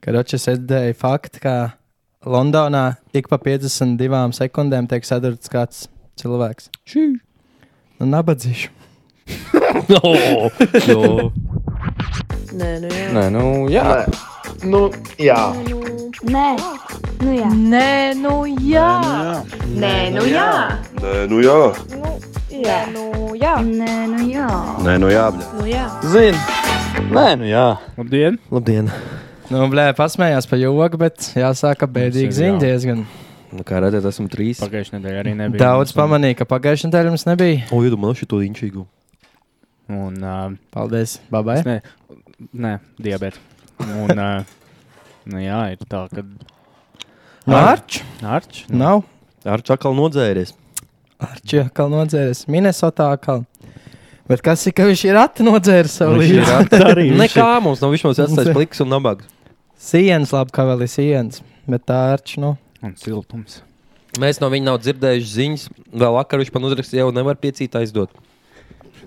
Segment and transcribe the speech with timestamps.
[0.00, 1.54] Kad Ročs redzēja faktu, ka
[2.24, 5.82] Londonā ik pa 52 sekundēm tiek sadurts kāds
[6.20, 6.70] cilvēks.
[6.88, 7.02] Šī.
[8.00, 8.76] Nu, nabadzīšu.
[10.02, 10.50] Oh,
[10.88, 11.30] jo.
[12.56, 13.04] Nē, nu jā.
[13.14, 13.84] Nē, nu, jā.
[14.64, 14.80] Nu,
[15.20, 15.38] jā.
[16.26, 16.46] Nē,
[17.20, 17.52] nu jā.
[17.54, 18.34] Nē, nu
[18.72, 18.88] jā.
[19.76, 20.50] Nē, nu jā.
[21.04, 21.60] Nē, nu jā.
[22.50, 23.06] Jā, nu
[23.38, 23.54] jā.
[23.68, 24.50] Nē, nu jā.
[24.84, 25.30] Nē, nu jā.
[25.36, 25.48] bļa.
[25.60, 25.86] Nu jā.
[26.08, 26.44] Zini.
[27.12, 27.66] Nē, nu jā.
[28.00, 28.40] Labdien!
[28.50, 28.94] Labdien.
[29.50, 33.02] Nu, blē, pasmējās par jogu, bet jāsaka, bēdīgi ziņa diezgan.
[33.50, 34.60] Nu, kā redzat, esam trīs.
[34.62, 35.62] Pagājušajā nedēļā arī nebija.
[35.64, 37.64] Daudz pamanīja, ka pagājušajā nedēļā mums nebija.
[37.74, 38.84] O, iedomājos šo inčīgu.
[39.90, 41.58] Un, uh, Paldies, babai.
[41.58, 41.80] es ne,
[42.54, 43.42] nē, diabēta.
[43.82, 44.54] Un, uh,
[45.34, 46.22] nu jā, ir tā, ka
[47.50, 48.62] Mārķis Arčs.
[48.70, 49.02] nav.
[49.42, 50.54] Ar čakal nodzēries.
[51.20, 52.44] Arčija atkal nodzēris.
[52.46, 53.42] Minnesotā atkal.
[54.30, 56.80] Bet kas ir, ka viņš ir ati nodzēris savu Viņš ir līdzi?
[56.86, 59.26] arī Nekā mums nav, viņš mums atstājis pliks un nabags.
[59.80, 61.40] Sienas labi, kā vēl ir sienas.
[61.70, 62.54] Bet tā arčs, nu.
[62.84, 63.62] Un siltums.
[64.20, 65.68] Mēs no viņa nav dzirdējuši ziņas.
[66.02, 68.12] Vēl vakar viņš man uzrakstīja, jau nevar piecīt aizdot.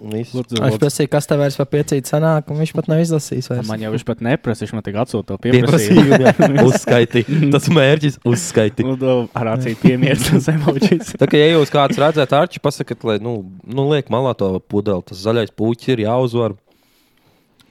[0.03, 3.47] Viņš prasīja, kas tev vairs par piecīti sanāk, un viņš pat nav izlasījis.
[3.51, 3.67] Vairs.
[3.69, 6.19] Man jau viņš pat neprasa, viņš man tik atsūta to pieprasījumu.
[6.67, 7.23] Uzskaiti.
[7.53, 8.87] Tas mērķis uzskaiti.
[8.87, 11.13] Un to ar acīm piemērs tas emocijas.
[11.19, 15.05] Tā kā ja jūs kāds redzat, Arčī, pasakiet, lai, nu, nu liek malā to pudeli.
[15.07, 16.57] Tas zaļais puķis ir jāuzvar.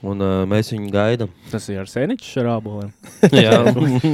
[0.03, 1.31] Un uh, mēs viņu gaidām.
[1.53, 2.91] Tas ir ar sēniņu šarāboliem.
[3.45, 3.61] Jā,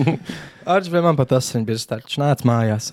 [0.74, 2.18] Arčs bija man pat tas, viņš bija starts.
[2.20, 2.90] Nāc mājās.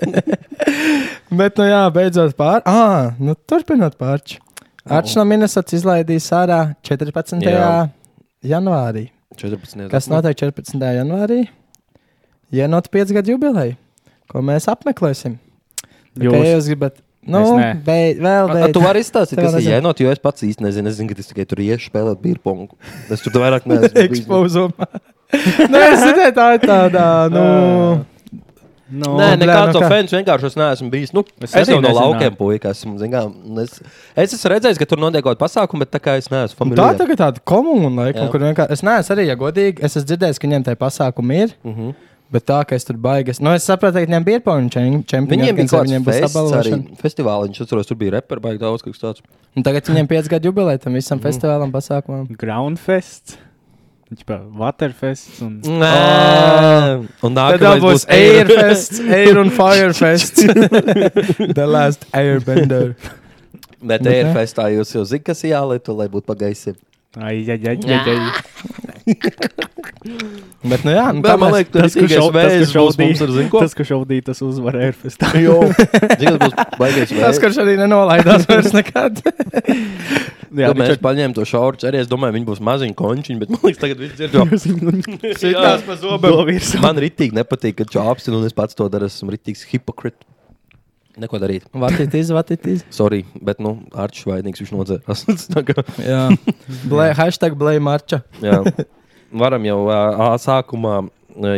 [1.40, 2.60] Bet, nu jā, beidzot pār.
[2.68, 4.42] Ah, nu turpinot pārču.
[4.90, 7.40] Arčs no Minnesotas izlaidīs ārā 14.
[7.46, 7.88] Jā.
[8.44, 9.06] janvārī.
[9.40, 9.86] 14.
[9.92, 10.84] Kas notiek 14.
[10.98, 11.44] janvārī?
[12.52, 13.76] Ienot 5 gadu jubileju,
[14.28, 15.38] ko mēs apmeklēsim.
[15.80, 16.48] Tā kā Jūs?
[16.48, 17.42] jūs gribat, nu,
[17.84, 18.72] beid, vēl A, beidz.
[18.74, 20.88] tu vari izstāstīt, kas ir jēnot, jo es pats īsti nezinu.
[20.88, 22.76] Es zinu, ka tas tikai tur iešu spēlēt bīrpongu.
[23.10, 23.92] Es tur vairāk neesmu.
[24.06, 24.88] Ekspozumā.
[25.72, 27.44] Nē, es zinu, tā ir tāda, nu,
[28.90, 29.88] No, Nē, nekāds nu no kā?
[29.92, 31.12] fans vienkārši es neesmu bijis.
[31.14, 32.96] Nu, es Es jau no laukiem puika esmu.
[33.12, 33.20] kā,
[33.62, 33.76] Es,
[34.18, 36.72] es esmu redzējis, ka tur notiek kaut kāda pasākuma, bet tā kā es neesmu Un
[36.74, 36.98] Tā familiārs.
[36.98, 38.72] tagad tāda komūna, laikam, kur vienkārši.
[38.74, 41.54] Es neesmu arī, ja godīgi, es esmu dzirdējis, ka viņiem tā pasākuma ir.
[41.62, 41.94] Uh -huh.
[42.30, 43.40] Bet tā, ka es tur baigas.
[43.42, 45.26] Nu, es saprotu, ka viņiem bija pāri čempioni.
[45.32, 45.96] Viņiem bija kaut arī
[46.28, 46.96] apbalvošana.
[47.02, 47.56] festivāliņš.
[47.58, 49.22] Es atceros, tur bija reperi, baigi daudz kas tāds.
[49.58, 51.26] Un tagad viņiem 5 gadu jubileja tam visam Mhm.
[51.26, 52.28] festivālam, pasākumam.
[52.38, 53.36] Groundfest.
[54.10, 55.40] Viņš pa Waterfest.
[55.42, 55.60] Un...
[55.62, 60.40] Nē, un Tad nākamais būs Airfest, Air un Firefest.
[61.58, 62.94] The last Airbender.
[63.82, 64.02] Bet.
[64.06, 66.74] Airfestā jūs jau zināt, kas jālieto, lai būtu pagaisi.
[67.18, 68.79] Ai, ai, ai, ai, ai.
[70.60, 72.28] Bet, nu jā, nu, Tā, tā man liekas, tas ir šau-
[72.88, 73.60] būs mums ar zinu, ko.
[73.64, 75.30] tas, ka šaudīja, tas uzvar Airfestā.
[75.44, 75.56] Jo,
[76.20, 79.22] zinu, būs baigais Tas, kurš arī nenolaidās vairs nekad.
[80.60, 83.60] Jā, mēs viņš paņēmām to šauru, arī es domāju, viņi būs maziņi končiņi, bet man
[83.68, 84.34] liekas, tagad viss dzird.
[84.34, 86.50] jo- Sitās pa zobam.
[86.82, 90.26] Man ritīgi nepatīk, ka čāpsi, un es pats to daru, esmu ritīgs hipokrits.
[91.20, 91.66] Neko darīt.
[91.76, 92.84] Vatitīs, vatitīs.
[92.94, 95.24] Sorry, bet, nu, Arčs vainīgs viņš nodzēras.
[95.52, 95.62] Tā
[96.00, 96.22] Jā.
[96.88, 98.22] Blē, hashtag blē marča.
[98.40, 98.62] Jā.
[99.30, 100.96] Varam jau ā, sākumā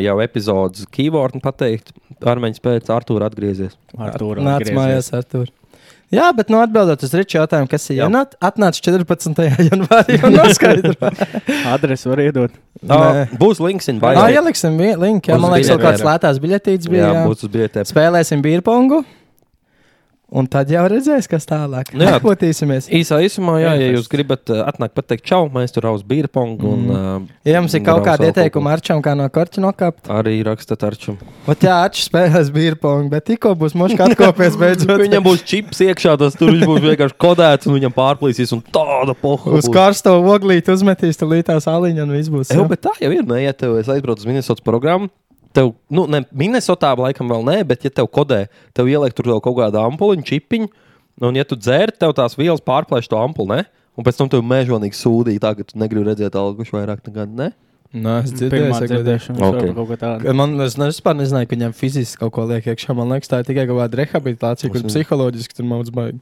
[0.03, 1.95] jau epizodes keyword pateikt.
[2.23, 3.73] Armeņš pēc Artūra atgriezies.
[3.99, 4.77] Artūra Nāc atgriezies.
[4.79, 5.49] mājās, Artur.
[6.13, 8.05] Jā, bet nu atbildot uz Riča jautājumu, kas ir Jā.
[8.05, 9.39] jānāk, atnāca 14.
[9.71, 10.93] janvārī un noskaidro.
[11.73, 12.59] Adresi var iedot.
[12.85, 12.99] Nē.
[12.99, 14.27] Ā, Būs links in Jā, bio.
[14.37, 15.33] ieliksim vi- linku.
[15.33, 15.87] Jā, man liekas, biļetēm.
[15.89, 17.07] kāds lētās biļetītes bija.
[17.09, 17.89] Jā, Jā, būs uz biļetēm.
[17.95, 19.01] Spēlēsim bīrpongu.
[20.33, 21.91] Un tad jau redzēs, kas tālāk.
[21.93, 22.15] Nu jā.
[22.17, 22.87] Atpūtīsimies.
[22.97, 26.87] Īsā īsumā, jā, ja jūs gribat uh, atnākt pateikt čau, mēs tur uz bīrpongu un
[26.89, 27.11] uh,
[27.45, 31.19] Ja jums ir kaut kāda ieteikuma arčam, kā no korķa nokāpt, arī rakstat arčam.
[31.45, 34.95] tad jā, atšķiras spēlēs bīrpongu, bet tikko būs muška atkopies beidzot.
[35.03, 39.13] Viņam būs čips iekšā, tas tur viņš būs vienkārši kodēts un viņam pārplīsīs un tāda
[39.19, 39.59] poha.
[39.59, 42.55] Uz karsto oglīti uzmetīs, tur lītās aliņa un viss būs.
[42.55, 42.71] Jā, jā.
[42.73, 43.27] bet tā jau ir.
[43.29, 45.13] Nē, ja tev es aizbraucu uz Minnesotas programmu,
[45.57, 48.47] tev, nu, ne Minnesotā laikam vēl nē, bet ja tev kodē,
[48.77, 50.71] tev ieliek tur kaut kādu ampuliņu, čipiņu,
[51.29, 53.83] un ja tu dzēri, tev tās vielas pārplēš to ampuli, ne?
[53.93, 57.53] Un pēc tam tev mēžonīgi sūdīja, tā, ka tu negribi redzēt algušu vairāk nekā, ne?
[57.93, 59.37] Nē, es Pirmā dzirdēju, dzirdēšana.
[59.37, 59.57] Ok.
[59.59, 59.73] Okay.
[59.77, 60.33] Kaut ko tādu.
[60.37, 62.97] Man, es ne, vispār nezināju, ka viņam fiziski kaut ko liek iekšā.
[62.97, 66.17] Man liekas, tā ir tikai kaut kāda rehabilitācija, kur psiholoģiski tur mums baigi.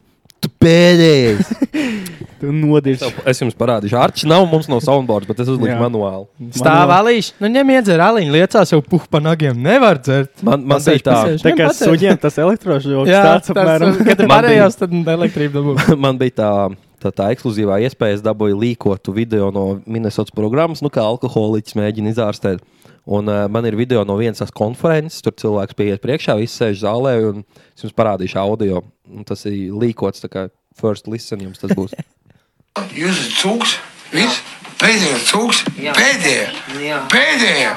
[0.61, 1.51] Tu pēdējais!
[2.41, 3.05] Tu nodirsi.
[3.29, 3.97] es jums parādīšu.
[4.01, 5.77] Arčs nav mums no soundboards, bet es uzliku Jā.
[5.83, 6.25] manuāli.
[6.57, 9.59] Stāv alīši, nu ņem iedzer aliņu, liecās jau puh pa nagiem.
[9.61, 10.33] Nevar dzert.
[10.41, 11.45] Man, man bija tā, pasēž.
[11.45, 14.01] Tā kā suņiem tas elektrošoks tāds apmēram.
[14.09, 15.77] Kad Man pārējās, tad elektrība dabū.
[16.07, 16.53] man bija tā.
[17.01, 22.13] Tā, tā ekskluzīvā iespēja, es dabūju līkotu video no Minnesotas programmas, nu, kā alkoholiķis mēģina
[22.13, 22.61] izārstēt.
[23.09, 27.15] Un, uh, man ir video no vienas konferences, tur cilvēks pieiet priekšā, visi sēž zālē,
[27.31, 27.45] un
[27.75, 28.83] es jums parādīšu audio.
[29.11, 30.47] Un tas ir līkots, tā kā
[30.79, 31.97] first listen jums tas būs.
[33.01, 33.77] Jūs esat cūks,
[34.15, 34.43] viss.
[34.81, 37.73] Pēdējais cūks, pēdējā, pēdējā,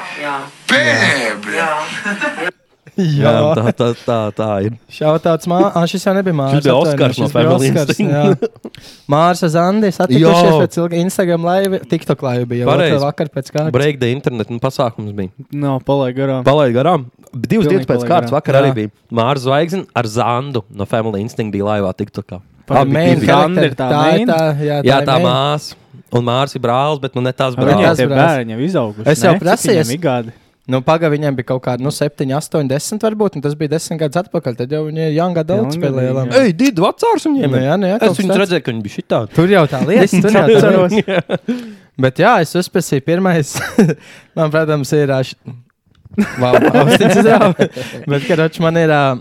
[0.70, 2.52] pēdējā,
[2.98, 3.10] bļa.
[3.18, 4.76] Jā, tā, tā, tā, tā ir.
[4.92, 5.74] Šautāts Mārcis.
[5.80, 6.60] Ah, šis jau nebija Mārcis.
[6.60, 8.46] Šis bija Oskars no Family Instinct.
[9.10, 10.54] Mārcis Zandi satikušies Jā.
[10.62, 12.68] pēc ilga Instagram laiva, TikTok laiva bija.
[12.70, 13.00] Pareizi.
[13.02, 13.74] Vakar pēc kārtas.
[13.74, 15.32] Break the internet un pasākums bija.
[15.50, 16.46] Nav palaid garām.
[16.46, 17.08] Palaid garām.
[17.34, 18.76] Divas dienas pēc kārtas vakar arī Jā.
[18.82, 18.94] bija.
[19.14, 22.40] Mārcis Zvaigznes ar Zandu no Family Instinct bija laivā TikTokā.
[22.70, 24.30] Ah, main Zanda ir tā ir main?
[24.30, 25.74] tā, jā, tā Jā, ir tā māsa.
[26.14, 27.98] Un Mārcis ir brālis, bet nu ne tās brālis.
[27.98, 28.38] tie brālis.
[28.38, 29.06] bērni jau izauguši.
[29.10, 30.32] Es jau prasīju,
[30.64, 33.98] Nu, pagaidi, viņiem bija kaut kāda, nu, 7, 8, 10 varbūt, un tas bija 10
[34.00, 34.54] gadus atpakaļ.
[34.62, 36.24] Tad jau viņi ir Young Adult spēlēja.
[36.40, 38.40] Ei, Dīdu vecārs viņiem Nu, jā, nu, jā, Es kas viņu tāds.
[38.40, 39.18] redzēju, ka viņi bija šitā.
[39.34, 40.22] Tur jau tā lieta.
[40.24, 40.96] Tur jau tā atceros.
[40.96, 41.38] lieta.
[42.06, 43.52] Bet jā, es uzspēlēju pirmais.
[44.36, 45.12] man, protams, ir.
[46.40, 47.68] Wow, austiņas izrāva.
[48.08, 49.20] Bet, kad man ir uh,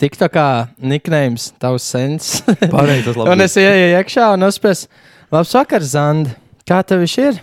[0.00, 0.48] TikTokā
[0.80, 2.32] nicknames, tavs sens.
[2.72, 3.48] Pareizi, tas un labi.
[3.50, 5.06] es ieeju iekšā un uzspēlēju.
[5.34, 6.30] Labs vakars, Zand.
[6.68, 7.42] Kā tev viņš ir?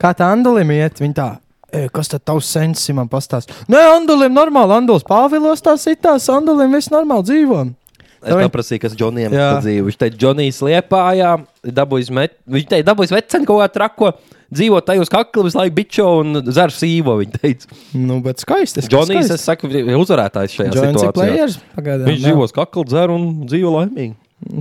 [0.00, 0.98] Kā tā Andulim iet?
[1.02, 1.28] Viņa tā.
[1.72, 3.52] "E, Kas tad tavs sens ir man pastāstīt?
[3.68, 7.74] Nē, Andulim normāli, Anduls Pāvilos tā sitās, Andulim viss normāli dzīvo.
[8.18, 9.60] Es paprasīju, kas Džonijam Jā.
[9.62, 9.84] dzīvo.
[9.86, 14.08] Viņš teica, Džonijs liepājā, dabūjis met, viņš teica, dabūjis veceni kaut kā trako,
[14.50, 17.66] dzīvo tajos kakli visu laiku bičo un zer sīvo, viņš teica.
[17.94, 18.82] Nu, bet skaisti.
[18.88, 21.12] Džonijs, es saku, ir uzvarētājs šajā ir situācijā.
[21.14, 21.58] players.
[21.76, 22.08] Pagaidām.
[22.10, 24.16] Viņš dzīvo uz kakla, dzer un dzīvo laimīgi.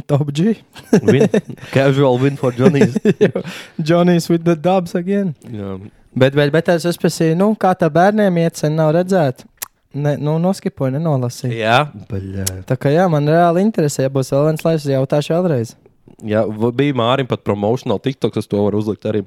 [0.05, 0.53] Top G.
[1.05, 1.27] Win.
[1.73, 2.97] Casual win for Džonijs.
[3.81, 5.33] Johnny's with the dubs again.
[5.49, 5.79] Jā.
[6.17, 9.43] Bet, bet, bet es uzspēlēju, nu, kā tā bērniem iet, sen nav redzēt.
[9.97, 11.55] Ne, nu, noskipoju, nenolasīju.
[11.57, 11.77] Jā,
[12.09, 12.45] baļā.
[12.69, 15.71] Tā kā jā, man reāli interesē, ja būs vēl viens laivs, jautāšu vēlreiz.
[16.27, 19.23] Jā, v- bija Mārim pat promotional TikTok, es to varu uzlikt arī.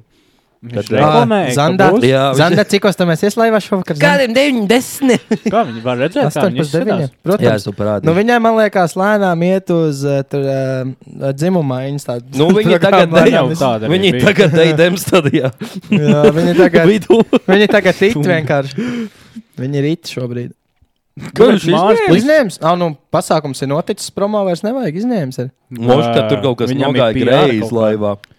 [0.61, 1.87] Viņš reklamēja, ka Zanda?
[2.05, 3.97] Jā, Zanda, cikos tam mēs ieslaivām šovakar?
[3.97, 5.39] Kādiem 90?
[5.47, 6.27] Kā viņi var redzēt?
[6.27, 6.83] kā 8 viņi pēc 9.
[6.85, 7.13] izskatās?
[7.25, 7.47] Protams.
[7.47, 8.09] Jā, es to parādīju.
[8.11, 12.05] Nu, viņai, man liekas, lēnām iet uz uh, tur, uh, dzimuma maiņas.
[12.11, 15.49] tādu Nu, viņi tagad jau tāda Viņi tagad eidem stadijā.
[15.89, 17.23] Jā, viņi tagad, Vidū.
[17.49, 18.91] viņi tagad it vienkārši.
[19.65, 20.53] Viņi ir it šobrīd.
[21.37, 22.21] Kurš puisis?
[22.21, 22.61] Izņēmis?
[22.65, 25.49] Ah, nu, pasākums ir noticis, promo vairs nevajag ir.
[25.73, 28.37] Mošs, ka tur kaut kas ir nogāja greizi kaut kā.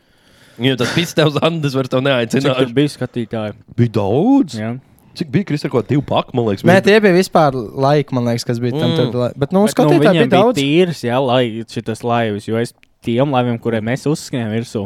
[0.61, 0.69] Laivā.
[0.71, 2.73] Jo tas pits tev zandas var tev Cik tur neaicināt.
[2.77, 3.57] bija skatītāji?
[3.75, 4.55] Bija daudz.
[4.61, 4.71] Jā.
[5.19, 6.63] Cik bija Kristā kaut divu paku, man liekas.
[6.63, 8.93] Nē, tie bija vispār laiki, man liekas, kas bija tam.
[8.93, 9.09] Mm.
[9.11, 9.11] Mm.
[9.11, 10.61] Bet, nu, Bet, nu, skatītāji viņiem bija bija daudz.
[10.61, 12.71] tīrs, jā, lai šitas laivas, jo es
[13.03, 14.85] tiem laiviem, kuriem mēs uzskrējām virsū.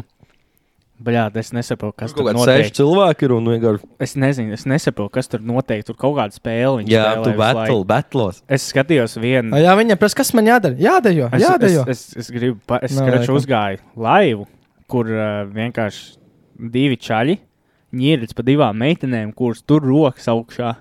[0.96, 2.74] Bļā, es nesaprotu, kas tur kādi seši notiek.
[2.78, 3.88] cilvēki ir un vienkārši.
[4.00, 5.82] Es nezinu, es nesaprotu, kas tur notiek.
[5.84, 6.78] Tur kaut kāda spēle.
[6.80, 8.38] viņi Jā, tu battle, battlos.
[8.48, 9.52] Es skatījos vienu.
[9.60, 10.72] Jā, viņa prasa, kas man jādara.
[10.80, 11.82] Jādejo, Es, jādejo.
[11.92, 14.48] es, es, es gribu, pa, es skraču uzgāju laivu,
[14.90, 16.16] kur uh, vienkārši
[16.72, 17.38] divi čaļi
[17.96, 20.74] ņīrits pa divām meitenēm, kuras tur rokas augšā.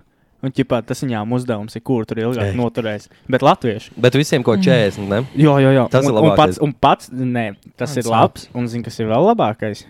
[0.45, 2.57] Un ķipā, tas viņām uzdevums ir, kur tur ilgāk Ei.
[2.59, 3.07] noturēs.
[3.31, 3.95] Bet latvieši.
[3.97, 5.23] Bet visiem kaut 40, ne?
[5.41, 5.85] Jā, jā, jā.
[5.89, 7.45] Tas un, ir un pats, un pats, nē,
[7.79, 8.43] tas Mans ir labs.
[8.53, 9.85] Un zini, kas ir vēl labākais?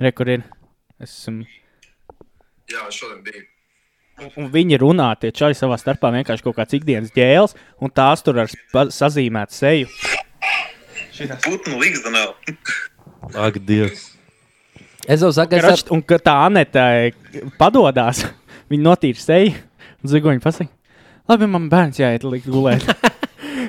[0.00, 0.46] Re, kur ir?
[1.02, 1.44] Es esmu.
[2.72, 3.44] Jā, šodien bija.
[4.22, 7.52] Un- Un viņi runā, tie čaļi savā starpā vienkārši kaut kāds ikdienas ģēles,
[7.84, 8.48] un tās tur ar
[8.90, 9.86] sazīmētu seju.
[11.44, 12.24] Putnu līgzdanā.
[13.34, 14.12] Ak, Dievs.
[15.08, 17.14] Es jau saku, Krač, un ka tā Anita eh,
[17.60, 18.24] padodas,
[18.70, 19.54] viņa notīra seju,
[20.02, 20.70] un zigoņi pasaka,
[21.30, 22.84] labi, man bērns jāiet likt gulēt.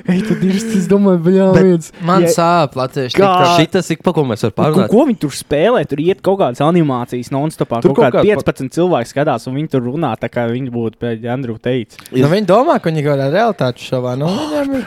[0.08, 1.90] Ej, tu dirsti, es domāju, bļā, viens.
[2.02, 3.16] Man Ja- sāp latviešu.
[3.18, 3.56] Kā?
[3.58, 4.88] Šitas ik pa ko mēs varam Ko, parunāt.
[4.90, 5.82] ko viņi tur spēlē?
[5.88, 7.82] Tur iet kaut kādas animācijas, non-stopā.
[7.82, 10.96] Tur kaut kaut kāda 15 cilvēki skatās, un viņi tur runā tā, kā viņi būtu
[11.00, 11.98] pēc Andrew teicis.
[12.12, 14.16] Nu, viņi domā, ka viņi kaut kādā realitāte šovā.
[14.18, 14.86] Nu, viņiem ir.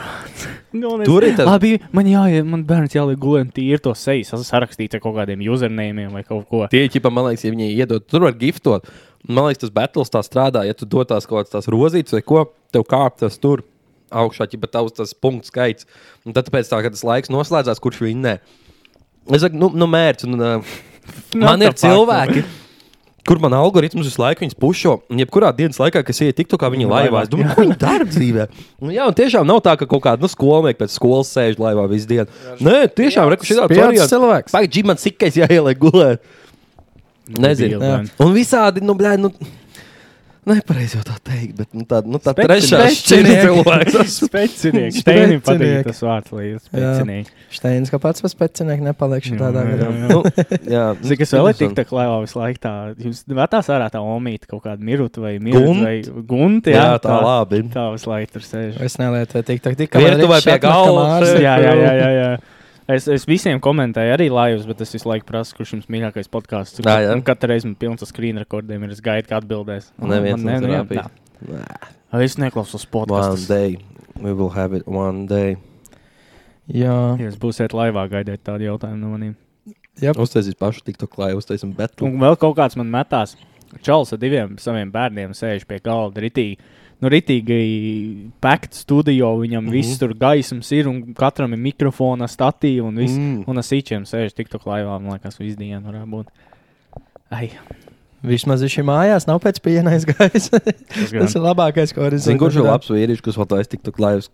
[0.73, 4.25] Nu, es- Tur ir tas- Labi, man jāiet, man bērns jāliek gulēt, tīri to seju,
[4.25, 6.67] sas- sarakstīt ar kaut kādiem usernēmiem vai kaut ko.
[6.67, 8.83] Tie ķipa, man liekas, ja viņi iedod, tur var giftot.
[9.27, 10.65] Man liekas, tas battles tā strādā.
[10.65, 13.61] Ja tu dod tās kaut kādas tās rozītes vai ko, tev kāp tas tur
[14.13, 15.87] augšā, ja tavs tas punkts skaits.
[16.27, 18.37] Un tad pēc tam, kad tas laiks noslēdzās, kurš vinnē.
[19.31, 20.29] Es saku, nu, nu mērķis.
[20.29, 20.75] Un, uh,
[21.35, 22.43] Nu, man ir tā pār- cilvēki.
[23.23, 26.89] Kur man algoritms visu laiku pušo, un jebkurā dienas laikā, kas iet tikto, kā viņi
[26.89, 28.47] laivā, es domāju, ko viņi dara dzīvē.
[28.83, 31.85] Un, jā, un tiešām nav tā, ka kaut kāda nu, skolnieka pēc skolas sēž laivā
[31.87, 32.27] visu dienu.
[32.59, 34.51] Nē, tiešām, reku šī Pieaudzis cilvēks.
[34.51, 36.27] Pagaid, Džim, man sikais jāieliek gulēt.
[37.39, 37.79] Nezinu.
[37.79, 38.01] Jā.
[38.25, 39.31] Un visādi, nu, blē, nu,
[40.49, 42.69] nepareizi jau tā teikt, bet nu, tā, nu, tā Specinieks.
[42.69, 44.13] trešā šķirta cilvēks.
[44.17, 44.97] Spēcinieks.
[45.03, 45.87] Steinim patīk Specinieks.
[45.87, 47.31] tas vārds, lai jūs spēcinieki.
[47.53, 49.89] Steins, kā pats par specinieku nepaliekšu tādā Jā, jā, gadā.
[49.93, 50.07] jā.
[50.09, 50.19] nu,
[50.75, 52.73] jā, Zini, kas vēl ir tik tā klājā visu laiku tā,
[53.05, 55.83] jūs vētās ārā tā omīta kaut kāda miruta vai miruta Gunt?
[55.85, 57.61] vai gunta, jā, tā labi.
[57.73, 58.81] Tā visu laiku tur sēž.
[58.83, 61.39] Es nelietu tik tā, tik Virtuvē pie galda sēž.
[61.45, 62.31] Jā, jā, jā, jā, jā.
[62.91, 66.81] Es, es visiem komentēju arī laivus, bet es visu laiku prasu, kurš jums mīļākais podkāsts.
[67.13, 68.91] Un katru reizi man pilns ar screen rekordiem ir.
[68.95, 69.91] Es gaidu, kā atbildēs.
[70.01, 71.07] Nevar neviens- nā.
[72.19, 73.47] Es neklausos One podkāstus.
[73.47, 73.77] day.
[74.19, 75.55] We will have it one day.
[76.69, 77.17] Jā.
[77.19, 79.35] Ja jūs būsiet laivā, gaidiet tādu jautājumu no maniem.
[80.01, 80.15] Jep.
[80.17, 82.05] Uztaisīt pašu tiktu klāju, uztaisīt betu.
[82.07, 83.35] Un vēl kaut kāds man metās.
[83.81, 86.21] Čalis ar diviem saviem bērniem sēž pie galda.
[86.21, 86.57] Ritīgi,
[87.03, 87.59] nu, ritīgi
[88.43, 89.33] pēkt studio.
[89.41, 89.77] Viņam mm -hmm.
[89.77, 93.17] viss tur gaismas ir un katram ir mikrofona statīva un viss.
[93.17, 93.43] Mm.
[93.47, 94.99] Un ar sīčiem sēž tik tālu laivā.
[94.99, 96.31] Man liekas, visu dienu varētu būt.
[97.33, 97.49] Ai,
[98.23, 100.47] Vismaz viņš ir mājās, nav pēc piena aizgājis.
[100.53, 102.71] Tas ir labākais, ko var Zinu, kurš ir izdarīt.
[102.71, 104.29] labs vīrietis, kas vēl taisa tiktu klājus.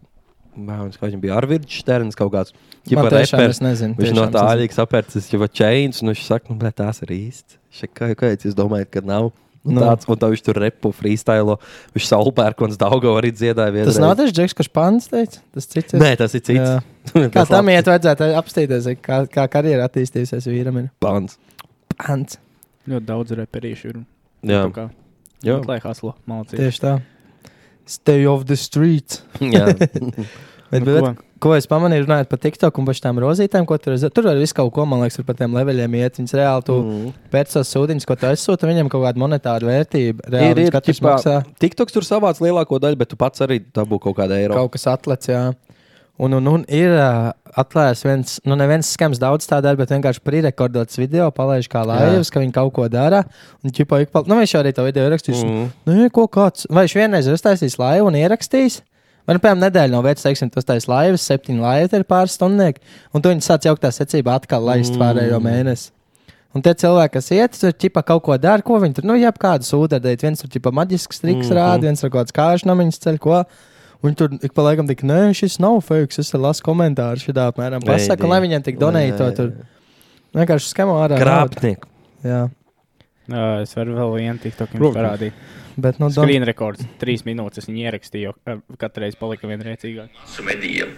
[0.60, 2.54] Viņš viņam bija Arvids Šterns kaut kāds.
[2.86, 3.34] Reperis.
[3.34, 3.98] es nezinu.
[3.98, 7.58] Viņš no tā arī sapērts, jau čēns, un viņš saka, nu, bet tās ir īsts.
[7.74, 9.32] Saka, kā, kāpēc jūs domājat, ka nav?
[9.68, 9.82] Un Nu.
[9.84, 11.58] tāds, un tā viņš tur repu freestyle,
[11.96, 13.90] viņš saulpērkons Daugo arī dziedāja nezinu.
[13.90, 14.06] Tas vienreiz.
[14.08, 15.42] nav tas džeks, kurš pants teica.
[15.54, 16.00] Tas cits ir.
[16.00, 16.86] Nē, tas ir cits.
[17.36, 20.80] Kā tam iet, vajadzētu apstīties, kā, kā karjera attīstīsies vīram.
[20.80, 20.90] Ir.
[21.04, 21.36] Pants.
[21.98, 22.38] Pants.
[22.88, 24.00] ļoti daudz reperīšu ir.
[24.48, 24.86] Jā, Tā kā
[25.44, 25.60] jā.
[25.68, 26.60] Lai haslo, malcīt.
[26.62, 26.94] Tieši tā.
[27.90, 29.24] Stay off the streets.
[29.42, 29.66] jā.
[30.70, 31.24] Bet, Nu, bet, ko?
[31.40, 34.54] ko es pamanīju, runājot par TikTok un par šīm rozītēm, ko tur, tur var visu
[34.58, 36.20] kaut ko, man liekas, par tiem leveļiem iet.
[36.20, 37.14] Viņas reāli tu Mm.
[37.32, 40.28] pēc savas sūdiņas, ko tu aizsūti, viņam kaut kāda monetāra vērtība.
[40.28, 43.40] Ir, Reāli ir, viņš katrs ķipā, maksā TikToks tur savāc lielāko daļu, bet tu pats
[43.42, 44.54] arī dabū kaut kādu eiro.
[44.54, 45.54] kaut kas atlec, jā.
[46.20, 50.98] Un, un, un ir uh, atklājies viens, nu, neviens skams daudz tādā, bet vienkārši prirekordots
[51.00, 53.22] video, palaiž kā laivas, ka viņi kaut ko dara.
[53.64, 55.40] Un, ķipa, ik pa, nu, viņš arī to video ierakstīs.
[55.48, 55.70] Mm.
[55.88, 58.82] Nu, ko kāds, vai viņš vienreiz ir uztaisījis laivu un ierakstījis?
[59.30, 62.82] Nu, piemēram, nedēļa no vietas, teiksim, tas taisīs laivas, septiņi laivi, ir pāris stundnieki,
[63.14, 65.02] un tu viņi sāc jauktā secībā atkal laist Mm.
[65.04, 65.92] pārējo mēnesi.
[66.56, 69.68] Un tie cilvēki, kas iet, tur ķipa kaut ko dara, ko viņi tur, nu, jebkādu
[69.68, 70.24] sūdu darīt.
[70.26, 71.52] Viens tur ķipa maģisks triks mm.
[71.52, 71.58] -hmm.
[71.60, 73.44] rāda, viens tur kaut kāds kāžu namiņas ceļ, ko.
[74.02, 77.86] Un tur ik pa laikam tik, nē, šis nav fake, es lasu komentārus šādā apmēram.
[77.86, 79.52] Pasaka, lai viņiem tik donēja to tur.
[80.34, 81.20] Vienkārši skamo ārā.
[81.20, 81.26] naudu.
[81.26, 81.86] Krāpnieki.
[82.24, 82.50] Jā,
[83.30, 85.34] Uh, es varu vēl vienu tiktoku parādīt.
[85.84, 86.26] Bet, nu, don...
[86.26, 86.86] Screen rekords.
[87.02, 90.22] Trīs minūtes viņi ierakstīja, jo katru reizi palika vienreicīgāk.
[90.30, 90.94] Su medijiem.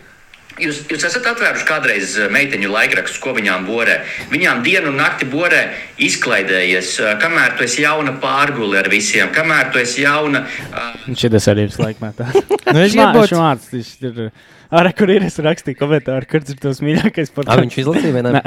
[0.59, 4.01] Jūs, jūs esat atvēruši kādreiz eh, meiteņu laikrakstus, ko viņām borē.
[4.33, 5.61] Viņām dienu un nakti borē
[6.03, 10.43] izklaidējies, eh, kamēr tu esi jauna pārguli ar visiem, kamēr tu esi jauna.
[10.67, 12.27] Uh, Šis arī ir slēgmetā.
[12.71, 14.27] Nu, es gribu būt- ir.
[14.71, 18.21] Ar kur ir es rakstīju komentāru, kurš ir tas mīļākais par A, viņš izlasīja?
[18.23, 18.43] Nē.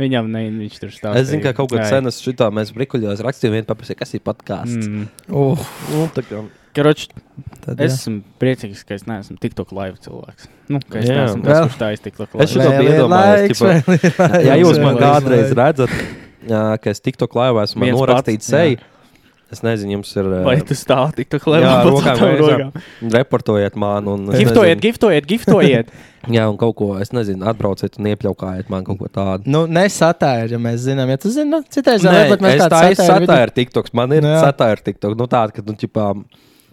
[0.00, 1.20] Viņam ne, viņš tur stāsta.
[1.20, 4.88] Es zinu, ka kaut kādā senā šitā mēs brikuļos rakstījām, viena paprasīja, kas ir podkāsts.
[4.88, 5.08] Mm.
[5.28, 7.04] Uh, Nu, tā kā- Karoč,
[7.60, 7.98] tad, es jā.
[7.98, 10.46] esmu priecīgs, ka es neesmu TikTok live cilvēks.
[10.72, 11.18] Nu, ka es Jā.
[11.18, 12.00] neesmu tas, kurš tā ir
[12.40, 12.54] Es
[13.12, 15.92] laiks, ķipa, vēl ir laiks, Ja jūs man kādreiz redzat,
[16.48, 18.80] ka es tiktu klājā, esmu Viens norakstījis seju.
[19.52, 20.28] Es nezinu, jums ir.
[20.46, 21.66] Vai eh, tu stāv TikTok live?
[21.66, 22.84] Jā, pats rokām rokām?
[23.12, 25.90] Reportojiet man, un es Giftojiet, nezinu, giftojiet, giftojiet.
[26.36, 29.50] Jā, un kaut ko, es nezinu, atbrauciet un iepļaukājiet man kaut ko tādu.
[29.50, 32.78] Nu, nesatāja, ja mēs zinām, ja tu zini, nu, citais Nē, varbūt mēs tā esmu
[32.78, 34.40] satāju video- satāra TikToks, man ir Nu, jā.
[34.46, 36.06] satāra TikTok, nu tāda, ka, nu, ķipā,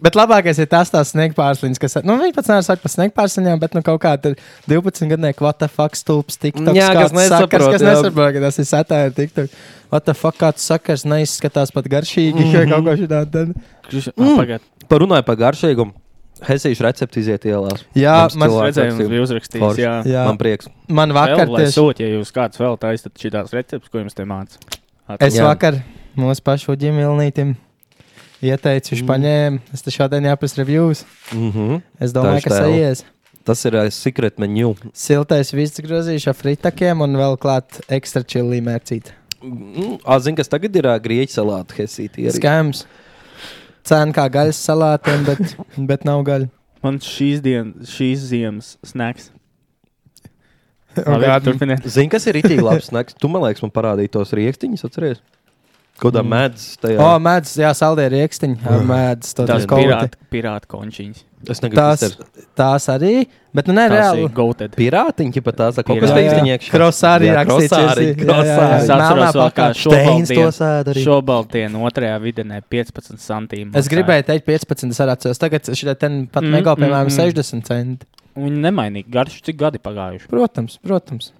[0.00, 3.74] Bet labākais ir tas tās sniegpārsliņas, kas, nu, viņi pats nevar sakt par sniegpārsliņām, bet,
[3.76, 4.34] nu, kaut kā tur
[4.70, 8.40] 12 gadnieku, what the fuck, stulps, tiktok, Jā, kas kāds sakars, nesaprot, kas nesaprot, ka
[8.46, 9.50] tas ir satāja tiktok.
[9.92, 12.56] What the fuck, kāds sakars neizskatās pat garšīgi, Mhm.
[12.56, 13.24] vai kaut ko šitā.
[13.30, 13.54] Tad...
[14.16, 14.36] Mm.
[14.38, 14.60] Pagaidā.
[14.88, 15.92] parunāju par garšīgumu.
[16.40, 17.82] Hesīšu recepti iziet ielās.
[17.92, 19.60] Jā, man, Redzēju, jums bija uzrakstījis.
[19.60, 19.82] Forši.
[19.84, 20.70] Jā, jā, Man prieks.
[20.88, 24.24] man vakar Vēl, tieši, sūt, ja jūs kāds vēl taisat šīs receptes, ko jums te
[24.24, 24.78] mācīt.
[25.20, 25.44] es Jā.
[25.44, 25.82] vakar
[26.16, 27.56] mūsu pašu ģimilnītim
[28.42, 29.08] ieteicu, viņš Mm.
[29.10, 31.04] paņēma, es te šodien jāpras reviews.
[31.32, 31.82] Mhm.
[32.00, 33.04] Es domāju, ka sajies.
[33.44, 34.74] Tas ir uh, secret menu.
[34.92, 39.12] Siltais viss grozīšu ar fritakiem un vēl klāt ekstra čili mērcīt.
[39.42, 42.26] Mm, a, Zini, kas tagad ir uh, grieķu salāti Hesīti.
[42.28, 42.36] arī.
[42.36, 42.84] Skams.
[43.88, 45.56] Cēna kā gaļas salātiem, bet,
[45.90, 46.50] bet nav gaļa.
[46.84, 49.30] Man šīs dienas, šīs ziemas snacks.
[51.06, 51.84] Labi, turpiniet.
[51.88, 53.14] Zini, kas ir itī labs snacks?
[53.14, 55.20] Tu man liekas, man parādīja tos rīkstiņus, atceries?
[56.00, 56.30] Kaut kā Mm.
[56.32, 56.98] mēdz tajā.
[57.04, 59.34] O, mēdz, jā, saldē rīkstiņi ar mēdz.
[59.36, 61.18] to Tās tur kaut pirāta, pirāta končiņas.
[61.48, 62.46] es negribu Tās, izteikt.
[62.56, 64.24] tās arī, bet nu ne Tās reāli.
[64.24, 64.70] ir goated.
[64.76, 66.70] Pirātiņi, pat tās ir kaut kas rīkstiņiekš.
[66.72, 67.74] Krosārī rakstīts.
[68.40, 73.76] Es atceros, vēl, kā šobaltien, šobaltien otrajā vidienē 15 centīmus.
[73.76, 75.38] Es gribēju teikt 15, es atceros.
[75.38, 77.34] Tagad šī ten pat Mm, mega, piemēram, mm, mm.
[77.34, 78.06] 60 centi.
[78.36, 80.28] Viņi nemainīgi garš, cik gadi pagājuši.
[80.30, 81.32] Protams, protams.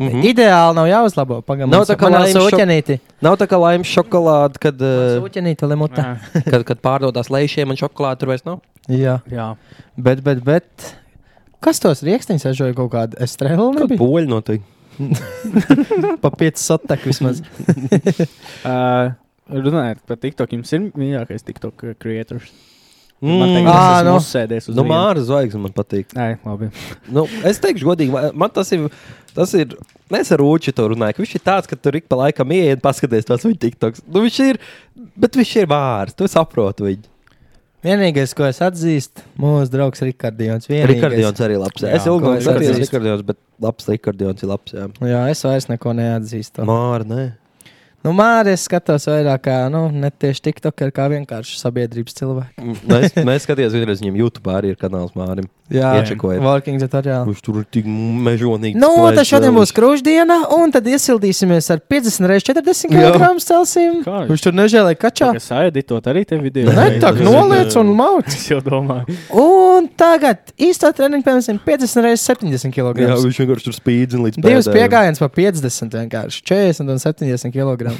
[0.00, 0.22] Mhm.
[0.24, 1.42] Ideāli nav jāuzlabo.
[1.44, 2.98] Pagaidām, Nav tā kā laimes sūķenīti.
[3.20, 6.06] Nav tā kā laimes šokolāde, kad, uh, Sūķenīti, limutā.
[6.46, 8.62] kad, kad pārdodas lēšiem un šokolāde tur vairs nav.
[8.88, 9.50] Jā, Jā.
[10.00, 10.94] bet, bet, bet.
[11.60, 13.68] Kas tos rīkstiņus aizžoja kaut kādu estrēlu?
[14.00, 14.64] Poļi noteikti.
[16.24, 17.42] Pa 5 sotek vismaz.
[18.60, 19.12] Uh,
[19.50, 22.50] runājot par TikTok, jums ir mīļākais TikTok creators.
[23.20, 23.66] Mm.
[23.68, 24.12] Ā, es nu.
[24.16, 24.84] uzsēdies uz Nu.
[24.88, 26.12] Māra zvaigzne man patīk.
[26.16, 26.70] Nē, labi.
[27.12, 28.86] Nu, es teikšu, godīgi, man- man tas ir.
[29.36, 29.76] Tas ir
[30.10, 32.80] Mēs ar Rūču to runājam, ka viņš ir tāds, ka tur ik pa laikam ienāk,
[32.82, 34.02] paskaties tos viņa tiktoks.
[34.10, 34.58] Nu, viņš ir,
[35.22, 37.06] bet viņš ir vārds, tu saproti viņu.
[37.86, 40.66] Vienīgais, ko es atzīstu, mūsu draugs Rikardions.
[40.68, 41.84] Rikardions arī labs.
[41.86, 42.80] Jā, es ilgi skatījos.
[42.82, 44.74] Rikardions, bet labs Rikardions ir labs.
[44.74, 46.66] Jā, Jā, es vairs neko neatzīstu.
[46.68, 47.28] Māra, nē.
[48.04, 52.76] Nu, Mārcis es skatos vairāk kā, nu, ne tieši TikTok, kā vienkārši sabiedrības cilvēku.
[52.90, 55.48] Mēs, mēs skatījāmies vienreiz viņam YouTube arī ir kanāls Mārim.
[55.70, 56.42] Jā, Iečekojiet.
[56.42, 57.24] Walking tutorial.
[57.28, 58.74] Viņš tur ir tik mežonīgi.
[58.74, 63.12] Nu, splēš tad šodien būs krūšdiena, un tad iesildīsimies ar 50 reizes 40 Jā.
[63.14, 64.00] kg celsim.
[64.04, 65.28] Viņš tur nežēlēja kačā.
[65.38, 66.72] Es aeditot arī te video.
[66.74, 68.26] Ne, tā kā noliec un mauc.
[68.26, 69.14] Es jau domāju.
[69.30, 72.98] Un tagad īstā treniņa, piemēram, 50 reizes 70 kg.
[73.06, 74.76] Jā, viņš vienkārši tur spīdzina līdz Divas pēdējiem.
[74.80, 77.94] piegājienas pa 50, vienkārši 40 un 70 kg.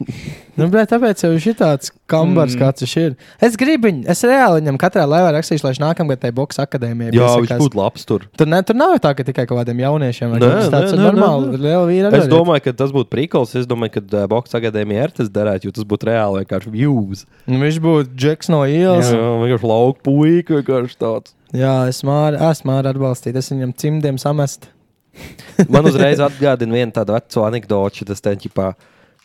[0.58, 2.60] nu, bet tāpēc jau ir tāds kambars, Mm.
[2.62, 3.16] kāds viņš ir.
[3.42, 7.15] Es gribu viņu, es reāli viņam katrā laivā rakstīšu, lai viņš nākamgad tai boxe akadēmijai
[7.16, 8.26] Jā, viņš būtu labs tur.
[8.36, 11.48] Tur, ne, tur nav tā, ka tikai kaut kādiem jauniešiem kas tāds nē,- normāli.
[11.50, 11.62] nē, nē.
[11.64, 12.12] Liela vīra.
[12.18, 13.54] Es domāju, ka tas būtu prikals.
[13.58, 17.26] Es domāju, ka uh, Boks akadēmija ir tas derētu, jo tas būtu reāli vienkārši views.
[17.46, 19.10] Nu, Viņš būtu Džeks no ielas.
[19.10, 21.34] Jā, vienkārši lauka puika, vienkārši tāds.
[21.54, 23.36] Jā, es māru, esmu māru atbalstīt.
[23.38, 24.68] Es viņam cimdiem samestu.
[25.72, 28.72] Man uzreiz atgādina vienu tādu veco anekdoti, tas te ķipā,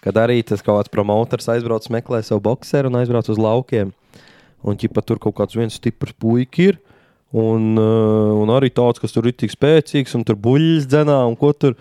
[0.04, 3.92] kad arī tas kaut kāds promotors aizbrauc meklēt savu boxeru un aizbrauc uz laukiem.
[4.64, 6.80] Un ķipā tur kaut kāds viens stiprs puika ir.
[7.32, 11.38] Un, uh, un arī tāds, kas tur ir tik spēcīgs, un tur buļļas dzenā, un
[11.40, 11.78] ko tur.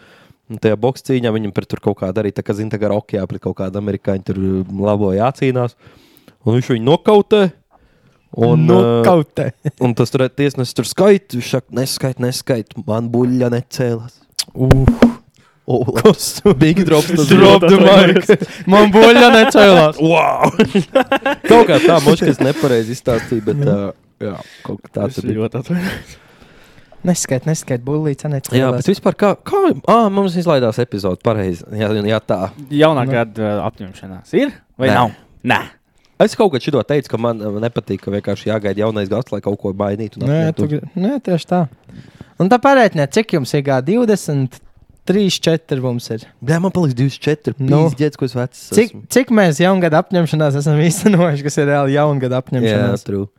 [0.51, 2.89] Un tajā boxe cīņā viņam pret tur kaut kāda arī tā kā zina, tā kā
[2.91, 5.77] rokijā pret kaut kādu amerikāņu tur uh, labo jācīnās.
[6.43, 7.45] Un viņš viņu nokautē.
[8.39, 9.51] Un, Nu, uh,
[9.83, 11.35] un tas tur tiesnesis tur skaita.
[11.39, 14.21] Viņš saka, neskait, neskait, man buļļa necēlās.
[14.55, 16.55] Oh, Kas tu?
[16.55, 17.07] Big drops.
[17.07, 18.27] tas Drop the mic.
[18.67, 20.01] Man boļā necēlās.
[20.03, 20.51] Wow!
[21.51, 24.35] kaut kā tā, mošs, kas nepareizi izstāstīja, bet uh, jā,
[24.67, 26.19] kaut kā tāds ir ļoti atvainojums.
[27.09, 28.77] Neskait, neskait, buļlīca Jā, necēlās.
[28.83, 31.65] bet vispār kā, kā ah, mums izlaidās epizode pareizi.
[31.73, 32.41] Jā, jā, tā.
[32.69, 33.15] Jaunā Nu.
[33.15, 34.95] gada apņemšanās ir vai Nē.
[34.99, 35.15] nav?
[35.45, 35.61] Nē.
[36.21, 39.57] Es kaut kad šito teicu, ka man nepatīk, ka vienkārši jāgaida jaunais gads, lai kaut
[39.63, 40.21] ko mainītu.
[40.21, 40.69] un Nē, tu,
[41.01, 41.63] nē, tieši tā.
[42.39, 43.97] Un tā pārēķinē, cik jums ir gadi?
[43.97, 44.61] 20,
[45.09, 46.27] 3, 4 mums ir.
[46.45, 47.87] Jā, man paliks 24, Nu.
[47.89, 48.67] 5 gadus, ko es vecs.
[48.77, 49.07] Cik, esmu.
[49.09, 53.05] cik mēs jaungada apņemšanās esam īstenojuši, kas ir reāli jaungada Jā, apņemšanās?
[53.09, 53.31] true.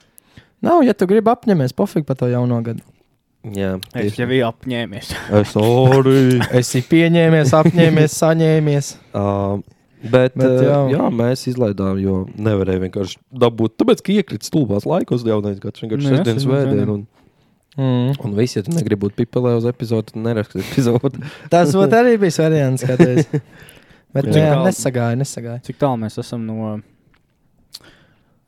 [0.62, 2.84] Nav, ja tu gribi apņemies, pofīgi par to jauno gadu.
[3.58, 5.14] Jā, Es jau biju apņēmies.
[5.40, 6.18] Es arī.
[6.60, 8.92] Esi pieņēmies, apņēmies, saņēmies.
[9.18, 9.64] Uh,
[10.04, 10.68] bet, Bet jā.
[10.68, 10.76] jā.
[10.84, 13.80] Uh, jā, mēs izlaidām, jo nevarēja vienkārši dabūt.
[13.82, 17.00] Tāpēc, ka iekrita stulbās laikos, jaunais gads vienkārši Nu, sestdienas vēdienu.
[17.00, 17.08] Un,
[17.80, 18.18] Mm.
[18.20, 21.22] un visi, ja tu negribi būt pipelē uz epizodu, tad neraksti epizodu.
[21.48, 22.84] Tas arī bijis variants.
[24.14, 25.62] Bet jā, nesagāja, nesagāja.
[25.64, 26.74] Cik tālu mēs esam no,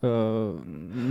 [0.04, 0.54] uh,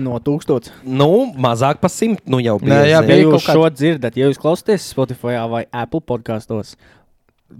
[0.04, 0.82] no tūkstoša?
[0.84, 2.74] nu, mazāk par simt, nu jau bija.
[2.74, 6.00] Nē, jā, Ja bija jūs kaut kāds- šo dzirdat, ja jūs klausāties Spotify vai Apple
[6.00, 6.76] podkastos,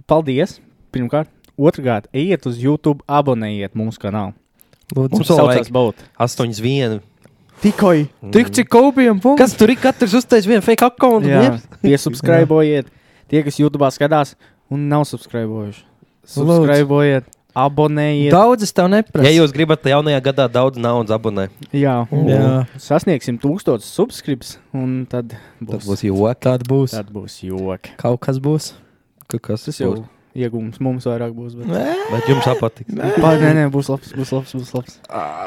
[0.07, 0.59] paldies!
[0.93, 4.35] Pirmkārt, otrkārt, ejiet uz YouTube, abonējiet mūsu kanālu.
[4.93, 6.03] Lūdzu, Mums vēl Saucās Bolt.
[6.21, 6.99] 8, 1.
[7.63, 8.09] tikai.
[8.35, 9.17] Tik cik kopijam.
[9.39, 9.79] Kas tur ir?
[9.81, 11.31] Katrs uztais vienu fake akkontu.
[11.31, 12.91] Jā, piesubscribojiet.
[13.31, 14.35] Tie, kas YouTube skatās
[14.69, 15.81] un nav subscribojuši,
[16.29, 18.31] subscribojiet, abonējiet.
[18.33, 19.27] Daudzas tev neprasa.
[19.29, 22.65] Ja jūs gribat jaunajā gadā daudz naudas abonēt, Jā, Jā.
[22.81, 26.39] sasniegsim tūkstošus subscribs, un tad tad būs, būs joki.
[26.47, 26.95] Tāda būs.
[26.97, 27.93] tad būs joki.
[28.01, 28.73] Kaut kas būs.
[29.27, 29.93] Ka Kas Tas jau
[30.35, 31.53] iegūms mums vairāk būs.
[31.57, 31.69] Bet...
[32.11, 32.93] Bet jums patiks.
[33.21, 34.97] Pār, nē, nē, būs labs, būs labs, būs labs.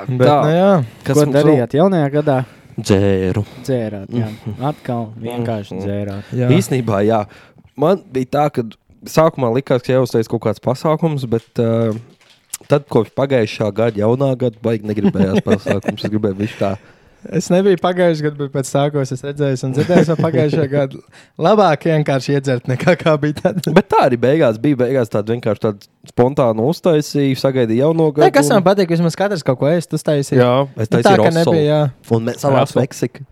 [0.08, 0.70] Bet, nu, jā.
[1.02, 1.42] Kas Ko mums vēl?
[1.42, 2.38] darījāt jaunajā gadā?
[2.76, 3.42] Dzēru.
[3.64, 4.26] Dzērāt, jā.
[4.70, 5.82] Atkal vienkārši Mhm.
[5.84, 6.32] dzērāt.
[6.38, 6.48] jā.
[6.54, 7.20] Īsnībā, jā.
[7.76, 8.62] Man bija tā, ka
[9.10, 11.94] sākumā likās, ka jāuztais kaut kāds pasākums, bet uh,
[12.70, 16.04] tad, kopš pagājušā gada, jaunā gada, baigi negribējās pasākums.
[16.04, 16.74] Es gribēju viņš tā.
[17.34, 21.00] Es nebiju pagājušajā gadā, bet pēc tā, ko es redzēju, un dzirdēju, ka pagājušajā gadā
[21.42, 23.66] labāk vienkārši iedzert nekā kā bija tad.
[23.74, 24.78] Bet tā arī beigās bija.
[24.84, 28.22] Beigās tāda vienkārši tāda spontāna uztaisīja, sagaidīja jauno gadu.
[28.28, 30.38] Nē, kas man patīk, vismaz katrs kaut ko ēst, uztaisīja.
[30.38, 31.80] Jā, es Nu, teicu, tā, ka nebija, jā.
[32.14, 32.84] Un mēs savās Russell.
[32.84, 33.26] Meksika.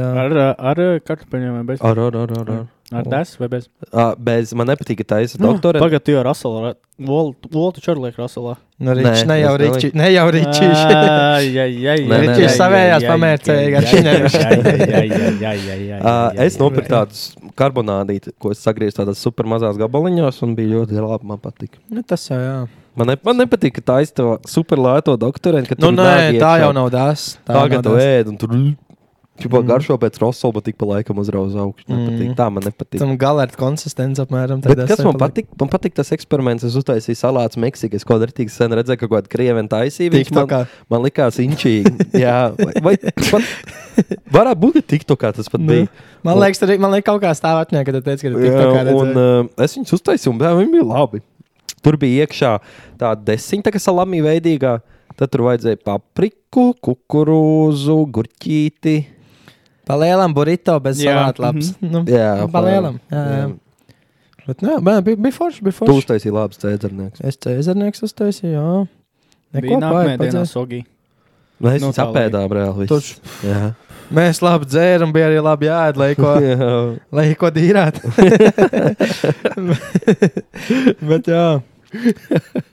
[0.00, 0.08] jā.
[0.24, 1.84] Ar, ar, ar kartupeļiem vai bez?
[1.84, 2.66] Ar, ar, ar, ar, ar.
[2.88, 3.68] Ar des vai bez?
[3.92, 5.76] Ah, bez, man nepatīk, ka tā ir doktore.
[5.82, 6.72] Pagaidā, tu jau Raselā.
[6.98, 8.54] Voltu Čarliek Raselā.
[8.80, 10.60] Nu, Ričs, Nē, ne jau es Ričs, ne jau Ričs.
[10.62, 12.20] Jā, jā, jā.
[12.22, 12.48] Ričs nē.
[12.56, 14.24] savējās pamērcēja ar šiņiem.
[16.46, 17.20] Es nopirku tādus
[17.60, 21.28] karbonādītus, ko es sagriezu tādās super mazās gabaliņos, un bija ļoti labi.
[21.28, 21.76] Man patīk.
[21.92, 22.58] Nu, tas jau, jā.
[22.96, 25.76] Man, ne, man nepatīk, ka tā ir tā super lēto doktorēnu.
[25.84, 27.34] Nu, nē, tā jau nav tās.
[27.44, 28.56] Tā, ka tu ēd, un tur
[29.38, 29.68] Čupā Mm.
[29.70, 31.86] garšo pēc rosola, bet tik pa laikam uzrauz augšu.
[31.86, 32.28] Nepatīk.
[32.32, 32.36] Mm.
[32.38, 32.98] Tā man nepatīk.
[32.98, 35.46] Tam galērta konsistence apmēram tādā kas man patīk?
[35.60, 36.66] Man patīk tas eksperiments.
[36.66, 38.02] Es uztaisīju salātu Meksikas.
[38.08, 40.10] Kādā rītī sen redzēju, ka kaut kāda krievena taisīja.
[40.10, 40.60] Viņš Man, TikTokā.
[40.90, 41.94] man likās inčīgi.
[42.18, 42.96] Jā, vai, vai
[44.34, 45.88] varētu būt, TikTokā tas pat Nu, bija.
[46.26, 48.52] Man liekas, tur, man liekas, kaut kā stāv atmiņā, kad tu teici, ka tu Jā,
[48.52, 51.22] tikko kā un uh, es viņus uztaisīju, un viņi bija labi.
[51.78, 52.56] Tur bija iekšā
[52.98, 54.80] tāda tā kā salami veidīgā.
[55.18, 59.17] Tad tur vajadzēja papriku, kukurūzu, gurķīti.
[59.88, 61.72] Palielam burrito bez salāta labs.
[61.80, 63.00] Nu, Jā, palielam.
[63.12, 63.48] Jā, jā.
[64.48, 65.98] Bet, nu, jā, bet bija, bija forši, bija Tu forši.
[66.04, 67.24] uztaisīji labs cēzarnieks.
[67.28, 68.68] Es cēzarnieks uztaisīju, jā.
[69.58, 70.82] Neko pāri sogī.
[71.58, 72.86] Mēs Nu, nu, apēdām reāli.
[72.86, 73.18] Tur- viss.
[73.42, 73.72] Jā.
[74.14, 76.30] Mēs labi dzēram, bija arī labi jāēd, lai ko,
[77.18, 77.98] lai ko dīrāt.
[81.10, 81.42] Bet jā.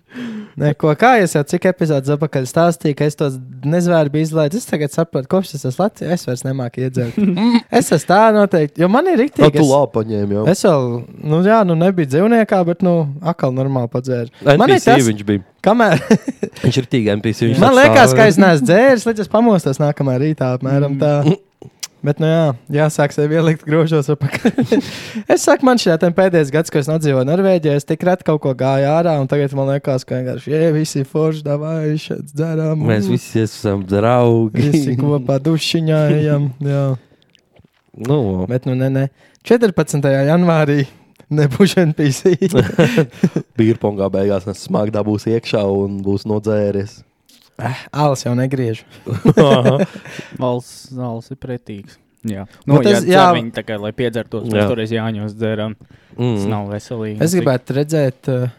[0.56, 3.34] Neko, kā es jau cik epizodus atpakaļ stāstīju, ka es tos
[3.68, 4.64] nezvēru biju izlaidis.
[4.64, 7.18] Es tagad saprotu, kopš es esmu Latvijas, es vairs nemāku iedzert.
[7.76, 9.58] Es esmu tā noteikti, jo man ir Tā rīktīgi.
[9.58, 10.46] tu Es, labi paņēmi jau.
[10.54, 10.88] es vēl,
[11.34, 12.94] nu jā, nu nebija dzīvniekā, bet, nu,
[13.28, 14.32] akal normāli padzēru.
[14.48, 15.44] Man ir NPC tas, viņš bija.
[15.68, 16.00] kamēr,
[16.64, 17.50] Viņš ir tīk NPC.
[17.52, 21.12] Viņš man liekas, ka es neesmu dzēris, līdz es pamostos nākamā rītā, apmēram tā.
[22.06, 22.42] Bet, nu jā,
[22.76, 24.12] jāsāk sev ielikt grožos
[25.34, 28.54] es saku, man šī pēdējais gads, kad es nodzīvoju Norvēģijā, es tik reti kaut ko
[28.58, 32.84] gāju ārā, un tagad man liekas, ka vienkārši, ja visi forši, davai, šeit dzeram.
[32.86, 34.68] Mēs visi esam draugi.
[34.70, 36.52] visi kopā dušiņā ejam.
[36.76, 36.86] Jā.
[38.06, 38.20] Nu,
[38.52, 39.08] Bet, nu, nē, nē.
[39.48, 40.06] 14.
[40.28, 40.84] janvārī
[41.34, 42.36] nebūs NPC.
[43.58, 47.00] Bīrpongā beigās nes smagi dabūs iekšā un būs nodzēries.
[47.92, 48.84] Alas jau negriež.
[50.42, 52.00] Valsts ir pretīgs.
[52.26, 53.26] Jā, nu, ja es- dzer jā.
[53.38, 54.56] viņi tā kā, lai piedzertos, Jā.
[54.56, 55.76] mēs toreiz Jāņos dzērām.
[55.78, 56.48] Tas Mm.
[56.50, 57.22] nav veselīgi.
[57.22, 58.50] Es gribētu redzēt, uh,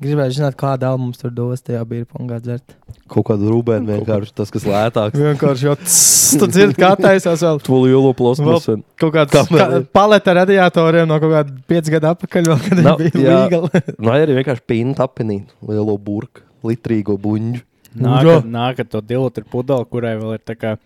[0.00, 2.76] gribētu zināt, kāda alma mums tur dos tajā bīrpongā dzert.
[3.10, 5.18] Kaut kādu rūbēnu vienkārši tas, kas lētāks.
[5.18, 7.58] Vienkārši jau tss, tu dzirdi, kā taisās vēl.
[7.66, 8.68] To lielo plosmas.
[9.00, 13.10] Kaut kāds ka, paleta radiatoriem no kaut kāda 5 gadu atpakaļ, vēl, kad Nav- bija
[13.18, 13.42] jā.
[13.50, 13.96] līga.
[13.98, 17.62] Vai arī vienkārši pīna tapinī lielo burku, litrīgo buļģu.
[17.98, 20.76] Nākat, nākat to divu litru pudeli, kurai vēl ir tā kā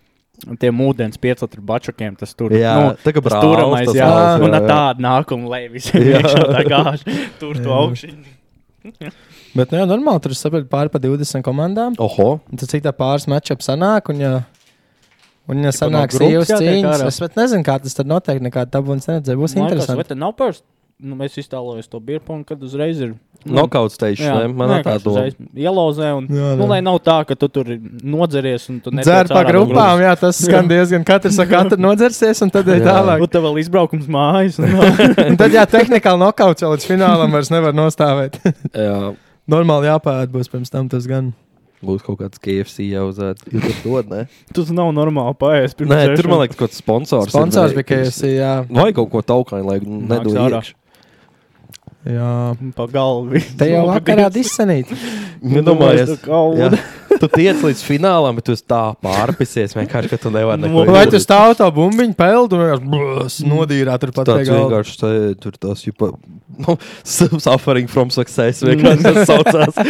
[0.61, 2.17] tiem ūdens 5 litru bačukiem.
[2.19, 4.09] Tas tur Jā, nu, tā kā brālis, turamais, tas jā,
[4.43, 4.73] un jā, ar jā.
[4.73, 6.21] tādu nākumu lej visiem Jā.
[6.21, 7.07] iekšā tā gāž.
[7.41, 7.79] Tur to Jā.
[7.85, 8.35] augšņi.
[9.57, 11.97] Bet, nu, jā, normāli tur sapratu pāri pa 20 komandām.
[12.03, 14.33] Oho, Un tad cik tā pāris matčup sanāk, un ja,
[15.51, 19.09] un ja no sanāk sīvas cīņas, es pat nezinu, kā tas tad notiek, nekāda tabunas
[19.11, 19.41] neredzēju.
[19.43, 20.07] Būs Vai interesanti.
[20.13, 20.63] tas nav pāris?
[20.97, 23.11] Nu, mēs iztēlojamies to birpu, un kad uzreiz ir.
[23.45, 24.47] nokauts teiks, ne?
[24.49, 25.27] Man ir tā doma.
[25.53, 26.69] Ielauzē, un Jā, nu, jā.
[26.71, 27.69] lai nav tā, ka tu tur
[28.01, 31.05] nodzeries un tu Dzērt pa grupām, jā, tas skan diezgan.
[31.05, 32.95] Katrs ar katru nodzersies, un tad ir Jā.
[32.97, 33.21] tālāk.
[33.27, 34.57] Un tev vēl izbraukums mājas.
[34.57, 34.73] Un,
[35.29, 38.41] Un tad, jā, tehnikāli nokauts jau līdz finālam vairs nevar nostāvēt.
[38.87, 39.13] Jā,
[39.53, 41.29] Normāli jāpāēd būs pirms tam tas gan.
[41.87, 43.45] būs kaut kāds KFC jau uzēts.
[43.53, 44.25] Jūs to dod, ne?
[44.57, 45.77] tas nav normāli paiest.
[45.77, 47.29] pirms Nē, tur man liekas, kaut kāds sponsors.
[47.29, 48.55] ir, Sponsors bija KFC, jā.
[48.73, 50.75] Vai kaut ko taukaini, lai nedod iekšā.
[52.07, 52.33] Jā.
[52.77, 53.41] Pa galvu.
[53.59, 54.93] Te jau vakarā disenīt.
[55.43, 56.71] Nedomājies, jā.
[57.21, 61.05] Tu tiec līdz finālam, bet tu esi tā pārpisies vienkārši, ka tu nevari neko Vai
[61.11, 65.85] tu stāv tā bumbiņu peldu un vienkārši nodīrā tur pat Tāds vienkārši tā, tur tas
[65.87, 66.11] jupa,
[66.63, 66.77] nu,
[67.47, 68.65] suffering from success.
[68.67, 69.81] Vienkārši tas saucās.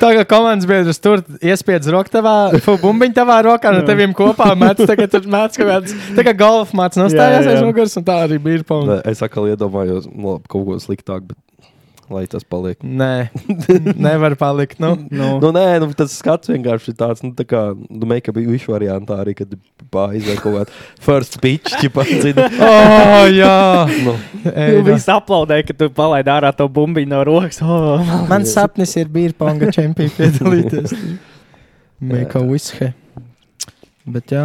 [0.00, 4.52] Tā kā komandas biedrs tur iespiedz roku tavā, fu, bumbiņu tavā rokā, no teviem kopā
[4.58, 7.96] mēdz, tagad tur mēdz kaut kāds, tā kā golf māc nostājās Jā, jā, aiz muguras,
[8.00, 8.60] un tā arī bija.
[8.60, 11.38] Nē, Es atkal iedomājos, nu, labi, kaut ko sliktāk, bet
[12.10, 12.78] lai tas paliek.
[12.82, 13.30] Nē,
[14.06, 14.80] nevar palikt.
[14.82, 14.92] Nu.
[15.10, 18.74] nu, Nu, nē, nu, tas skats vienkārši ir tāds, nu, tā kā, nu, make-up višu
[18.74, 19.52] variantā arī, kad
[19.94, 22.46] pārizdevē kaut kādu first speech, ķipa, zini.
[22.70, 23.54] Oh, jā,
[24.06, 24.16] Nu,
[24.50, 24.82] Nu.
[24.90, 27.60] Viss aplaudēja, ka tu palaidi ārā to bumbiņu no rokas.
[27.62, 30.94] Oh, Mans sapnis ir bīrponga čempionā piedalīties.
[32.00, 32.92] Meika Wiske.
[34.10, 34.44] Bet jā,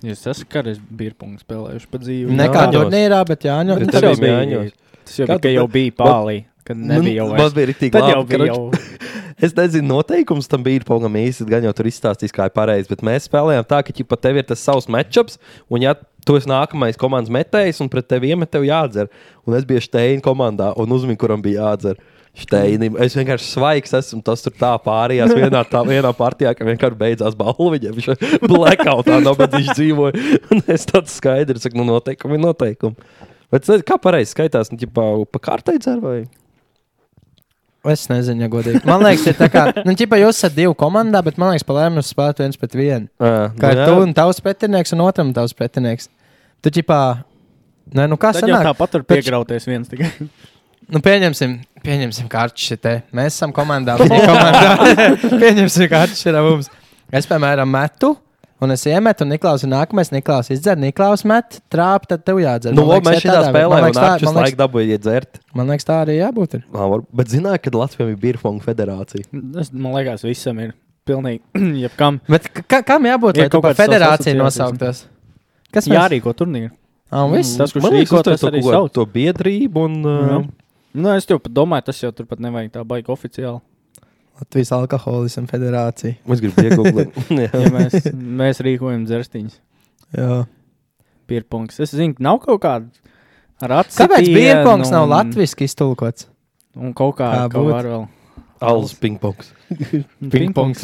[0.00, 2.32] Jūs esat kādreiz birpungu spēlējuši pa dzīvi.
[2.38, 4.70] nekā turnīrā, bet jā, nu, Bet Tas jau bija jāņos.
[5.04, 6.36] Tas jau Kā bija, tu ka jau bija pāri,
[6.70, 7.56] kad nebija jau vairs.
[7.56, 8.62] bija tik Tad jau labi, bija ka jau.
[9.40, 11.46] Es nezinu, noteikums tam bija pagaidām īsti.
[11.48, 12.90] Gan jau tur izstāstīs, kā ir pareizi.
[12.90, 15.38] Bet mēs spēlējām tā, ka ja tev ir tas savs matčups,
[15.72, 15.94] un ja
[16.28, 19.08] tu esi nākamais komandas metējs, un pret tevi iemet, tev jādzer.
[19.48, 22.02] Un es biju Steina komandā, un uzmini, kuram bija jādzer.
[22.40, 22.94] Steinim.
[23.02, 24.20] Es vienkārši svaigs esmu.
[24.24, 27.72] Tas tur tā pārījās vienā, tā, vienā partijā, ka vienkārši beidzās balva.
[27.74, 28.10] Viņam viņš
[28.52, 30.26] blackoutā viņš dzīvoja.
[30.54, 33.10] Un es tāds skaidrs saku, nu noteikumi noteikumi.
[33.50, 36.20] Bet kā pareizi skaitās, nu, ģipā, pa kārtai dzer vai?
[37.88, 38.82] Es nezinu, ja godīgi.
[38.88, 41.78] Man liekas, ir tā kā, nu, ķipa, jūs esat divi komandā, bet man liekas, pa
[41.78, 43.08] lēmumu spēlēt viens pret vienu.
[43.16, 43.88] Ā, Kā nu ir jā.
[43.88, 46.10] tu un tavs pretinieks, un otram tavs pretinieks.
[46.60, 47.00] Tu ķipā,
[47.96, 48.66] nē, nu kā sanāk?
[48.68, 50.12] tāpat tur piegrauties viens tikai.
[50.90, 51.52] Nu, pieņemsim,
[51.84, 52.96] pieņemsim kārtu šitē.
[53.14, 55.04] Mēs esam komandā, viņa komandā.
[55.42, 56.66] pieņemsim kārtu šitā mums.
[57.14, 58.16] Es, piemēram, metu.
[58.60, 60.10] Un es iemetu, un Niklaus ir nākamais.
[60.12, 62.74] Niklaus izdzer, Niklaus met, trāp, tad tev jādzer.
[62.76, 64.34] Nu, Man labi, mēs iet šādā tādā, bet spēlē man jau liekas, tā- nākamā man
[64.34, 65.38] laika liekas- dabūja iedzert.
[65.54, 66.54] Man liekas, tā arī jābūt.
[66.58, 66.64] ir.
[66.72, 69.24] Ā, var- Bet zināju, ka Latvijam ir Birfonga federācija.
[69.54, 70.74] Tas, man liekas, visam ir
[71.06, 71.40] pilnīgi
[71.88, 72.20] jebkam.
[72.28, 74.44] Bet ka, kam jābūt, lai tu kaut federāciju asociācijas.
[74.44, 75.04] nosauktos?
[75.72, 76.70] Kas mēs- Jārīko turnīru.
[77.12, 77.56] Un viss?
[77.56, 78.92] Tas, kurš liekas, rīko, tas to arī sauc.
[78.92, 80.04] to biedrību un.
[80.06, 80.44] Uh,
[80.92, 83.60] Nu, es jau domāju, tas jau turpat nevajag tā baigi oficiāli.
[84.40, 86.16] Latvijas alkoholisma federācija.
[86.24, 89.58] Es gribu iegūt, Ja mēs, mēs rīkojam dzerstiņus.
[90.16, 90.44] Jā.
[91.30, 91.80] Pierpunks.
[91.84, 93.10] Es zinu, ka nav kaut kāda
[93.62, 93.98] ar acu.
[94.00, 96.26] Kāpēc bierpongs nav latviešu iztulkots?
[96.78, 97.74] Un kaut kā, būt?
[97.74, 98.08] var vēl.
[98.60, 99.54] Alus pingpongs.
[100.32, 100.82] Pingpongs.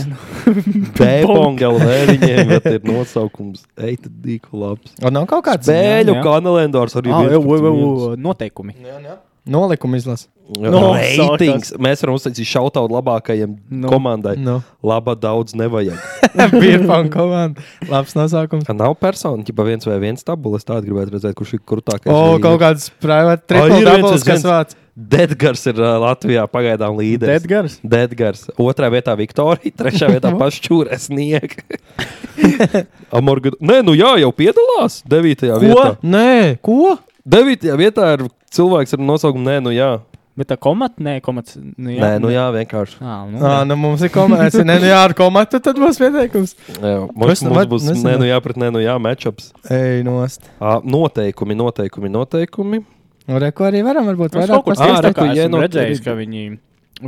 [0.97, 3.67] Bēpong LV viņiem vat ir nosaukums.
[3.77, 4.95] Eita dīku labs.
[5.05, 6.23] Un nav kaut kāds Bēļu jā.
[6.25, 7.13] kanalendārs arī.
[7.13, 9.19] Ah, viens jau, pret jau, viens.
[9.47, 10.29] Nolikuma izlase.
[10.47, 11.73] No, Ratings.
[11.83, 13.91] Mēs varam uztaisīt šautautu labākajiem No.
[13.91, 14.37] komandai.
[14.39, 14.61] No.
[14.87, 15.99] Laba daudz nevajag.
[16.55, 17.65] Bierpongs komanda.
[17.91, 18.69] Labs nosaukums.
[18.71, 20.67] Nav persona, ja viens vai viens tabulas.
[20.67, 22.13] Tādu gribētu redzēt, kurš ir krūtākais.
[22.15, 24.77] O, kaut kāds privāts ir triple viens, doubles, es kas vāc.
[24.97, 27.43] Deadgars ir uh, Latvijā pagaidām līderis.
[27.43, 27.75] Deadgars?
[27.85, 28.47] Deadgars.
[28.57, 31.67] Otrā vietā Viktorija, trešā vietā pašķūrē sniega.
[33.19, 33.53] Amorga...
[33.61, 35.03] Nē, nu jā, jau piedalās.
[35.11, 35.91] Devītajā vietā.
[36.07, 36.97] Nē, ko?
[37.27, 39.91] Devītajā vietā ir cilvēks ar nosaukumu Nē, nu jā.
[40.37, 41.55] Bet tā komata, nē, komats.
[41.57, 42.99] Nu, Nē, nu jā, vienkārši.
[43.01, 44.59] À, nu, Ā, nu mums ir komats.
[44.61, 46.53] Nē, nu jā, ar komatu tad būs pieteikums.
[46.77, 47.87] Jā, mums, Es mums būs.
[48.05, 49.49] Nē, nu jā, pret Nē, nu jā, matchups.
[49.73, 50.45] Ej, nost.
[50.61, 52.83] Ā, Noteikumi, noteikumi, noteikumi.
[53.27, 55.41] Nu, re, ko arī varam varbūt Es vairāk kaut kur Ā, re, tādu tu esmu
[55.41, 56.45] ienot- redzējis, ka viņi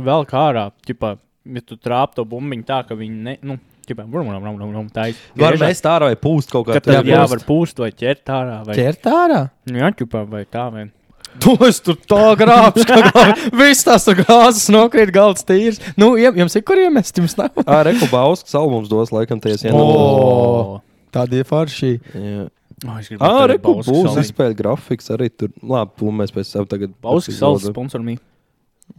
[0.09, 1.13] vēl kā ārā, ķipa,
[1.53, 3.55] ja tu trāp to bumbiņu tā, ka viņi, ne, nu,
[3.87, 5.21] ķipa, vrum, vrum, vrum, vrum, vrum, tā ir.
[5.39, 8.57] Var mest ārā vai pūst kaut Ka kā jā, var pūst vai ķert ārā.
[8.67, 9.41] Vai, ķert ārā.
[9.69, 10.89] Nu, Jā, ķipa, vai tā, vai.
[11.39, 13.25] Tu esi tur tā grābs, ka
[13.61, 15.79] viss tās gāzes nokrīt, galds tīrs.
[15.99, 17.55] Nu, jums ir kur iemest, jums nav.
[17.63, 20.87] Ā, Reku Bauskas albums dos laikam ties O, ienākt.
[21.15, 21.93] Tādi ir forši.
[22.13, 22.47] Jā.
[22.87, 25.51] Oh, es Ā, Reku būs izspēļu grafiks arī tur.
[25.63, 26.95] Labi, to mēs pēc tam tagad.
[27.03, 28.17] Bauskas salas sponsor me.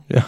[0.01, 0.23] O, te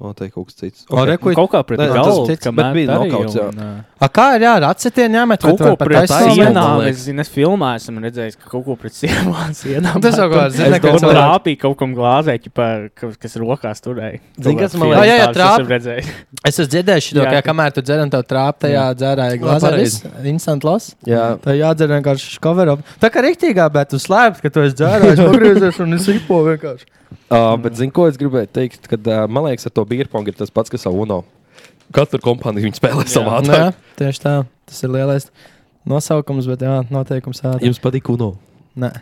[0.00, 0.84] ir kaut kas cits.
[0.88, 3.48] O, re, ko- Kaut kā pret galvu, cits, ka bet met bija nokauts, jā.
[3.52, 5.42] un, ā, A, kā ir jā, ar acetienu jāmet?
[5.44, 8.94] Kaut ko pret sienām, man es zinu, es filmā esmu redzējis, ka kaut ko pret
[8.96, 9.52] sienām.
[9.60, 12.38] sienām Tas jau kā zina, ka kaut cilvēks- trāpīju kaut kam glāzē,
[13.20, 14.20] kas rokās turēja.
[14.40, 16.08] Zini, kas man liekas- Jā, jā, trāp- esmu redzējis.
[16.48, 20.24] Es esmu dzirdējis, to, ka ka- kamēr tu dzer un tev trāp tajā dzērā glāzē,
[20.32, 20.94] instant loss.
[21.06, 21.36] Jā.
[21.44, 22.80] Tā jādzer vienkārši cover up.
[23.00, 26.88] Tā kā rīktīgā, bet tu slēpt, ka tu esi dzērājis, pagriezies un es ripo vienkārši.
[27.30, 30.38] Uh, bet zinu, ko es gribēju teikt, kad uh, man liekas, ar to bierpongu ir
[30.38, 31.22] tas pats, kas ar UNO.
[31.94, 34.34] Katra kompānija viņa spēlē savā jā, tieši tā.
[34.70, 35.26] Tas ir lielais
[35.90, 37.66] nosaukums, bet jā, noteikums ātri.
[37.70, 38.34] Jums patīk UNO?
[38.78, 38.92] Nē.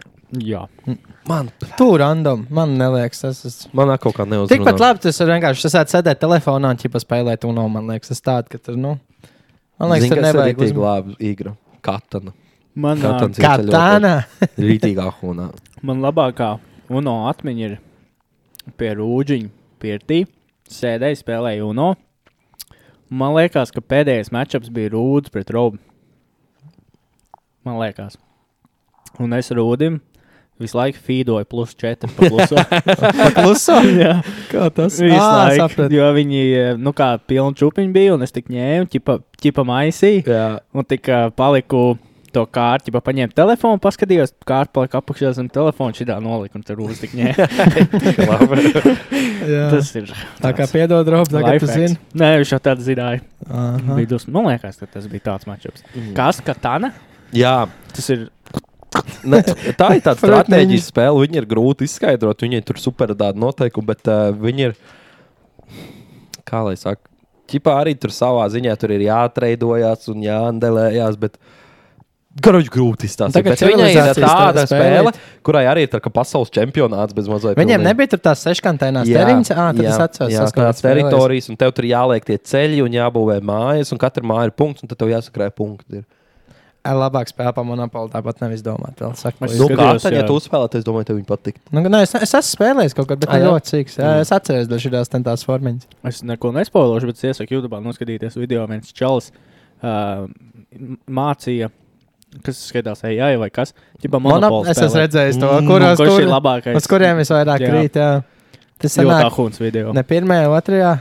[0.44, 0.66] Jā.
[1.28, 3.70] Man, Tu random, man neliekas, tas ir.
[3.76, 4.52] man kaut kā neuzmanīgs.
[4.52, 8.12] Tikpat labi, tas ir vienkārši, tas sēdēt sēdēt telefonā un ķipa spēlēt un man liekas,
[8.12, 8.98] tas tāds, ka tur, nu.
[9.80, 10.84] Man liekas, tur nevajag Rītīgi uzmanīt.
[10.84, 11.54] labi īgra.
[11.84, 12.34] Katana.
[12.78, 14.14] Man, ir Katana.
[14.60, 15.48] Rītīgā hunā.
[15.82, 16.58] man labākā
[16.92, 17.78] UNO atmiņa ir
[18.76, 19.50] pie rūģiņa
[19.82, 20.22] pirtī.
[20.68, 21.92] Sēdēju, spēlēju UNO.
[23.08, 25.78] Man liekas, ka pēdējais matčups bija Rūds pret Robu.
[27.64, 28.18] Man liekas.
[29.18, 29.96] Un es Rūdim
[30.58, 32.10] visu laiku feedoju plus 4.
[32.18, 32.58] Pluso.
[33.36, 33.76] Kluso.
[33.94, 34.18] Jā.
[34.50, 34.98] Kā tas?
[35.00, 35.94] Visu Ā, laiku, sapratu.
[35.94, 36.42] jo viņi,
[36.82, 40.48] nu kā pilni čupiņi bija, un es tik ņēmu, ķipa, ķipa maisīju, Jā.
[40.74, 41.84] un tik paliku
[42.34, 46.78] to kārtu, ķipa paņēmu telefonu, paskatījos, kārta palika apakšā zem telefona, šitā nolika, un tur
[46.86, 47.48] uz tik ņēmu.
[49.48, 49.66] Jā.
[49.72, 50.10] Tas ir.
[50.42, 51.96] Tā kā piedod, Rob, tagad tu zini.
[52.18, 53.22] Nē, viņš jau tādu zināja.
[54.08, 54.32] Dusmas.
[54.34, 55.84] Man liekas, ka tas bija tāds matčups.
[56.16, 56.92] Kas, Katana?
[57.34, 57.60] Jā.
[57.94, 58.28] Tas ir.
[59.28, 61.24] Ne, tā ir tāda stratēģija spēle.
[61.24, 62.44] Viņi ir grūti izskaidrot.
[62.44, 64.76] Viņiem tur super tāda noteikuma, bet uh, viņi ir.
[66.48, 67.04] Kā lai saka,
[67.48, 71.20] ķipā arī tur savā ziņā tur ir jāatreidojas un jāandelējās.
[71.20, 71.40] Bet...
[72.44, 73.38] Garoģi grūti izstāstīt.
[73.38, 74.70] Tagad Bet Viņai ir tāda tā spēlēt.
[74.70, 75.12] spēle,
[75.46, 77.56] kurai arī ir tā pasaules čempionāts bez mazliet.
[77.58, 80.32] Viņiem nebija tās seškantainās teriņas, ah, tad es atceros.
[80.32, 81.08] jā, es tās kāds spēlējis.
[81.10, 84.82] teritorijas, un tev tur jāliek tie ceļi un jābūvē mājas, un katra māja ir punkts,
[84.84, 86.02] un tad tev jāsakrāj punkti.
[86.02, 86.06] Ir.
[86.88, 88.96] Labāk spēlē pa monopolu, tāpat nevis domāt.
[89.02, 90.26] Vēl, es, Nu, skatījos, kā tad, ja jā.
[90.30, 91.56] tu uzspēlēji, es domāju, tev viņa patīk.
[91.74, 93.50] nu, nē, es, es esmu spēlējis kaut ko, bet Ah, ne jā?
[93.50, 93.98] ļoti cīks.
[93.98, 95.84] Jā, es atceros dažādās tās formiņas.
[96.08, 98.64] Es neko nespoilošu, bet es iesaku YouTube noskatīties video.
[98.70, 99.32] viens čalis
[99.82, 100.24] uh,
[101.10, 101.68] mācīja.
[102.44, 103.72] Kas skatās, AI vai kas?
[104.02, 106.76] Ģipa Monop, monopolu es esmu redzējis to, Mm, kuros kurš kur, ir labākais?
[106.76, 107.70] uz kuriem visvairāk Jā.
[107.72, 107.92] krīt.
[107.96, 108.22] Jā.
[108.78, 109.92] Tas Ļoti sanāk, ahuns video.
[109.92, 111.00] ne pirmajā, otrajā.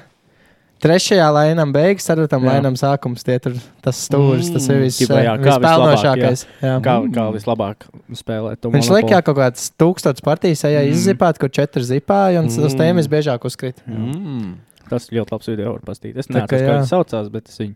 [0.77, 2.51] Trešajā lainam beigas, ceturtam Jā.
[2.53, 3.23] lainam sākums.
[3.25, 6.43] Tie tur tas stūris, tas ir viss Ķipa, jā, kā vispelnošākais.
[6.61, 6.73] jā.
[6.85, 8.61] Kā, kā vislabāk spēlēt?
[8.61, 10.93] Viņš likā kaut kāds tūkstots partijas, ja Mm.
[10.93, 13.01] izzipāt, kur četri zipāja, un uz tiem Mm.
[13.01, 13.81] visbiežāk uzkrīt.
[13.89, 14.53] Mm.
[14.87, 16.17] Tas ir ļoti labs video, var paskatīties.
[16.19, 16.77] Es Tā nezinu, kā jā.
[16.79, 17.75] viņš saucās, bet es viņu.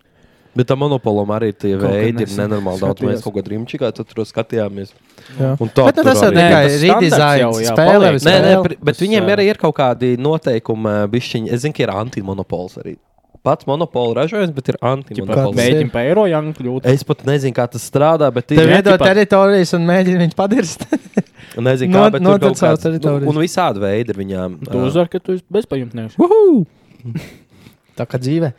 [0.51, 3.03] Bet tam monopolam arī ir tie Kaut veidi, ir nenormāli daudz.
[3.07, 4.89] Mēs kaut kādā rīmčikā tur skatījāmies.
[5.37, 9.61] Tā, Bet nu, tas jau tikai standarts redizains, visu Nē, nē, bet viņiem arī ir
[9.61, 10.97] kaut kādi noteikumi.
[11.13, 11.53] Bišķiņi.
[11.55, 12.97] Es zinu, ka ir antimonopols arī.
[13.41, 15.55] Pats monopola ražojums, bet ir antimonopols.
[15.55, 15.61] ir?
[15.61, 16.89] Mēģinām pa eiro janku kļūt.
[16.91, 18.69] Es pat nezinu, kā tas strādā, bet Tev ir.
[18.69, 20.83] Jā, iedod teritorijas un mēģina viņus padirst.
[21.57, 23.25] Nezinu, No- kā, bet tur kaut kāds.
[23.31, 24.59] Un visādi veidi ir viņām.
[24.67, 26.19] Tu uzvari, ka tu esi bezpajumtnieks.
[27.99, 28.54] Tā kā dzīve.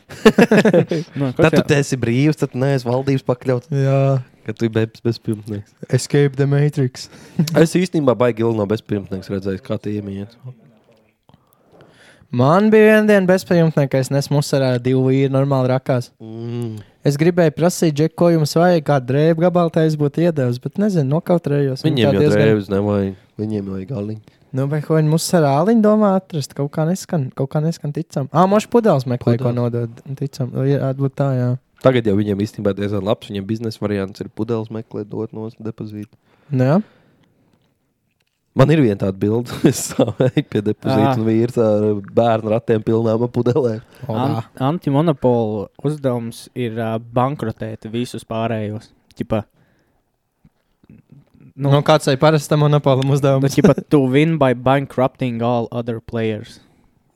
[1.18, 3.70] Nu, Tad tu esi brīvs, tad neesi valdības pakļauts.
[3.72, 4.00] Jā,
[4.46, 5.72] Kad tu esi bez, bezpilsnieks.
[5.88, 7.08] escape the matrix.
[7.62, 10.34] Es īstenībā baigi ilgi no bezpilsnieks redzēju, kā tie iemiet.
[12.32, 16.08] Man bija viena diena bezpajumtnieka, ka es nesmu uzsarā divu vīru normāli rakās.
[16.22, 16.78] Mm.
[17.04, 20.78] Es gribēju prasīt, Džek, ko jums vajag, kādu drēbu gabalu tā es būtu iedevis, bet
[20.80, 21.82] nezinu, nokautrējos.
[21.84, 23.18] Viņi Viņiem jau diezgan- drēbes nevajag.
[23.42, 24.22] Viņiem vajag galiņu.
[24.52, 26.52] Nu, vai ko viņi mums ar āliņu domā atrast?
[26.56, 28.28] Kaut kā neskan, kaut kā neskan ticam.
[28.28, 30.02] Ā, moš pudeles meklē, ko nodod.
[30.18, 31.52] Ticam, jā, būt tā, jā.
[31.82, 33.30] Tagad jau viņiem īstenībā diezgan labs.
[33.30, 36.12] Viņiem biznesa variants ir pudeles meklēt, dot no depozīta.
[36.52, 36.82] Nu, jā.
[38.52, 43.24] Man ir viena tāda bilde, es stāvēju pie depozīta un vīrs ar bērnu ratiem pilnām
[43.32, 43.80] pudelēm.
[44.12, 48.90] An Antimonopola uzdevums ir uh, bankrotēt visus pārējos.
[49.16, 49.46] Ķipa,
[51.54, 53.52] Nu, nu kāds ir parasta monopola nu, uzdevums?
[53.52, 56.60] ķipa, to win by bankrupting all other players.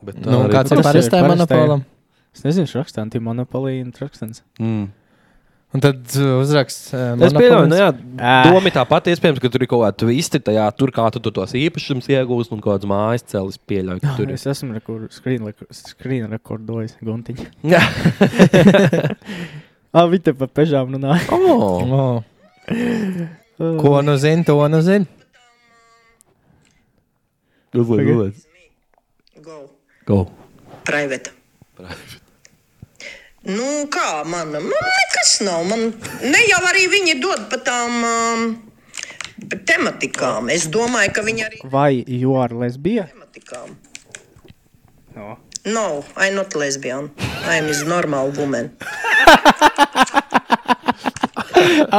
[0.05, 1.57] Bet Nu, arī- kāds ir Tas ir parastai parastai.
[1.57, 1.85] monopolam?
[2.37, 4.43] Es nezinu, rakstā Antimonopola ir rakstams.
[4.61, 4.91] Mm.
[5.75, 6.93] Un tad uh, uzraksts.
[6.95, 7.89] Uh, Es pieņemu, nu, jā,
[8.21, 8.35] Ā.
[8.47, 9.11] doma ir tā pati.
[9.13, 12.53] Iespējams, ka tur ir kaut kāda twisti, tajā tur kā tu, tu tos īpašumus iegūsi
[12.55, 14.01] un kādas mājas celis pieļauj.
[14.05, 14.35] ka Tur ir.
[14.37, 17.49] Es esmu rekur, screen, screen rekordojis guntiņu.
[17.73, 17.81] Jā.
[19.97, 21.25] Ah, viņi te pa pežām runāja.
[21.33, 21.83] Oh.
[21.89, 22.25] Oh.
[23.59, 25.07] Ko nu zini, to nu zini.
[27.77, 28.17] Uzliek, Tagad.
[28.17, 28.71] uzliek.
[29.45, 29.59] Go.
[30.07, 30.19] Go.
[30.85, 31.31] Private.
[33.47, 34.51] Nu, kā man?
[34.53, 35.65] Man nekas nav.
[35.69, 35.93] Man
[36.25, 38.45] ne jau arī viņi dod pa tām um,
[39.69, 40.49] tematikām.
[40.53, 43.07] Es domāju, ka viņi arī Vai you are lesbija?
[43.13, 43.77] tematikām.
[45.17, 45.37] No.
[45.67, 47.11] No, I'm not lesbian.
[47.49, 48.71] I'm a normal woman.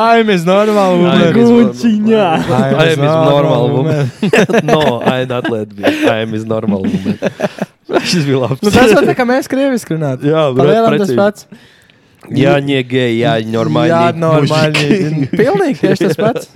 [0.05, 1.35] Ai, mēs normāli I'm woman.
[1.37, 2.28] Guciņā.
[2.52, 4.11] I am his normal woman.
[4.68, 6.00] no, I am not lesbian.
[6.09, 7.18] I am his normal woman.
[8.09, 8.62] Šis bija labs.
[8.64, 10.24] Nu, tas var tā kā mēs krieviski runāt.
[10.26, 11.18] Jā, Palielam tas precīzi.
[11.20, 11.46] pats.
[12.31, 13.90] Jā, nie gej, jā, normāli.
[13.90, 14.72] Jā, normāli.
[14.78, 15.31] mužiki.
[15.37, 16.50] Pilnīgi tieši tas pats.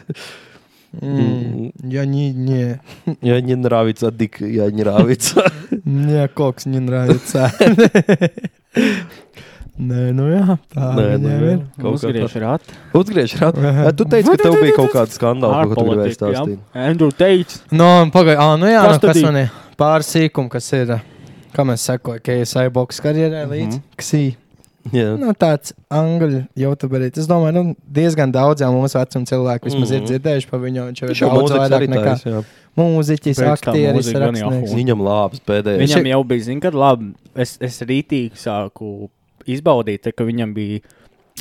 [0.96, 1.72] Mm.
[1.92, 2.78] Ja не, не.
[3.20, 5.44] Ja не нравится, дик, я не нравится.
[5.84, 7.52] Мне кокс не нравится.
[9.81, 11.53] Nē, nu jā, tā Nē, nu jā.
[11.55, 11.61] ir.
[11.89, 12.75] Uzgriež ratu.
[12.99, 13.63] Uzgriež ratu.
[13.65, 16.59] Jā, Tu teici, ka tev bija kaut kāda skandāla, ko tu gribēji stāstīt.
[16.77, 19.49] Andrew teica, Nu, pagaidi, ah, nu jā, Kas nu, kas man ir
[19.81, 20.93] pāris sīkumi, kas ir,
[21.55, 23.79] kā mēs sekojam, ka ir boxe karjerē līdzi.
[23.81, 23.97] Mhm.
[23.97, 24.23] Ksī.
[24.89, 25.11] Jā.
[25.17, 27.17] Nu, tāds angļu youtuberis.
[27.21, 29.95] Es domāju, nu, diezgan daudz jau mūsu vecuma cilvēku vismaz mm -hmm.
[29.95, 30.09] ir Mhm.
[30.09, 30.85] dzirdējuši par viņu.
[30.89, 32.43] Viņš jau ir daudz vairāk arī nekā jā.
[32.77, 34.73] mūziķis, tā aktieris, rakstnieks.
[34.73, 35.85] Viņam labs pēdējais.
[35.85, 39.09] viņam jau bija, zina, kad labi, es, es rītīgi sāku
[39.47, 40.81] izbaudīt, te, ka viņam bija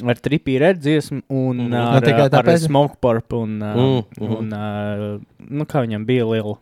[0.06, 1.66] ar tripī redzējumu un Mhm.
[1.66, 1.70] mm.
[1.70, 2.66] Nu, ar, tikai ar tāpēc?
[2.66, 6.56] smoke purp un, uh, Mm, mm, un uh, nu, kā viņam bija liela.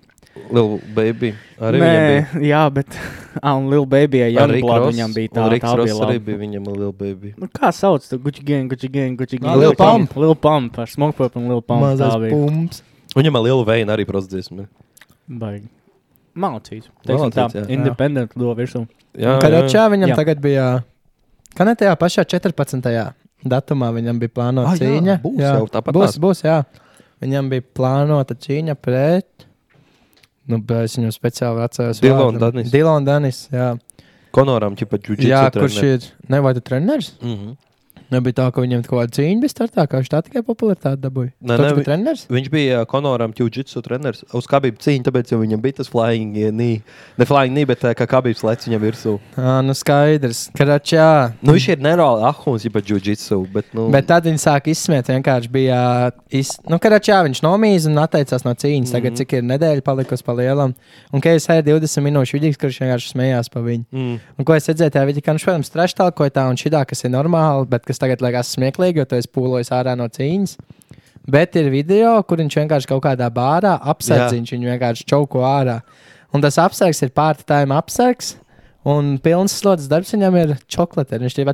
[0.54, 1.34] Lil baby.
[1.60, 2.40] Arī Nē, bija.
[2.46, 2.86] jā, bet
[3.42, 4.94] ah, un Lil Baby, ja Ar Rick Youngblood Ross.
[4.96, 6.24] viņam bija tā, Un Riks tā bija Ross arī labi.
[6.28, 7.34] bija viņam Lil baby.
[7.36, 9.58] Nu, kā sauc to Gucci gang, Gucci gang, Gucci gang.
[9.58, 10.14] Lil Pump.
[10.16, 11.82] Lil Pump, ar smoke purp un Lil Pump.
[11.98, 12.30] Tā bija.
[12.30, 12.82] pumps.
[13.16, 14.68] Viņam ar lielu veinu arī prosdziesmu.
[15.28, 15.66] Baigi.
[16.38, 16.86] Malcīts.
[17.04, 17.66] Malcīts, tā, jā.
[17.74, 18.86] independent do virsū.
[19.18, 20.14] Jā, Kad atšā viņam Jā.
[20.14, 20.16] jā.
[20.22, 20.84] tagad bija,
[21.56, 23.12] kā ne tajā pašā 14.
[23.44, 25.18] datumā viņam bija plānota Ah, jā, cīņa.
[25.22, 26.18] būs jau tāpat būs, tās.
[26.22, 26.58] būs, jā.
[27.22, 29.46] Viņam bija plānota cīņa pret,
[30.48, 32.00] nu, es viņu speciāli atceros.
[32.02, 32.38] Vārdu.
[32.38, 32.70] Danis.
[32.72, 33.72] Dilonu Danis, jā.
[34.32, 35.00] Konoram ķipa.
[35.24, 37.14] Jā, kurš ir, ne, vai tu treneris?
[38.10, 41.32] Nebija tā, ka viņam kaut kāda cīņa bija startā, kā viņš tā tikai popularitāti dabūja.
[41.44, 42.22] Nē, esi vi- treneris?
[42.32, 44.24] Viņš bija Konoram Tjūdžitsu treneris.
[44.32, 46.82] Uz bija cīņa, tāpēc viņam bija tas flying knee.
[47.18, 49.18] Ne flying knee, bet eh, kā kabības lec viņam virsū.
[49.36, 50.48] Ā, nu skaidrs.
[50.56, 51.34] Karačā.
[51.42, 55.06] Nu, viņš ir nereāli ahuns, ja pat džudžitsu, bet, nu, Bet tad viņi sāka izsmiet.
[55.12, 56.10] Vienkārši bija.
[56.30, 56.54] Iz...
[56.68, 58.92] Nu, Karačā viņš nomīza un atteicās no cīņas.
[58.96, 59.16] Tagad, Mhm.
[59.20, 60.74] cik ir nedēļa palikusi pa lielam.
[61.12, 63.84] Un, es eju 20 minūšu vidīgs, kurš vienkārši smējās pa viņu.
[63.92, 66.86] mm, Un, ko es redzēju, tajā vidī, ka viņš, protams, treštālkoja tā un šī tā,
[66.86, 70.56] kas ir normāli, bet kas tagad liekas smieklīgi, jo tu esi pūlojis ārā no cīņas.
[71.28, 73.74] Bet ir video, kur viņš vienkārši kaut kādā bārā
[74.38, 75.82] viņš viņu vienkārši čauko ārā.
[76.32, 78.36] Un tas apsargs ir pārtājuma apsargs.
[78.88, 81.18] Un pilns slodzes darbs viņam ir čokolāde.
[81.20, 81.44] Viņš jau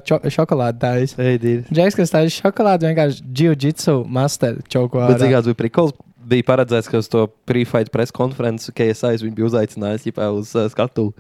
[0.79, 1.19] taisa.
[1.25, 1.63] Ej, dīri.
[1.73, 5.97] Džeks, kas taisa šokolādi, vienkārši jiu-jitsu master čauko Bet, zināms, bija prikols.
[6.25, 10.69] Bija paredzēts, ka uz to pre-fight press konferenci KSI viņi bija uzaicinājuši ģipā, uz uh,
[10.73, 11.11] skatu.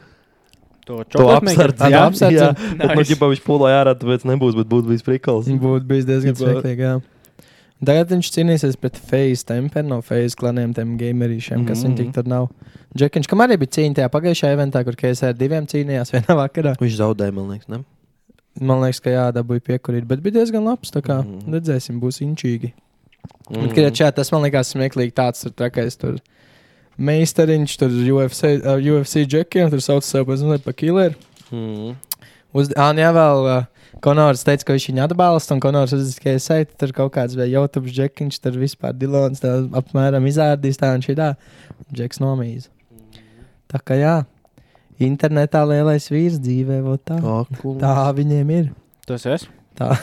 [0.85, 1.91] To To apsardzi.
[1.91, 2.37] Jā, apsardzi.
[2.37, 2.51] jā.
[2.78, 3.14] Bet, nu, Nice.
[3.14, 5.49] ģipā, viņš pūlēja ārā, tāpēc nebūs, bet būtu bijis prikols.
[5.49, 6.85] Būtu bijis diezgan smieklīgi.
[6.85, 6.95] jā.
[7.85, 11.89] Tagad viņš cīnīsies pret Face Temper no Face klaniem, tiem gamerīšiem, kas mm.
[11.89, 11.97] -hmm.
[11.99, 12.47] viņam tur nav.
[12.97, 16.76] Džekiņš, kam arī bija cīņa tajā pagājušajā eventā, kur KSR ar diviem cīnījās vienā vakarā.
[16.80, 17.82] Viņš zaudēja, man liekas, ne?
[18.61, 20.93] Man liekas, ka jā, dabūja piekurīt, bet bija diezgan labs.
[20.95, 21.53] Tā kā Mhm.
[21.53, 22.72] redzēsim, būs inčīgi.
[23.51, 23.57] Mm.
[23.57, 23.74] -hmm.
[23.74, 26.20] Bet, kad tas man liekas smieklīgi, tāds tur trakais tur.
[26.99, 31.16] Meisteriņš tur UFC, uh, UFC džekiem, tur sauc sev par, zinu, par killeru.
[31.51, 31.95] Mhm.
[32.55, 33.64] Uz, ā, un jā, vēl uh,
[34.05, 37.34] Konors teica, ka viņš viņu atbalsta, un Konors uzzīmēja, ka es eju, tur kaut kāds
[37.38, 41.32] vai YouTube džekiņš, tur vispār Dilons tā apmēram izrādīs tā un šī tā.
[41.95, 42.70] Džeks nomīza.
[43.70, 44.14] Tā kā jā,
[45.03, 47.18] internetā lielais vīrs dzīvē, vot tā.
[47.18, 48.70] Ak, Tā viņiem ir.
[49.09, 49.49] Tas es.
[49.78, 49.95] Tā.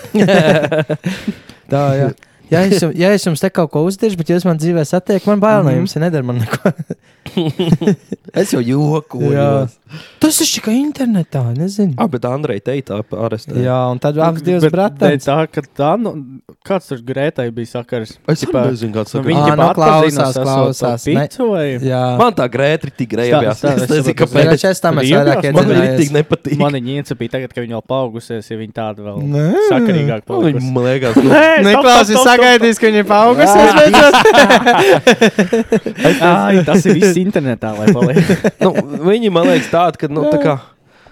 [1.72, 2.12] tā, jā.
[2.52, 5.30] Ja es, jums, ja es jums te kaut ko uzdiršu, bet jūs man dzīvē satiekat,
[5.32, 6.74] man bail no jums, ja nedara man neko.
[8.42, 9.46] Es jau jokoju.
[10.22, 11.96] Tas ir tikai internetā, nezinu.
[12.02, 13.56] Ah, bet Andrei teica, arestē.
[13.64, 15.26] Jā, un tad abas divas Bet brataļas.
[15.28, 16.14] Tā, ka tā, nu,
[16.68, 18.16] kāds tur Grētai bija sakars?
[18.30, 19.30] Es Tipā, nezinu, kāds nu, sakars.
[19.32, 21.06] Viņa Ā, jau nu, klausās, klausās.
[21.06, 21.66] to Picu vai?
[21.86, 23.62] Jā, Man tā grēta tik grējās.
[23.62, 24.52] Stāv, Es nezinu, es kāpēc.
[24.52, 26.58] Pēc es tam es vairāk iebjās, Man arī tik nepatīk.
[26.62, 29.46] Man viņa iecipīja tagad, ka viņa vēl paaugusies, ja viņa tāda vēl Nē.
[29.72, 30.72] sakarīgāk Nu, Viņa palikusi.
[30.76, 31.30] man liekas, nu,
[31.68, 33.72] Neklausies, sagaidīs, ka viņa paaugusies
[36.66, 38.32] tas ir viss internetā, lai paliek.
[38.62, 38.72] nu,
[39.08, 40.60] viņi man liekas tādi, ka, nu, tā kā.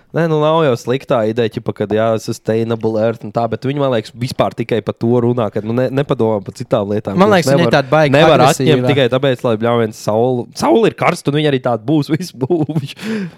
[0.09, 3.77] Nē, nu nav jau sliktā ideja, ķipa, kad jā, sustainable earth un tā, bet viņi
[3.77, 7.19] man liekas vispār tikai par to runā, ka nu, ne, nepadomā par citām lietām.
[7.19, 10.47] Man liekas, viņi ir tādi baigi Nevar atņemt tikai tāpēc, lai bļāviens saule.
[10.57, 12.95] Saule ir karsta, un viņi arī tādi būs, viss būs.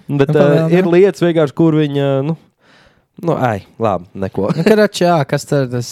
[0.08, 0.94] Bet Nu, uh, pamēram, ir jā.
[0.96, 2.38] lietas vienkārši, kur viņi, nu,
[3.20, 4.54] nu, ai, labi, neko.
[4.56, 5.92] Nu, Karač, jā, kas tur tas?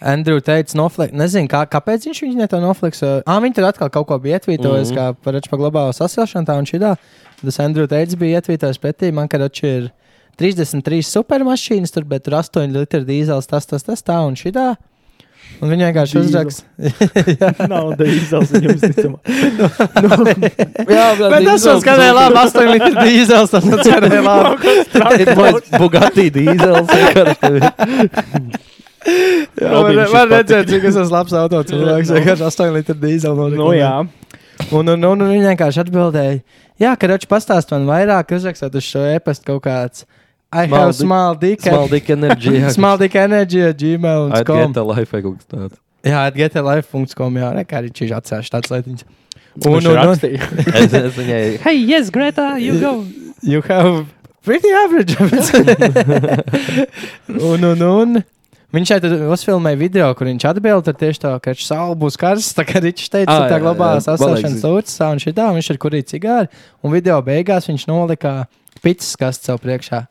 [0.00, 3.02] Andrew teica, noflek, nezinu, kā, kāpēc viņš viņu to nofliks.
[3.02, 4.96] Ah, viņi tur atkal kaut ko bija ietvītojis, mm.
[4.96, 4.98] -hmm.
[4.98, 6.96] kā par reču par globālo sasilšanu tā un šī tā.
[7.42, 9.90] Tas Andrew teica, bija ietvītojis pretī, man karač ir
[10.38, 14.76] 33 supermašīnas, tur, bet tur 8 litri dīzels, tas, tas, tas, tā un šī tā.
[15.58, 16.62] Un viņi vienkārši uzraksta.
[17.72, 19.18] Nav dīzels viņam uzticamā.
[20.98, 24.56] jā, Bet tas jau skanēja labi, 8 litri dīzels, tas jau skanēja labi.
[25.74, 26.86] Bugatti dīzels.
[29.08, 30.24] Jā, var patika.
[30.34, 32.12] redzēt, cik tas ir labs auto cilvēks.
[32.18, 33.48] Vienkārši 8 litri dīzela.
[33.54, 33.94] Nu jā.
[34.74, 36.38] Un, un, un, un viņi vienkārši atbildēja,
[36.82, 40.04] jā, ka Ročs pastāst man vairāk, uzrakstot uz šo e-pastu kaut kāds.
[40.50, 41.60] I Small have small dick.
[41.60, 42.54] Small dick energy.
[42.62, 42.70] jā.
[42.72, 44.32] Small dick energy at gmail.
[44.32, 45.78] I'd get a life vai kaut kas tāds.
[46.06, 47.40] Jā, at getalife.com.
[47.42, 49.04] Jā, nekā arī šīs atsevišķas tādas lietiņas.
[49.58, 50.48] Un, Viņš un, un, rakstīja.
[50.78, 52.92] Es, es viņai, Hey, yes, Greta, you go.
[53.42, 54.06] you have
[54.46, 55.16] pretty average.
[57.28, 58.24] un, un, un.
[58.68, 62.52] Viņš šeit uzfilmēja video, kur viņš atbild ar tieši to, ka saule būs karsts.
[62.52, 63.56] Tā kā viņš teica, Ah, tā
[64.04, 64.60] sasilšanas palīdzi.
[64.60, 66.50] sūdzes un šī tā, viņš ir kurī cigāri.
[66.84, 68.46] Un video beigās viņš nolika
[68.84, 70.02] pitsas kastu sev priekšā.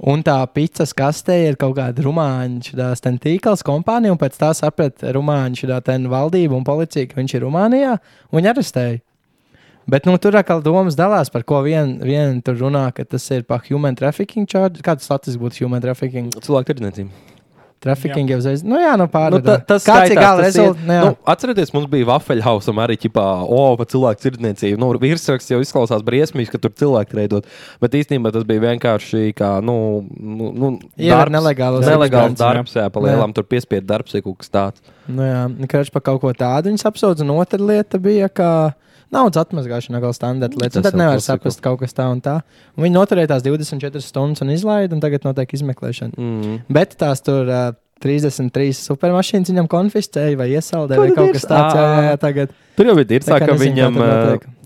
[0.00, 2.78] Un tā pitsas kastē ir kaut kāda rumāņu
[3.20, 7.98] tīkls kompānija, un pēc tā saprata rumāņu valdība un policija, ka viņš ir Rumānijā,
[8.30, 9.00] un viņi arestēja.
[9.90, 13.42] Bet nu, tur atkal domas dalās, par ko vien, vien tur runā, ka tas ir
[13.42, 14.80] par human trafficking charge.
[14.80, 16.30] Kāds status būtu human trafficking?
[16.38, 17.29] cilvēku tirdzniecība.
[17.80, 18.60] Trafficking jau uzreiz.
[18.60, 19.40] Nu jā, nu Nu, pārāk.
[19.46, 20.82] ta, tas Kāds ir skaitās, gala rezultāts?
[20.84, 24.76] Nu, atcerieties, mums bija Vafeļhausam arī ķipā, o, pa cilvēku tirdzniecību.
[24.82, 27.48] Nu, virsraksts jau izklausās briesmīgi, ka tur cilvēki treidot.
[27.80, 29.78] Bet īstenībā tas bija vienkārši kā, nu,
[30.20, 30.70] nu, nu
[31.00, 33.06] nelegālos nelegāls eksperimentus, darbs, jā, pa Jā.
[33.08, 34.84] lielām tur piespiedu darbs, ja kaut kas tāds.
[35.08, 35.40] Nu, jā,
[35.72, 37.24] krāšņi par kaut ko tādu viņas apsūdz.
[37.24, 38.50] Un otra lieta bija, ka
[39.14, 40.78] naudas atmazgāšana kā standarta lieta.
[40.78, 41.36] Un Tas Tad nevar klasika.
[41.36, 42.40] saprast kaut kas tā un tā.
[42.76, 46.16] Un viņi noturēja tās 24 stundas un izlaida, un tagad notiek izmeklēšana.
[46.16, 46.58] Mm.
[46.72, 51.76] Bet tās tur uh, 33 supermašīnas viņam konfiscēja vai iesaldēja vai kaut kas tāds.
[51.76, 52.56] Jā, jā, jā, tagad.
[52.78, 54.00] Tur jau bija tā, ka viņam,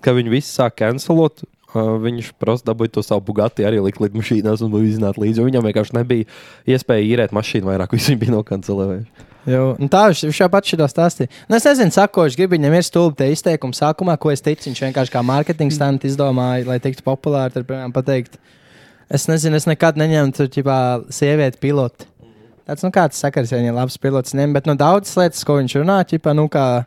[0.04, 1.42] ka viņi visi sāk cancelot.
[1.74, 5.42] ā, Viņš prasa dabūja to savu Bugatti arī likt līdz mašīnās un izzināt līdzi.
[5.42, 6.28] Viņam vienkārši nebija
[6.70, 9.32] iespēja īrēt mašīnu vairāk, viņš bija nokancelējuši.
[9.44, 11.28] Jo, un tā viņš, viņš jau pats šito stāstīja.
[11.50, 14.70] Nu, es nezinu, sakoši, gribu viņam ir stulbi tie izteikumi sākumā, ko es ticu.
[14.70, 17.52] Viņš vienkārši kā mārketinga stanti izdomāja, lai tiktu populāri.
[17.52, 18.38] Tad, piemēram, pateikt,
[19.12, 20.78] es nezinu, es nekad neņemtu ķipā,
[21.12, 22.08] sievieti pilotu.
[22.64, 25.58] Tas, nu, kāds sakars, ja viņa ir labs pilots, ņem, bet, nu, daudzas lietas, ko
[25.58, 26.86] viņš runā, ķipā, nu, kā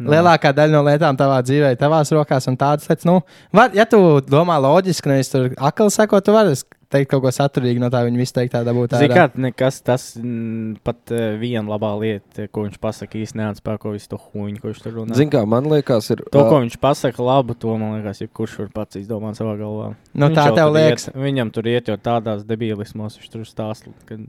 [0.00, 3.18] lielākā daļa no lietām tavā dzīvē, ir tavās rokās, un tādas lietas, nu,
[3.52, 6.56] var, ja tu domā loģiski, nevis tur akli sakot, tu vari
[6.92, 8.94] teikt kaut ko saturīgu no tā viņa visu teiktā dabūt.
[8.96, 9.04] ārā.
[9.04, 14.10] Ziniet, nekas tas mm, pat uh, viena labā lieta, ko viņš pasaka, īstenībā neatspēko visu
[14.14, 15.18] to huņu, ko viņš tur runā.
[15.18, 16.24] Ziniet, kā man liekas, ir.
[16.32, 19.92] To, ko viņš pasaka, labu, to man liekas, jebkurš var pats izdomāt savā galvā.
[20.14, 21.08] Nu, Viņš tā tev liekas.
[21.10, 23.92] Iet, viņam tur iet jau tādās debilismos, viņš tur stāsta.
[24.08, 24.26] Kad...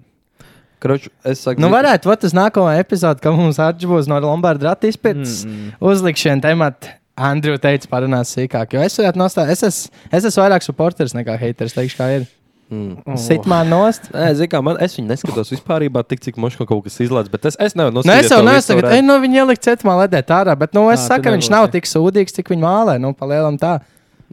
[0.80, 4.88] Kroč, es saku, Nu, varētu būt tas nākamā epizode, kad mums būs no Lombarda rata
[4.88, 5.41] izpētes.
[5.43, 5.78] Mm, mm.
[5.91, 6.95] Uzlikšana temata.
[7.20, 8.78] Andrew teica, parunās sīkāk.
[8.78, 11.76] Jo es varētu nostāt, es esmu, es esmu vairāk supporters nekā haters.
[11.76, 12.30] Teikšu, kā ir.
[12.70, 12.99] Mm.
[13.07, 13.15] Oh.
[13.17, 14.11] Sit man nost.
[14.13, 17.47] Nē, zini, kā man, es viņu neskatos vispār, tik cik moško kaut kas izlaiž, bet
[17.49, 18.30] es, es nevaru Nu, es noskatīties.
[18.30, 20.99] jau neesmu, visu tagad, varētu- ej, no viņa ielikt ceturmā ledē tārā, bet, nu, es
[20.99, 23.80] Ā, saku, viņš nav tik sūdīgs, cik viņa mālē, nu, palielam tā.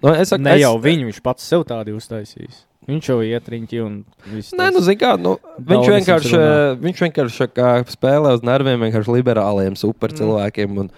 [0.03, 2.65] Nu, es saku, Ne es, jau viņu, viņš pats sev tādu uztaisījis.
[2.87, 4.53] Viņš jau iet riņķi un viss.
[4.53, 6.43] Nē, nu, zini, kā, nu, viņš vienkārši,
[6.85, 10.77] viņš vienkārši kā, spēlē uz nerviem vienkārši liberāliem super cilvēkiem.
[10.85, 10.91] Un,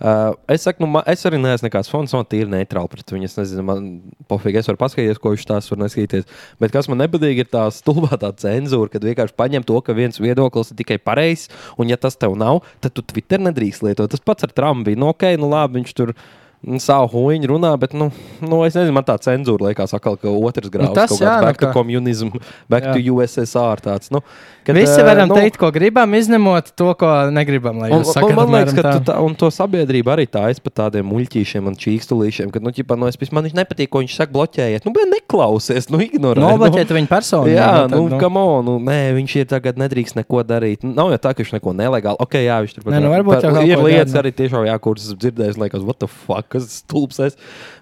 [0.00, 3.30] uh, es saku, nu, ma- es arī neesmu nekāds fons, man tīri neitrāli pret viņu.
[3.30, 3.88] Es nezinu, man
[4.30, 6.28] pofīgi, es varu paskatīties, ko viņš tās var neskatīties.
[6.62, 10.20] Bet kas man nepatīk, ir tā stulbā tā cenzūra, kad vienkārši paņem to, ka viens
[10.22, 14.10] viedoklis ir tikai pareizs, un ja tas tev nav, tad tu Twitter nedrīkst lietot.
[14.12, 15.00] Tas pats ar Trumpu bija.
[15.00, 16.14] Nu, ok, nu labi, viņš tur.
[16.14, 16.43] nu,
[16.80, 18.08] Savu huīņu runā, bet, nu,
[18.40, 21.44] nu, es nezinu, man tā cenzūra liekas, atkal, ka otrs grāmatas tas kaut jā, nu
[21.44, 22.30] back to kā- communism,
[22.72, 22.94] back Jā.
[22.96, 23.82] to USSR.
[23.84, 24.22] Tāds, nu,
[24.64, 27.82] kad, Visi eh, varam nu, teikt, ko gribam, izņemot to, ko negribam.
[27.84, 28.94] Un, jūs un, sakat, man liekas, ka tā.
[29.10, 32.48] tā, un to sabiedrība arī tā ir par tādiem muļķīšiem un čīkstulīšiem.
[32.54, 34.88] Kad, nu, ķipa, nu, es, pis- man viņš nepatīk, ko viņš saka, bloķējiet.
[34.88, 36.40] Nu, bet neklausies, nu, ignorē.
[36.40, 37.52] Noblokēt nu, viņa personu.
[37.52, 40.80] Jā, tad, nu, kam on, nu, nē, viņš ir tagad nedrīkst neko darīt.
[40.86, 42.20] Nu, Nav jau tā, ka viņš neko nelegāli.
[42.24, 44.20] Ok, jā, viņš tur Nē, nu, varbūt jau ir lietas nu.
[44.22, 47.38] arī tiešām, jā, kuras dzirdējis, liekas, what the fuck, kas stulbs es.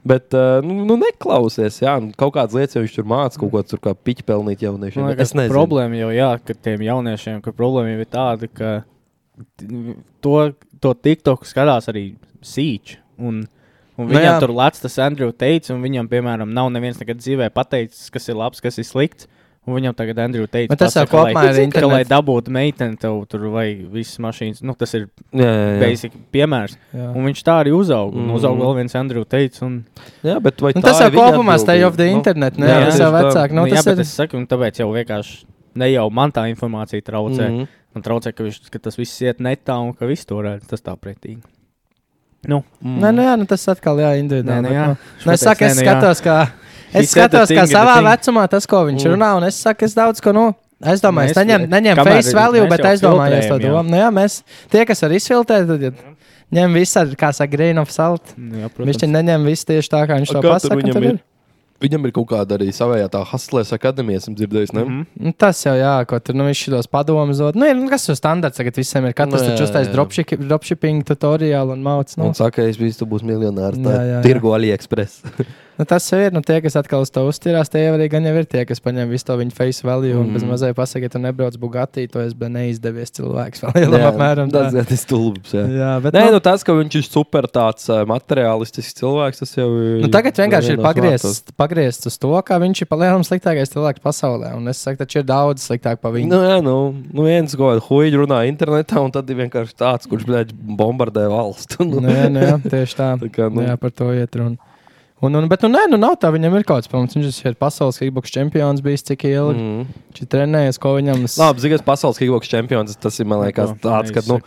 [0.08, 3.54] Bet, uh, nu, nu, neklausies, jā, nu, kaut kādas lietas, jau viņš tur māca, kaut
[3.54, 5.04] ko tur kā piķi pelnīt jauniešiem.
[5.04, 8.74] Man liekas, problēma jau jā, ka tiem jauniešiem, ka problēma jau ir tāda, ka
[10.24, 10.36] to,
[10.82, 12.06] to TikTok skatās arī
[12.44, 12.98] sīči.
[13.22, 13.44] Un,
[13.96, 14.40] un Nu viņam jā.
[14.42, 18.38] tur lēts tas Andrew teica, un viņam, piemēram, nav neviens nekad dzīvē pateicis, kas ir
[18.40, 19.28] labs, kas ir slikts.
[19.64, 23.20] Un viņam tagad Andrew teica, Bet tas pasaka, kopumā ir ka, lai dabūtu meiteni tev
[23.30, 24.58] tur vai visas mašīnas.
[24.66, 25.76] Nu, tas ir Jā, jā, jā.
[25.84, 26.74] basic piemērs.
[26.92, 27.12] Jā.
[27.14, 28.16] Un viņš tā arī uzauga.
[28.16, 28.34] Un Mhm.
[28.40, 29.62] uzauga vēl viens Andrew teica.
[29.62, 29.84] Un...
[30.24, 32.16] Jā, bet vai Nu, tā tas ir kopumā stay off the atbildība?
[32.16, 32.72] internet, Nu, ne?
[32.72, 33.50] jā, Tas jau vecāk.
[33.52, 34.00] Nu, Nu, jā, bet ir.
[34.00, 35.44] es saku, un tāpēc jau vienkārši
[35.76, 37.46] ne jau man tā informācija traucē.
[37.48, 37.58] Mm.
[37.62, 37.68] -hmm.
[37.94, 40.66] Man traucē, ka, viņš, ka tas viss iet netā un ka viss to redz.
[40.66, 41.38] Tas tā pretīgi.
[42.48, 44.58] Nu, Nē, nu, jā, nu, tas atkal jā, individuāli.
[44.58, 44.86] Nē, nu bet, jā.
[44.88, 46.50] nu, Viņš Nu, es saku, es nē, nu skatos, kā,
[46.94, 49.14] es skatos, kā savā vecumā tas, ko viņš Mm.
[49.16, 52.12] runā, un es saku, es daudz ko, nu, es domāju, es Mēs- neņemu, neņemu kamēr
[52.22, 53.62] face value, bet aizdomājos to jā.
[53.70, 53.90] domu.
[53.90, 55.94] Nu, jā, mēs, tie, kas var izfiltrēt, tad ir-
[56.52, 58.22] ņem visu ar, kā saka, grain of salt.
[58.36, 58.98] nu jā, Viņš protams.
[59.00, 60.76] te neņem visu tieši tā, kā viņš A to pasaka.
[60.76, 61.20] viņam ir?
[61.82, 64.72] Viņam ir kaut kāda arī savējā tā Haslēs akadēmija, esmu dzirdējis.
[64.72, 64.84] Ne?
[64.84, 65.06] Mm -hmm.
[65.18, 67.56] Nu, Tas jau jā, ko tur nu, viņš šos padomus dod.
[67.56, 69.92] Nu, ir, nu, kas ir standarts, tagad visiem ir katrs jā, taču uztais jā.
[69.92, 72.16] dropship- dropshipping tutoriālu un mācīts.
[72.18, 72.26] Nu.
[72.26, 73.74] Un saka, es biju, tu būsi miljonārs.
[73.82, 74.22] Jā, jā, jā.
[74.22, 75.22] Tirgo AliExpress.
[75.78, 78.26] nu, tas jau ir, nu, tie, kas atkal uz to uztirās, tie jau arī gan
[78.28, 80.32] jau ir tie, kas paņem visu to viņa face value un Mhm.
[80.36, 83.64] bez mazai pasaka, ja tu nebrauc Bugatti, to es biju neizdevies cilvēks.
[83.76, 84.84] Lielam apmēram tas tā.
[84.84, 85.54] ir stulbs.
[85.56, 85.64] Jā.
[85.68, 89.54] Jā, bet Nē, nu, nu, tas, ka viņš ir super tāds uh, materiālistisks cilvēks, tas
[89.56, 90.00] jau ir.
[90.04, 94.52] Nu, tagad vienkārši ir pagriezts, pagriezts uz to, ka viņš ir palielinājums sliktākais cilvēks pasaulē.
[94.58, 96.28] Un es saku, taču ir daudz sliktāk par viņu.
[96.32, 96.76] Nu, jā, nu,
[97.12, 101.84] nu viens kādā huīģi runā internetā, un tad ir vienkārši tāds, kurš blēģ, bombardē valstu.
[101.92, 103.08] Nu, jā, nu, jā, tieši tā.
[103.20, 103.60] Tā kā, nu.
[103.60, 103.66] nu.
[103.68, 104.56] Jā, par to iet runa.
[105.22, 107.14] Un, un, bet, nu, nē, nu, nav tā, viņam ir kaut kāds pamats.
[107.14, 109.62] Viņš ir pasaules kickbox čempions, bijis cik ilgi.
[109.62, 110.00] Mm.
[110.10, 112.98] Viņš ir trenējies, ko viņam Labi, Zigas pasaules kickboks čempions.
[112.98, 114.40] Tas ir, man liekas, tāds, ka, nu,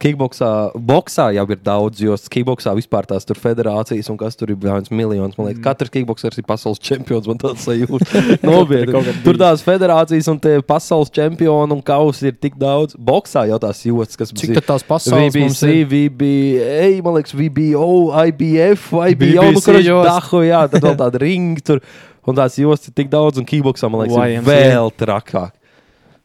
[0.00, 4.58] kickboksā, boxā jau ir daudz, jo kickboksā vispār tās tur federācijas un kas tur ir
[4.62, 5.36] viens miljons.
[5.38, 7.28] Man liekas, katrs kickboksers ir pasaules čempions.
[7.30, 8.22] Man tāds sajūta.
[8.48, 8.94] Nopietni.
[8.94, 12.96] Kaut kad Tur tās federācijas un tie pasaules čempioni un kausi ir tik daudz.
[12.98, 15.84] Boksā jau tās jūtas, kas Cik tad tās pasaules ir?
[15.88, 17.90] VBA, man liekas, VBO,
[18.28, 20.08] IBF, IBO, nu, BBC kurš jost.
[20.08, 21.84] dahu, jā, tad vēl tāda ringa tur.
[22.28, 25.54] Un tās jostas ir tik daudz, un kickboksā, man liekas, ir vēl trakāk.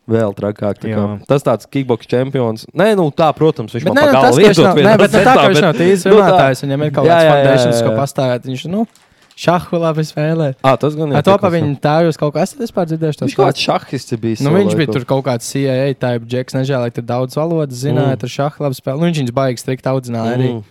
[0.09, 0.81] Vēl trakāk.
[0.83, 1.03] tā kā.
[1.25, 2.65] Tas tāds kickboks čempions.
[2.75, 5.19] Nē, nu tā, protams, viņš Bet man nē, nu, tas, viņš nav, nē, bet nu,
[5.23, 8.43] tā, ka viņš bet- nav nu, tā- runātājs, viņam ir kaut kāds jā, ko pastāvēt.
[8.51, 8.85] Viņš, nu,
[9.35, 10.49] šahu labi spēlē.
[10.61, 11.15] Ā, tas gan ir.
[11.15, 13.17] Ar to pa viņu tēvu jūs kaut ko esat vispār dzirdējuši?
[13.17, 14.41] to Viņš kaut kāds šahists bija.
[14.43, 18.19] Nu, viņš bija tur kaut kāds CIA type džeks, nežēl, tur daudz valodas zināja, Mm.
[18.19, 18.99] tur šādi labi spēlēja.
[18.99, 20.49] Nu, viņš viņus baigi strikt audzināja arī.
[20.51, 20.63] Mm.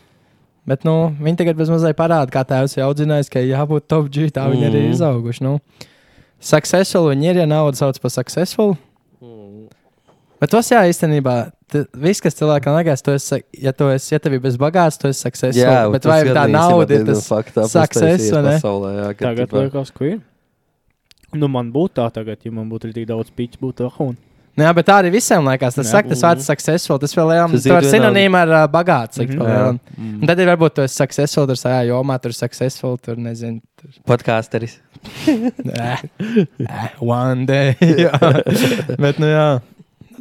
[0.69, 4.45] Bet, nu, viņi tagad mazliet parāda, kā tēvs ir audzinājis, ka jābūt top G, tā
[4.53, 4.93] viņi arī Mm.
[4.93, 5.41] izauguši.
[5.41, 5.61] Nu.
[6.39, 8.77] Successful viņi ir, ja naudu sauc par successful.
[10.43, 10.45] Mm.
[10.45, 11.37] Bet tas jā, īstenībā,
[12.03, 15.07] viss, kas cilvēkam liekas, tu esi, ja tu esi, ja tev ir bez bagāts, tu
[15.07, 15.63] esi successful.
[15.63, 18.57] Jā, bet tas vai tā nauda ir tas success, vai ne?
[18.57, 20.19] pasaulē, jā, Tagad tipā- liekas, ka ir.
[21.33, 24.19] Nu, man būtu tā tagad, ja man būtu tik daudz pīķu, būtu ahun.
[24.53, 25.79] Nu, jā, bet tā arī visiem liekas.
[25.79, 26.99] Tas saka, tas vārds successful.
[27.01, 29.23] Tas vēl Tas tas ir sinonīma ar uh, bagāts.
[29.23, 29.39] Mm.
[29.39, 29.49] -hmm.
[29.49, 30.19] Jā.
[30.21, 33.63] Un tad ir varbūt esi successful, tur sajā jomā, tur successful, tur nezinu.
[33.81, 34.79] Tur, Podcasteris.
[35.27, 36.03] eh,
[36.69, 37.75] eh, one day.
[39.03, 39.61] bet, nu jā.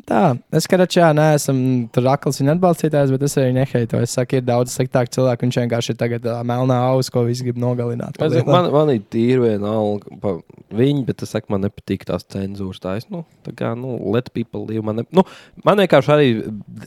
[0.07, 0.21] Tā,
[0.55, 4.07] es kā rečā, neesmu tur akls viņa atbalstītājs, bet es arī neheitoju.
[4.07, 5.45] Es saku, ir daudz sliktāku cilvēku.
[5.45, 8.17] Viņš vienkārši ir tagad uh, melnā auss, ko visi grib nogalināt.
[8.21, 10.41] Es Man, man ir tīri vienalga par
[10.73, 12.81] viņu, bet es saku, man nepatīk tās cenzūras.
[12.97, 14.85] Es, nu, tā kā, nu, let people live.
[14.87, 15.25] Man, ne, nu,
[15.67, 16.29] man vienkārši arī,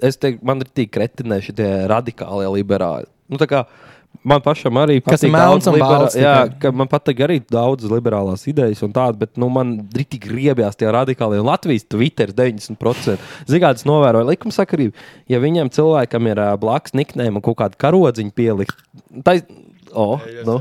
[0.05, 3.11] es teiktu, man ir tik kretinē šie radikālie liberāļi.
[3.31, 3.65] Nu, tā kā,
[4.23, 7.93] Man pašam arī Kas ir patīk melns daudz balts Jā, ka man patīk arī daudzas
[7.93, 11.43] liberālās idejas un tādas, bet nu, man rītīgi griebjās tie radikālie.
[11.45, 13.19] Latvijas Twitter 90%.
[13.51, 14.97] Zigādas novēroja likumsakarību.
[15.33, 18.81] Ja viņam cilvēkam ir uh, blakus niknēm un kaut kāda karodziņa pielikt,
[19.27, 19.51] tad.
[19.95, 20.59] Oh, nu.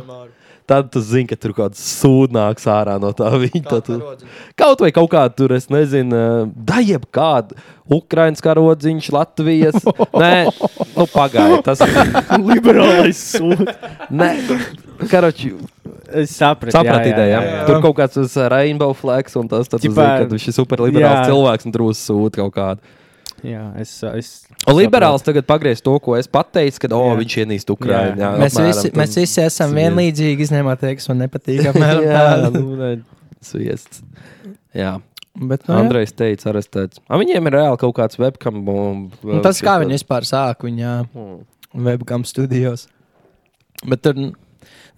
[0.68, 3.64] Tad tu zini, ka tur kaut kāds sūdnāks ārā no tā viņa.
[3.70, 3.99] Tad tu-
[4.59, 7.57] Kaut vai kaut kāda tur, es nezinu, da jebkāda
[7.91, 9.78] Ukraiņas karodziņš, Latvijas.
[10.24, 10.34] Nē,
[10.95, 11.93] nu pagaidi, tas ir
[12.49, 13.68] Liberālais sūds.
[14.11, 14.32] Nē,
[15.11, 15.53] karoči,
[16.14, 16.76] Es sapratu.
[16.76, 17.38] Sapratu ideju.
[17.66, 20.55] Tur kaut kāds uz rainbow flags un tas, tad tu Ķipā- zini, ka viņš ir
[20.59, 21.30] superliberāls Jā.
[21.32, 22.91] cilvēks un tur uzsūta kaut kādu.
[23.43, 23.95] Jā, es.
[24.14, 24.30] es
[24.72, 27.16] Liberāls tagad pagriez to, ko es pateicu, kad oh, Jā.
[27.20, 28.20] viņš ienīst Ukraiņu.
[28.22, 29.80] Jā, Mēs apmēram visi, mēs visi esam sviest.
[29.82, 31.66] vienlīdzīgi, izņemot tie, kas man nepatīk.
[31.74, 32.91] apmēram Jā, nu,
[33.43, 34.03] sviests.
[34.74, 34.93] Jā.
[35.34, 35.80] Bet, nu, jā.
[35.82, 37.01] Andrejs teica, arestēts.
[37.09, 38.61] A, viņiem ir reāli kaut kāds webcam.
[38.70, 41.39] Un, Un tas, kā viņi vispār sāk viņa Hmm.
[41.74, 42.86] webcam studijos.
[43.89, 44.16] Bet tur,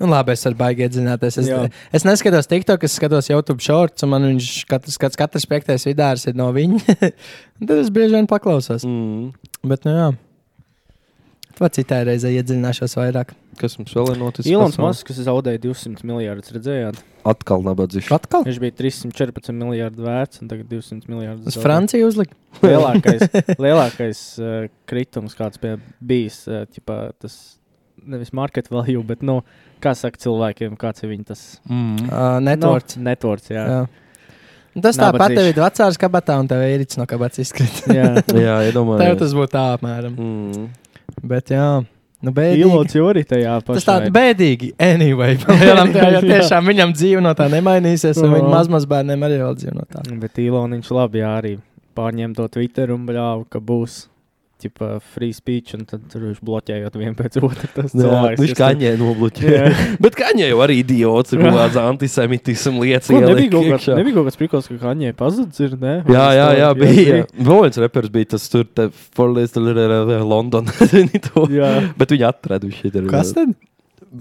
[0.02, 1.40] nu, labi, es varu baigi iedzināties.
[1.42, 1.62] Es, Jā.
[1.96, 6.28] es neskatos TikTok, es skatos YouTube shorts, un man viņš katrs, katrs, katrs piektais vidārs
[6.30, 6.98] ir no viņa.
[7.62, 8.84] Un Tad es bieži vien paklausos.
[8.84, 9.32] Mm.
[9.64, 10.08] Bet, nu jā.
[11.56, 13.32] To citai reizei iedziļināšos vairāk.
[13.56, 14.50] Kas mums vēl ir noticis?
[14.52, 14.76] Ilons?
[14.82, 16.52] Masks zaudēja 200 miljardus.
[16.52, 17.00] Redzējāt?
[17.32, 18.10] Atkal nabadzīgs.
[18.12, 18.44] Atkal?
[18.44, 21.54] Viņš bija 314 miljardi vērts un tagad 200 miljardus.
[21.54, 21.60] Uz.
[21.64, 22.36] Franciju uzlikt.
[22.60, 23.24] lielākais,
[23.66, 27.40] lielākais uh, kritums, kāds bija bijis, uh, ķipā, tas
[28.08, 29.40] nevis market value, bet, nu,
[29.84, 32.10] kā saka cilvēkiem, kāds ir viņa tas Mm.
[32.10, 32.98] Uh, networks.
[32.98, 33.66] Nu, networks, jā.
[33.66, 33.86] Jā.
[34.76, 37.84] Un Tas tāpat tev ir vecāks kabatā, un tev ir īrits no kabatas izkrīt.
[37.96, 38.10] jā.
[38.46, 39.08] Jā, iedomājieties.
[39.08, 40.18] Tev tas būtu tā apmēram.
[40.20, 40.66] Mm.
[41.32, 41.68] Bet jā,
[42.26, 42.66] nu bēdīgi.
[42.66, 43.78] Ilons jau arī tajā pašā.
[43.80, 44.74] Tas tāds bēdīgi.
[44.84, 48.52] Anyway, palielam, tā, jo tiešām viņam dzīve no tā nemainīsies, un viņa Jā.
[48.58, 50.04] mazmazbērniem arī vēl dzīve no tā.
[50.26, 51.54] Bet Iloniņš labi jā, arī
[51.96, 54.02] pārņem to Twitter un bļāva, ka būs.
[54.66, 57.70] Ķipa, free speech, un tad tur viņš bloķējot vienu pēc otru.
[57.76, 59.52] Tas Jā, cilvēks, viņš kaņē nobloķē.
[59.52, 59.68] Jā.
[60.06, 63.12] Bet kaņē jau arī idiots ir kaut kāds antisemitisms lietas.
[63.14, 65.96] Ieliek nebija, kaut kāds, nebija kaut kāds prikals, ka Kaņē pazudis ir, ne?
[66.10, 67.22] Jā, jā, jā, bija.
[67.50, 70.74] Vēl viens reperis bija tas tur, te Forlīs, London.
[70.92, 71.46] zini to.
[71.54, 71.72] Jā.
[72.00, 73.00] Bet viņi atrada viņš ir.
[73.14, 73.54] Kas tad?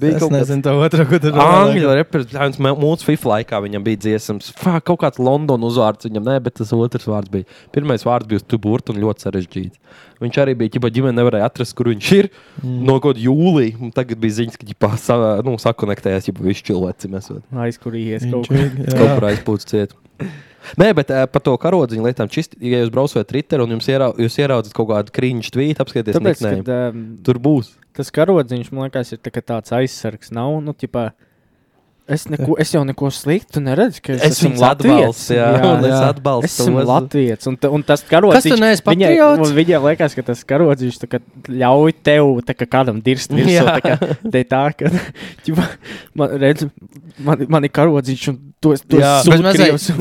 [0.01, 3.85] Bija Es kaut nezinu, to otru, ko tu Angļu reperis, viņš mūsu FIFA laikā viņam
[3.87, 4.51] bija dziesmas.
[4.59, 7.47] Fā, kaut kāds Londonas uzvārds viņam, ne, bet tas otrs vārds bija.
[7.75, 10.01] Pirmais vārds bija Tuburta un ļoti sarežģīts.
[10.25, 12.31] Viņš arī bija, ja ģimene nevarēja atrast, kur viņš ir.
[12.63, 12.81] Mm.
[12.89, 16.65] No kaut kāda jūlija, un tagad bija ziņas, ka ģipā, sa, nu, sakonektējās, ja viņš
[16.71, 17.45] cilvēci mēs esam.
[17.67, 19.95] Aizkurījies kaut ir, Kaut kur aizpūst ciet.
[20.81, 24.13] Nē, bet uh, par to karodziņu lietām, čist, ja jūs braucat Twitter un jums ierau,
[24.21, 27.75] jūs ieraudzat kaut kādu krīņu tvītu, apskatieties, kad, um, Tur būs.
[27.97, 30.33] tas karodziņš, man liekas, ir tā, tāds aizsargs.
[30.35, 31.11] Nav, nu, ķipā,
[32.09, 35.25] es, neko, es jau neko sliktu neredzu, ka es, Es esmu Latvijas.
[35.25, 36.83] atbalstu, jā, un es atbalstu Es esmu.
[36.89, 38.61] Latvijas, un, ta- un tas karodziņš.
[38.61, 39.49] Neesi viņai- patriots?
[39.49, 43.57] un Viņiem liekas, ka tas karodziņš tā kā ļauj tev tā kā kādam dirst virsū.
[43.57, 43.65] Jā.
[43.79, 44.93] Tā kā te tā, ka,
[45.47, 45.69] ķipā,
[46.15, 46.67] man, redz,
[47.25, 49.49] man, man ir karodziņš, un to es to Jā, un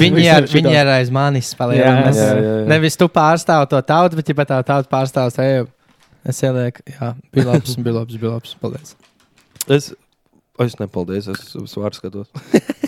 [0.03, 1.53] Viņi ir, ir viņi ir aiz manis.
[1.55, 2.53] Jā, jā, jā, jā.
[2.67, 5.67] Nevis tu pārstāv to tautu, bet ja tā tauta pārstāv tevi.
[6.23, 8.53] Es ielieku, jā, bija labs, bija labs, bija labs.
[8.61, 8.93] Paldies.
[9.67, 9.89] Es,
[10.61, 12.29] es nepaldies, es uz svāru skatos.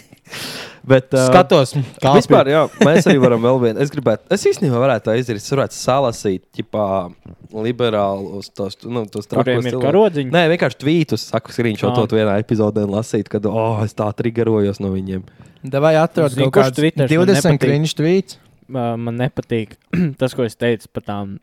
[0.92, 3.82] bet, uh, Skatos, kā Vispār, jā, mēs arī varam vēl vienu.
[3.82, 5.42] Es gribētu, es īstenībā varētu tā izdarīt.
[5.42, 6.86] Es varētu salasīt, tipā,
[7.56, 10.22] liberālus tos, nu, tos trakos cilvēkus.
[10.34, 12.08] Nē, vienkārši tvītus, saku, screenshot Ah.
[12.14, 15.26] vienā epizodē un lasīt, kad, oh, es tā triggerojos no viņiem.
[15.66, 17.64] Vai atrod kaut Twitters man 20 nepatīk?
[17.64, 18.42] krīņš tvīts?
[18.68, 19.76] man nepatīk
[20.20, 21.36] tas, ko es teicu par tām.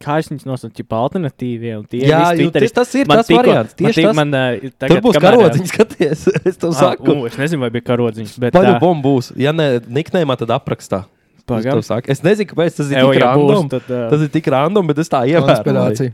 [0.00, 1.82] Kā es viņus nosaucu par alternatīviem?
[1.92, 4.16] Tie Jā, jo tas- tas ir man tas tikko- variants, Man, tieši tik, tas.
[4.16, 7.12] man, uh, Tur tagad, būs kamēr, karodziņš, skaties, es tev Ah, saku.
[7.12, 8.32] u, es nezinu, vai bija karodziņš.
[8.40, 9.28] Bet, Vai nu ā, bomba būs?
[9.36, 11.02] Ja ne niknējumā, tad aprakstā.
[11.36, 11.82] Es Pagam.
[11.84, 12.08] saku.
[12.08, 13.68] Es nezinu, kāpēc tas ir Evo, tik ja būs, random.
[13.76, 16.12] tad, ā, Tas ir tik random, bet es tā ievēroju.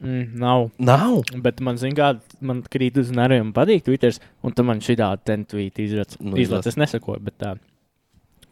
[0.00, 0.70] Mm, nav.
[0.78, 1.22] Nav.
[1.42, 2.12] Bet man, zin, kā,
[2.44, 4.12] man krīt uz nerviem, patīk Twitter,
[4.44, 6.18] un tu man šī tāda tentvīta izlaiž.
[6.20, 7.54] Nu, Izlaiž, es nesakoju, bet tā.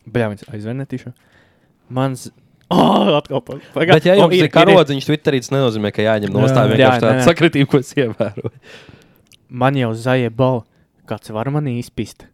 [0.09, 1.12] Bļā, viņš aizver netīšu.
[1.95, 2.30] Mans.
[2.70, 6.40] Oh, atkal pa- pagā- Bet, ja jums ir karodziņš Twitterī, tas nenozīmē, ka jāņem no
[6.48, 8.50] tā Jā, vienkārši tāda sakritība, ko es ievēroju.
[9.50, 10.64] Man jau zaļa balva.
[11.06, 12.24] Kāds var mani izpist?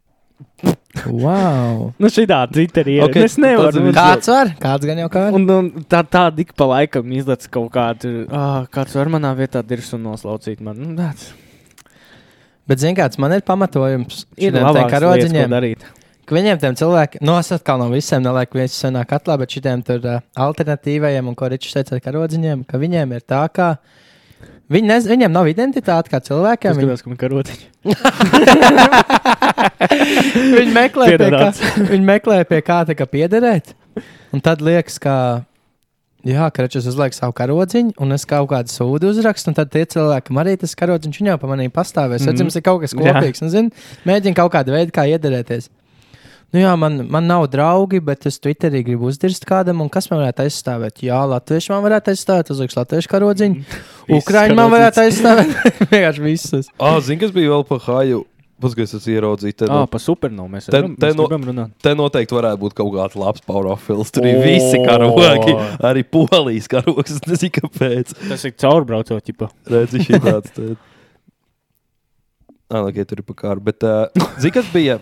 [1.07, 1.93] Wow.
[1.99, 3.03] Nu, šī tāda Twitterī ir.
[3.05, 3.71] Ok, Okay, es nevaru.
[3.71, 4.49] tāds ir Kāds var?
[4.59, 5.25] Kāds gan jau kā?
[5.35, 9.61] Un, un tā, tā dik pa laikam izlaiž kaut kādu, ah, kāds var manā vietā
[9.65, 10.77] dirst un noslaucīt man.
[10.79, 11.31] Nu, tāds
[12.67, 15.49] Bet, zini, kāds man ir pamatojums ir te labāk karodziņiem.
[15.51, 15.81] darīt.
[16.35, 19.99] Viņiem tiem cilvēkiem, no es atkal no visiem nelieku vietas senā katlā, bet šitiem tur
[20.05, 23.73] uh, alternatīvajiem, un ko Ričs teica ar karodziņiem, ka viņiem ir tā, ka
[24.71, 26.77] viņi nez, viņiem nav identitāte kā cilvēkiem.
[26.77, 27.65] Viņi, gribēju, ka man karotiņi.
[30.59, 31.47] viņi, meklē pie kā,
[31.91, 33.75] viņi meklē pie kā, tā kā piederēt.
[34.31, 35.15] Un tad liekas, ka.
[36.21, 39.87] Jā, ka Ričs uzliek savu karodziņu, un es kaut kādu sūdu uzrakstu, un tad tie
[39.89, 42.21] cilvēki, arī tas karodziņš, jau pa manī pastāvēs.
[42.21, 42.35] Mm Mhm.
[42.35, 43.41] Redzams, ir kaut kas kopīgs.
[44.05, 45.71] Mēģina kaut kādu veidu, kā iederēties.
[46.51, 50.19] Nu jā, man, man nav draugi, bet es Twitterī gribu uzdirst kādam, un kas man
[50.19, 50.99] varētu aizstāvēt?
[51.05, 53.77] Jā, Latvieši man varētu aizstāvēt, uzliks Latviešu karodziņu.
[54.17, 55.53] Ukrāņi man varētu aizstāvēt.
[55.93, 56.67] Vienkārši visas.
[56.75, 58.25] Ah, zini, kas bija vēl pa haju?
[58.61, 59.55] Paskaties, es ieraudzīju.
[59.57, 61.71] Te, Ah, par supernovu mēs te, te, no, runāt.
[61.81, 64.11] te noteikti varētu būt kaut kāds labs powerfils.
[64.13, 64.43] Tur ir O!
[64.45, 65.55] visi karogi,
[65.87, 67.15] arī polijas karogs.
[67.15, 68.11] Es nezinu, kāpēc.
[68.27, 69.49] Tas ir caurbraucot, ķipa.
[69.71, 70.53] Redzi, šī tāds.
[70.59, 70.75] Te...
[72.69, 73.63] Ah, okay, tur ir pa kāru.
[73.71, 74.99] Bet, uh, zini, kas bija?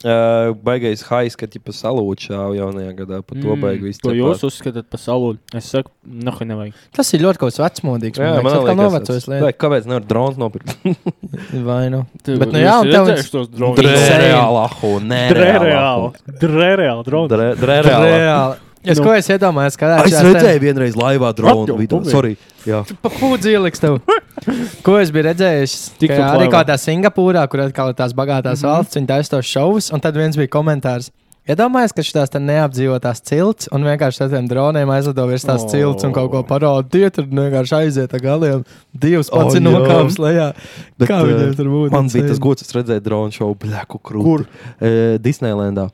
[0.00, 3.18] Uh, baigais hais, kad jau salūta šāva jaunajā gadā.
[3.20, 3.52] Par to.
[3.52, 5.36] Mm, To jūs uzskatāt par salūdu.
[5.54, 6.72] Es saku, nahu nevajag.
[6.96, 8.16] Tas ir ļoti kaut kas vecmodīgs.
[8.16, 9.44] Jā, man man liekas, atkal liekas, novecojis tas- lietas.
[9.44, 10.72] Vai, kāpēc nevar drons nopirkt?
[11.68, 12.06] Vai nu?
[12.24, 13.82] Tu- Bet, nu jā, un tev redzējuši tos droņus?
[13.84, 14.92] Drēreāli, ahu,
[15.36, 16.08] Drēreāli.
[16.46, 17.28] Drēreāli droni.
[17.60, 18.10] Drēreāli.
[18.16, 18.58] Reāli.
[18.82, 19.04] Es Nu.
[19.04, 21.34] ko es iedomājos, ka Es redzēju vienreiz laivā
[22.08, 22.36] Sorry.
[22.64, 22.82] Jā.
[23.04, 24.00] Pūdzi ieliks tev.
[24.86, 25.74] Ko es biju redzējis?
[26.00, 28.68] Tik Ka arī kādā Singapūrā, kur atkal ir tās bagātās Mhm.
[28.70, 31.10] valsts, viņi taisa tos šovus, un tad viens bija komentārs.
[31.50, 35.68] Iedomājieties, ka šīs neapdzīvotās cilts un vienkārši ar tādiem droniem aizlido virs tās O.
[35.68, 36.88] cilts un kaut ko parāda.
[36.88, 38.64] Tie tur vienkārši aiziet ar galiem.
[38.96, 39.60] Divas O, pats jā.
[39.64, 40.52] nokāpis lejā.
[40.98, 41.90] Bet, Kā viņiem eh, tur būtu?
[41.92, 44.24] Man bija tas gods, es redzēju dronu šovu Blaku Krūti.
[44.24, 44.46] Kur?
[44.80, 45.90] Uh, Disneylandā.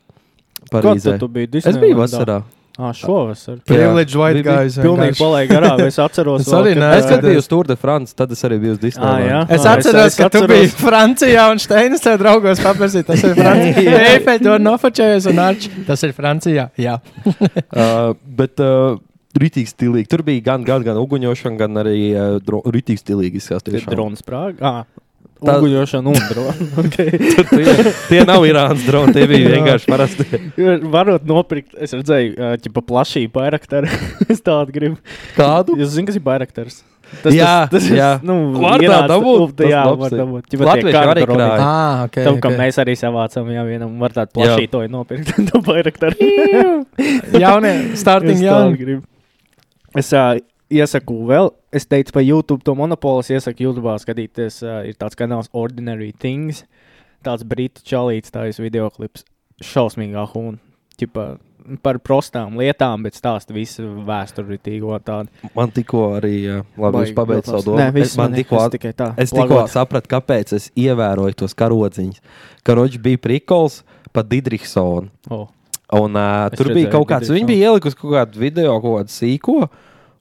[0.69, 1.17] Kad Parīzē.
[1.19, 2.03] tu biji Es biju Disneylandā?
[2.03, 2.43] vasarā.
[2.77, 3.55] Ah, šovasar.
[3.65, 4.75] Privileged white guys.
[4.77, 5.79] Pilnīgi palaidu garām.
[5.87, 8.31] Es atceros, Es arī vēl, ne- kad- Es kad biju uz Tour de France, tad
[8.35, 9.39] es arī biju uz Ah, jā.
[9.49, 13.07] Es atceros, es ka tu biji Francijā un Steinis tev draugos paprasīja.
[13.09, 13.97] Tas ir Francijā.
[14.13, 15.65] Eifeļ to nofočējies un arč.
[15.89, 16.67] Tas ir Francijā.
[16.77, 16.99] Jā.
[17.25, 18.99] uh, bet uh,
[19.37, 20.07] rītīgi stilīgi.
[20.13, 22.37] Tur bija gan, gan, gan uguņošana, gan arī uh,
[22.73, 23.41] rītīgi stilīgi.
[23.81, 23.93] tiešām.
[23.97, 24.61] droni sprāga.
[24.61, 25.06] Ah,
[25.37, 26.67] Tā- uguņošana un droni.
[26.87, 27.11] Okay.
[27.51, 30.25] tie, tie nav Irānas droni, tie bija vienkārši parasti.
[30.93, 33.89] Varot nopirkt, es redzēju, uh, ķipa plašī bairaktaru.
[34.31, 35.01] es tādu gribu.
[35.37, 35.77] Kādu?
[35.77, 36.79] Jūs zināt, kas ir bairaktars?
[37.31, 38.09] Jā, tas, tas, jā.
[38.25, 39.53] Nu, Var tā dabūt?
[39.61, 40.47] Tas Jā, labs var dabūt.
[40.51, 41.37] Ķipa Latvieši arī droni.
[41.39, 41.61] krāj.
[41.63, 42.17] Ah, ok.
[42.17, 42.61] Tam, kam okay.
[42.65, 45.31] mēs arī savācām, jā, vienam var tādu plašītoju nopirkt.
[45.51, 46.27] to bairaktaru.
[47.39, 48.99] Jaunie, starting jauni.
[49.97, 50.35] Es uh,
[50.73, 53.23] iesaku vēl, es teicu par YouTube, to monopolu.
[53.23, 56.63] Es iesaku YouTube skatīties, uh, ir tāds kanāls Ordinary Things.
[57.25, 59.25] Tāds brītu čalīts, tā ir video klips.
[59.63, 60.59] Šausmīgā hūna.
[60.97, 61.23] Ķipa,
[61.83, 65.49] par prostām lietām, bet stāsta visu vēsturītīgo tādu.
[65.57, 66.35] Man tikko arī,
[66.77, 67.79] labi, jūs pabeidzat savu domu.
[67.81, 72.21] Nē, Es- man tikko es tikai tā, Es tikko sapratu, kāpēc es ievēroju tos karodziņus.
[72.63, 73.81] Karoģis bija prikols
[74.13, 75.09] par Didriksonu.
[75.29, 75.47] Oh.
[75.93, 77.39] Un uh, Es tur bija kaut kāds, Didriksonu.
[77.39, 79.69] viņi bija ielikusi kaut kādu video, kaut kādu sīko.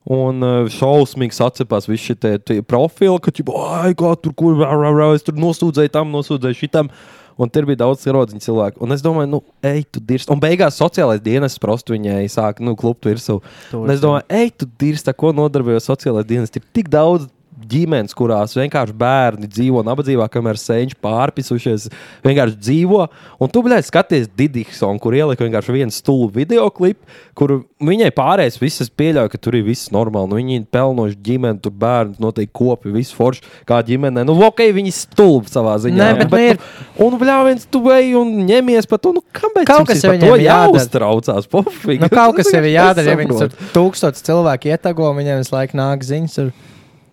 [0.07, 3.33] Un uh, šausmīgi sacepās visi šie profili, ka,
[3.81, 6.93] ai, kā tur, kur, rā, rā, rā, es tur nosūdzēju tam, nosūdzēju šitam.
[7.37, 8.81] Un tur bija daudz ierodziņu cilvēku.
[8.81, 10.33] Un es domāju, nu, ej, tu dirsti.
[10.33, 13.43] Un beigās sociālais dienas prostu viņai sāk, nu, klupt virsū.
[13.77, 16.55] Un es domāju, ej, tu dirsti, ko nodarbojos sociālais dienas.
[16.57, 17.29] Ir tik daudz
[17.71, 21.89] ģimenes, kurās vienkārši bērni dzīvo nabadzībā, kamēr sēņš pārpisušies,
[22.27, 23.07] vienkārši dzīvo.
[23.41, 27.01] Un tu, blēdi, skaties Didiksonu, kur ielika vienkārši vienu stulu video klipu,
[27.37, 30.29] kur viņai pārējais visas pieļauj, ka tur ir viss normāli.
[30.31, 34.27] Nu, viņi ir pelnoši ģimeni, tur bērni noteikti kopi, viss forši kā ģimenē.
[34.29, 35.97] Nu, ok, viņi stulbi savā ziņā.
[35.97, 36.61] Nē, bet nu ir-
[36.97, 40.71] Un, bļāviens, tu ej un ņemies par to, nu, kāpēc Kaut kas ir to jādara.
[40.73, 41.49] jāuztraucās.
[41.53, 42.01] Pofīgi.
[42.01, 45.77] Nu, kaut kas jau ir jādara, ja viņas tur tūkstotis cilvēku ietago, viņiem visu laiku
[45.77, 46.39] nāk ziņas.
[46.41, 46.51] Ar...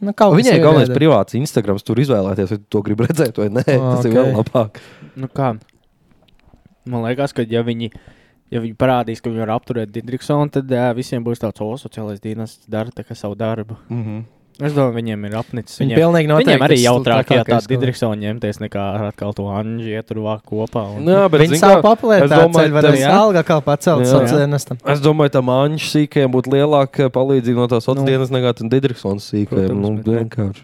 [0.04, 1.00] Nu, Viņai ir galvenais jādara.
[1.00, 3.64] privāts Instagram, tur izvēlēties, vai tu to gribi redzēt, vai nē.
[3.76, 4.82] Ah, Tas ir vēl labāk.
[5.16, 5.54] Nu kā?
[6.90, 7.92] Man liekas, ka ja viņi,
[8.52, 12.20] ja viņi parādīs, ka viņi var apturēt Didriksonu, tad uh, visiem būs tāds, o, sociālais
[12.24, 13.78] dienas dara tā kā savu darbu.
[13.90, 14.24] Mm -hmm.
[14.62, 15.80] Es domāju, viņiem ir apnicis.
[15.80, 19.96] Viņi Viņiem, pilnīgi noteikti viņiem arī jautrāk, ja tādu Didriksonu ņemties, nekā atkal to Anģi
[19.98, 20.84] ietur vāk kopā.
[20.98, 21.08] Un...
[21.10, 24.12] Jā, bet Viņi savu popularitāti es domāju, ceļ, var tam- arī alga kā pacelt Jā.
[24.12, 24.78] sociālajiem dienestam.
[24.94, 28.12] Es domāju, tam Anģis sīkajiem būtu lielāka palīdzība no tās otras Nu.
[28.12, 29.74] dienas nekā tam Didriksons sīkajiem.
[29.74, 30.20] Protams, Nu, bet, nu.
[30.22, 30.64] vienkārši.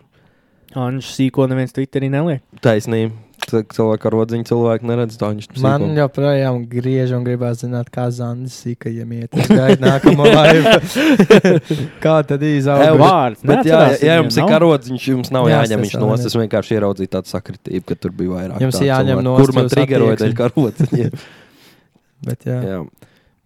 [0.76, 2.42] Anģis sīko neviens Twitterī neliek.
[2.62, 3.12] Taisnība.
[3.50, 5.50] C- Cilvēki ar rodziņu cilvēku neredz to Anģis.
[5.64, 9.34] Man joprojām griež un gribās zināt, kā Zandis sīkajiem iet.
[9.42, 10.76] Es gaidu nākamo laivu.
[12.06, 12.84] kā tad izaug?
[12.86, 14.52] Jā, Vārds, Bet, jā, neatcerās ja jums ir nav?
[14.54, 16.30] karodziņš, jums nav Jā, jāņem viņš nost.
[16.30, 18.64] Es vienkārši ieraudzīju tādu sakritību, ka tur bija vairāk.
[18.68, 19.28] Jums jāņem cilvēku.
[19.30, 21.12] nost Kur man triggeroja dēļ karodziņa?
[22.30, 22.60] Bet, jā.
[22.68, 22.80] Jā.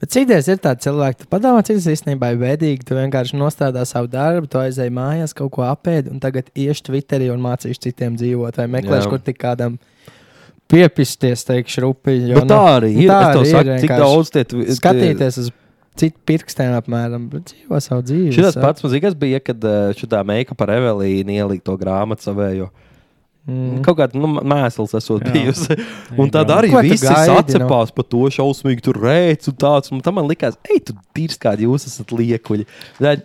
[0.04, 2.84] Bet citreiz ir tādi cilvēki, tu padomā, cik tas īstenībā ir bēdīgi.
[2.84, 7.30] Tu vienkārši nostādā savu darbu, tu aizēji mājās, kaut ko apēdi, un tagad iešu Twitterī
[7.32, 9.78] un mācīšu citiem dzīvot, vai meklēšu, kur tik kādam
[10.72, 12.18] piepisties, teikšu, rupi.
[12.34, 13.10] Bet tā arī ir.
[13.12, 15.52] Tā arī saku, ir cik vienkārši daudz tie tie- Skatīties uz
[15.96, 18.32] citu pirkstiem, apmēram, bet dzīvo savu dzīvi.
[18.34, 22.70] Šis pats mazliet bija, kad eh, šitā meika par Evelīnu ielika to grāmatu savējo.
[23.44, 23.82] Mm.
[23.84, 25.34] Kaut kāda nu, mēsls esot Jā.
[25.34, 25.76] bijusi.
[26.16, 26.60] Un tad Grāmata.
[26.62, 27.42] arī Ko visi gaidi, nu?
[27.42, 29.92] atcepās par to šausmīgi, tur rēcis un tāds.
[29.92, 32.64] Un tam man likās, ej, tu tīrs kādi jūs esat liekuļi.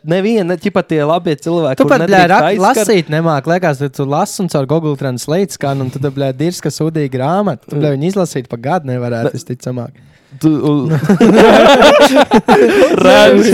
[0.03, 1.79] Neviena, ne ķipa tie labie cilvēki.
[1.79, 2.83] Tu pat, rak, aizskart.
[2.83, 3.47] lasīt nemāk.
[3.47, 7.15] Liekas, ka tu lasi un caur Google Translate skan, un tu, bļā, dirs, ka sūdīja
[7.15, 7.71] grāmatu.
[7.71, 9.95] Tu, bļā, viņu izlasīt pa gadu nevarētu, visticamāk.
[10.43, 10.91] Tu, un...
[13.07, 13.49] Redz.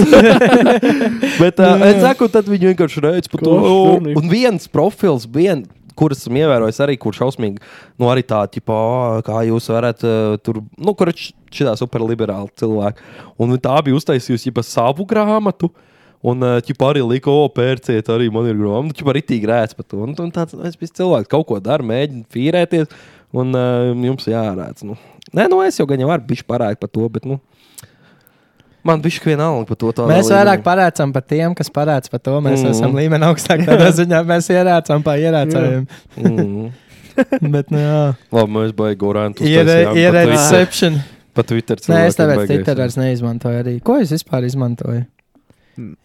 [1.40, 3.54] Bet uh, es saku, tad viņi vienkārši redz par to.
[4.16, 5.62] Un, viens profils, vien,
[5.98, 7.62] kurus esmu ievērojis arī, kurš šausmīgi,
[8.00, 8.82] nu arī tā, ķipā,
[9.26, 13.08] kā jūs varat uh, tur, nu, kur šitā superliberāli cilvēki.
[13.42, 15.72] Un tā bija uztaisījusi ķipa savu grāmatu.
[16.24, 18.96] Un ķipa arī lika, o, pērciet, arī man ir grāmata.
[18.96, 19.98] Ķipa arī tīk rēc par to.
[20.06, 22.94] Un, un tāds, es biju cilvēks, kaut ko dara, mēģina fīrēties.
[23.34, 24.84] Un uh, jums jārēc.
[24.88, 24.96] Nu.
[25.34, 27.40] Nē, nu es jau gan jau varu bišķi parādīt par to, bet, nu,
[28.84, 30.06] man bišķi vienalga par to.
[30.10, 32.36] Mēs vairāk parācām par tiem, kas parāda par to.
[32.44, 32.70] Mēs Mm.
[32.74, 33.64] esam līmenī augstāk.
[33.68, 35.88] Tādā ziņā mēs ierācām pa ierācējiem.
[36.20, 36.70] Mm.
[37.54, 37.98] Bet, nu, jā.
[38.34, 39.44] Labi, mēs baigām Orantu.
[39.46, 41.00] Ierēģēsim.
[41.34, 41.80] Pa Twitter.
[41.90, 42.46] Nē, es tāpēc.
[42.46, 43.74] Twitter vairs neizmantoju arī.
[43.82, 45.02] Ko es vispār izmantoju?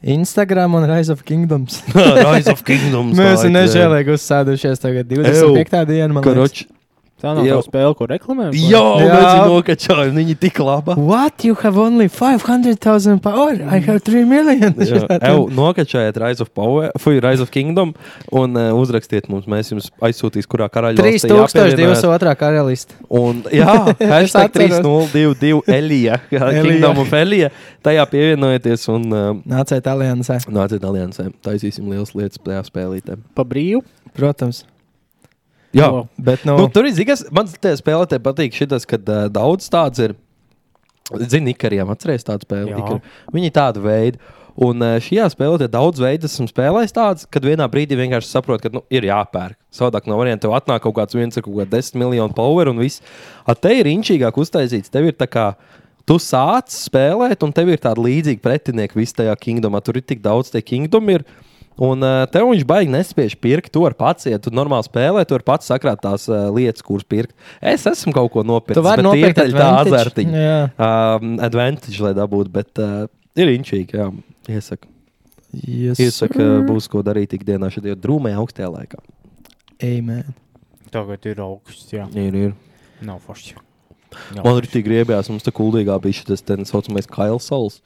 [0.01, 1.83] Instagram un Rise of Kingdoms.
[2.25, 3.13] Rise of Kingdoms.
[3.17, 5.85] Mēs ir, nežēlīgi uzsēdušies tagad 25.
[5.91, 6.23] dienu.
[7.19, 7.57] Tā nav Jau.
[7.65, 8.45] spēle, ko reklamē.
[8.55, 9.07] Jā, Jā.
[9.11, 10.11] mēs viņu nokačājām.
[10.15, 10.93] Viņi tik labi.
[10.95, 11.43] What?
[11.43, 13.57] You have only 500,000 power?
[13.59, 14.71] I have 3 million.
[15.19, 17.91] Evo, nokačājiet Rise of Power, fui, Rise of Kingdom
[18.31, 19.49] un uh, uzrakstiet mums.
[19.51, 22.95] Mēs jums aizsūtīs, kurā karaļa 3202 karalisti.
[23.11, 23.67] Un, jā,
[24.15, 24.79] hashtag atceros.
[25.11, 26.63] 3022 Elija, Elija.
[26.63, 27.51] Kingdom of Elija.
[27.83, 30.39] Tajā pievienojieties un uh, Nāciet aliansē.
[30.47, 31.29] nāciet aliansē.
[31.43, 33.19] Taisīsim lielas lietas tajā spēlītē.
[33.35, 33.83] Pa brīvu.
[34.15, 34.63] Protams.
[35.75, 39.05] Jā, O, Bet, nu, Nu, tur ir zināms, man tajā spēlē te patīk šis, kad
[39.05, 40.15] uh, daudz tāds ir.
[41.09, 42.73] Zini, Ikariem atceries tādu spēli.
[42.77, 43.01] Ikari.
[43.33, 44.19] Viņi ir tādu veidu.
[44.59, 48.65] Un uh, šajā spēlē te daudz veidu esmu spēlējis tāds, kad vienā brīdī vienkārši saprotu,
[48.65, 49.57] ka nu, ir jāpērk.
[49.73, 50.47] Savādāk nav variantu.
[50.47, 53.01] Tev atnāk kaut kāds viens ar kaut kādu desmit miljonu power un viss.
[53.47, 54.91] A te ir inčīgāk uztaisīts.
[54.93, 55.51] Tev ir tā kā.
[56.09, 59.81] Tu sāc spēlēt, un tev ir tāda līdzīga pretinieka visā tajā kingdomā.
[59.85, 61.19] Tur ir tik daudz tie kingdomi.
[61.19, 61.48] Ir.
[61.79, 65.37] Un uh, tev viņš baigi nespēj pirkt, to var pats, ja tu normāli spēlē, tu
[65.37, 67.31] vari pats sakrāt tās uh, lietas, kuras pirkt.
[67.63, 68.81] Es esmu kaut ko nopircis.
[68.81, 70.25] tu vari bet tie ir nopirkt tā.
[70.35, 70.57] Jā.
[70.75, 73.05] Um, advantage, lai dabūtu, bet uh,
[73.39, 74.09] ir inčīgi, jā,
[74.51, 74.91] iesaka.
[75.49, 78.99] Yes, Iesaka, būs ko darīt ikdienā šajā drūmajā augstajā laikā.
[79.81, 80.35] Amen.
[80.93, 81.89] Tagad ir augsts.
[81.93, 82.51] Jā, Ir, ir.
[83.05, 83.55] nav forši.
[84.35, 87.79] Man arī tik griebjās, mums tā kuldīgā bija šis tā saucamais Kails Sols.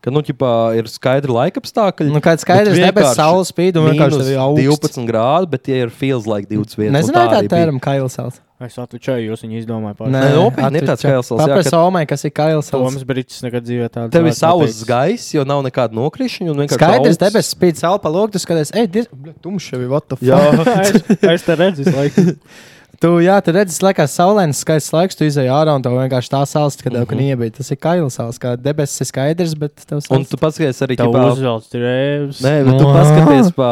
[0.00, 2.08] Ka, nu, ķipā, ir skaidri laika apstākļi.
[2.08, 4.94] Nu, kāds skaidrs, bet debes vienkārši saule spīd un vienkārši tev ir augsts.
[4.96, 6.88] 12 grādi, bet tie ir feels like 21.
[6.88, 7.58] un Nezināju, tā arī bija.
[7.58, 8.40] tēram Kailsals.
[8.60, 10.00] Es atvečēju, jūs viņu izdomājāt.
[10.12, 12.96] Nē, nopietni, ir tāds Kailsals, jā, Paprasa ka- Somai, kas ir Kailsals.
[12.96, 14.10] Toms Brīsīs nekad dzīvē tādu.
[14.16, 16.48] Tev ir savs gaiss, jo nav nekāda nokrišņa.
[16.52, 18.88] un vienkārši Skaidrs, debesis spīd saule pa logu, tu skaties, ej.
[18.88, 20.28] Bļa, tumšs ir, what the fuck?
[20.28, 20.40] Jā.
[20.84, 22.36] es, es te redzu, visu laiku.
[23.00, 26.28] Tu, jā, tu redzi, tas liekas saulains, skaists laiks, tu izēji ārā un tev vienkārši
[26.34, 27.30] tā sāls, ka tev mm -hmm.
[27.32, 27.54] iebīja.
[27.56, 30.28] Tas ir Kailsals, kā debesis ir skaidrs, bet tev Un sāls.
[30.28, 32.42] tu paskaties arī Tev ķipā, uzvelc drēbes.
[32.44, 33.70] Nē, bet tu paskaties pa,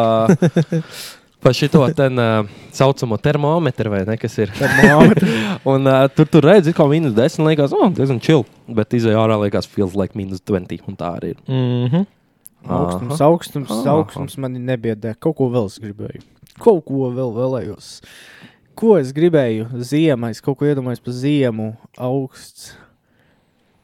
[1.45, 4.51] pa šito ten uh, saucamo termometru, vai ne, kas ir.
[5.75, 8.47] un uh, tur tur redzi, ka minus 10 liekas, oh, diezgan chill.
[8.67, 10.89] Bet izējā ārā liekas, feels like minus 20.
[10.89, 11.37] Un tā arī ir.
[11.47, 12.07] Mm -hmm.
[12.65, 15.15] Augstums, augstums, augstums man nebiedē.
[15.21, 16.23] Kaut ko vēl es gribēju.
[16.59, 18.01] Kaut ko vēl vēlējos.
[18.79, 19.65] Ko es gribēju?
[19.83, 21.73] Ziemā, es kaut ko iedomājos par ziemu.
[21.99, 22.69] Augsts.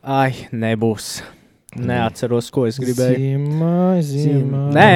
[0.04, 1.16] Ai, nebūs.
[1.74, 3.18] Neatceros, ko es gribēju.
[3.18, 4.60] Zīmā, zīmā.
[4.76, 4.90] Nē,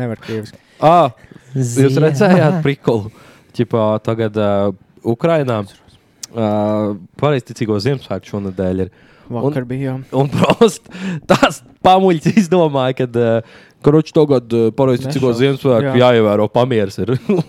[0.00, 0.58] nevar krieviski.
[0.82, 1.14] Ah,
[1.54, 2.08] jūs Ziemā.
[2.08, 3.12] redzējāt prikolu?
[3.54, 4.72] Ķipā tagad uh,
[5.06, 8.94] Ukrainā uh, pareizticīgo Ziemassvētku šonadēļ ir.
[9.30, 9.94] Vakar bija.
[9.94, 9.96] jā.
[10.20, 10.88] Un prost,
[11.30, 15.40] tās pamuļas izdomāja, ka uh, Kroķis tagad uh, pareizticīgo Nešaus.
[15.42, 15.96] Ziemassvētku Jā.
[16.06, 16.96] jāievēro pamieris.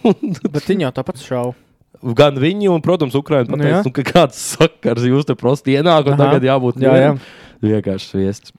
[0.54, 1.56] Bet viņi jau tāpat šauja.
[2.16, 3.84] Gan viņi, un, protams, Nu, pateica, jā.
[3.88, 6.26] nu, ka kāds sakars jūs te prosti ienāk, un Aha.
[6.26, 7.14] tagad jābūt Jā, jā.
[7.64, 8.52] vienkārši sviests.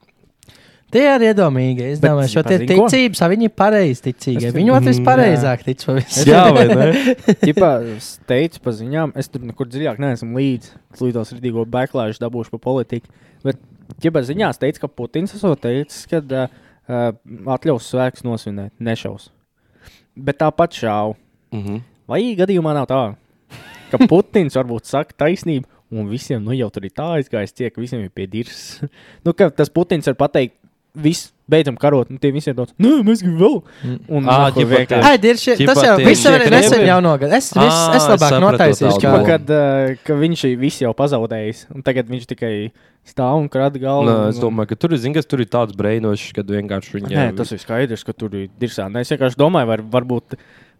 [0.94, 1.82] Tie ir iedomīgi.
[1.96, 2.84] Es Bet domāju, šo te zini ko?
[2.86, 4.50] ticības, viņi ir pareizi ticīgi.
[4.54, 6.22] Viņi otrs Mm, pareizāk tic pa visu.
[6.30, 7.14] Jā, vai ne?
[7.42, 10.70] Tipā es teicu pa ziņām, es tur nekur dziļāk neesmu līdzi.
[10.94, 13.10] Es līdos rītīgo backlash dabūšu pa politiku.
[13.42, 13.58] Bet
[14.02, 16.48] ķipā ziņās teica, ka Putins esot teicis, ka uh,
[17.56, 19.32] atļaus svēks nosvinēt, nešaus.
[20.16, 21.16] Bet tāpat šāvu.
[21.56, 21.82] Mhm.
[22.06, 23.00] Vai gadījumā nav tā,
[23.90, 27.82] ka Putins varbūt saka taisnību, un visiem nu, jau tur ir tā aizgājis, tie, ka
[27.82, 28.84] visiem ir pie dirzs.
[29.26, 30.54] nu, ka tas Putins var pateikt,
[30.96, 33.56] viss, beidzam karot, un tie visi ir tāds, nē, mēs gribam vēl.
[34.08, 36.96] Un, Ā, nahu, ķipa, vienkārši- Ai, dirši, Ķipa tas jau viss arī šie nesen jau
[37.04, 37.32] nogad.
[37.36, 39.00] Es, viss, es es labāk notaisīšu.
[39.04, 39.12] Kā.
[39.28, 39.52] Kad,
[40.08, 42.52] ka viņš ir viss jau pazaudējis, un tagad viņš tikai
[43.06, 44.08] stāv un krāta galvu.
[44.10, 46.96] Nē, un- es domāju, ka tur ir, zin, kas, tur ir tāds brainošs, kad vienkārši
[46.98, 48.88] viņi Nē, tas ir skaidrs, ka tur ir dirzā.
[48.90, 50.34] Nē, es vienkārši domāju, var, varbūt,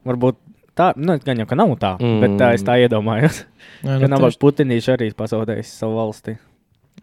[0.05, 0.37] varbūt
[0.77, 2.05] tā, nu, gan jau ka nav tā, mm.
[2.17, 2.21] Mm.
[2.21, 3.45] bet tā es tā iedomājos.
[3.85, 6.39] Jā, Ka nu, nabaga tieši- Putinīši arī pazaudējis savu valsti.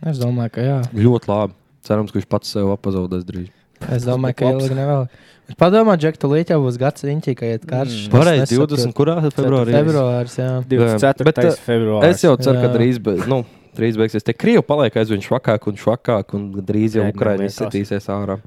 [0.06, 0.78] Es domāju, ka jā.
[0.94, 1.54] Ļoti labi.
[1.84, 3.52] Cerams, ka viņš pats sev pazaudēs drīz.
[3.92, 5.08] Es domāju, ka ilgi nevēl.
[5.50, 8.06] Bet Padomā, Džek, tu līdz jau būs gads riņķī, ka iet karš.
[8.08, 8.30] Mm.
[8.40, 8.78] Nesaprotu.
[8.80, 8.94] 20.
[8.96, 9.74] kurā februārī?
[9.76, 10.52] Februārs, jā.
[10.72, 11.28] 24.
[11.28, 12.16] Bet, eh, februāris.
[12.16, 12.76] Es jau ceru, ka Jā.
[12.78, 13.42] drīz, be, nu,
[13.76, 14.24] drīz beigsies.
[14.24, 18.40] Tie krievi paliek aizvien švakāk un švakāk, un drīz jau Ukraiņa izsitīsies ārā.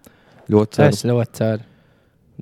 [0.49, 0.97] Ļoti ceru.
[0.97, 1.69] Es ļoti ceru.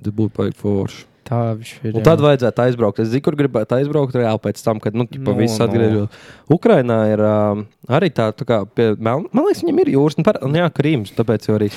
[0.05, 1.03] Tas būtu paigi forši.
[1.25, 1.91] Tā viņš ir.
[1.93, 2.05] Un jā.
[2.07, 3.03] tad vajadzētu aizbraukt.
[3.05, 5.68] Es zinu, kur gribētu aizbraukt reāli pēc tam, kad nu, ķipa, Nu, viss nu.
[5.68, 6.25] atgriežas.
[6.53, 9.29] Ukrainā ir um, arī tā, tā kā pie Meln...
[9.33, 10.43] Man liekas, viņam ir jūras, un, par...
[10.45, 11.70] un jā, Krīms, tāpēc arī.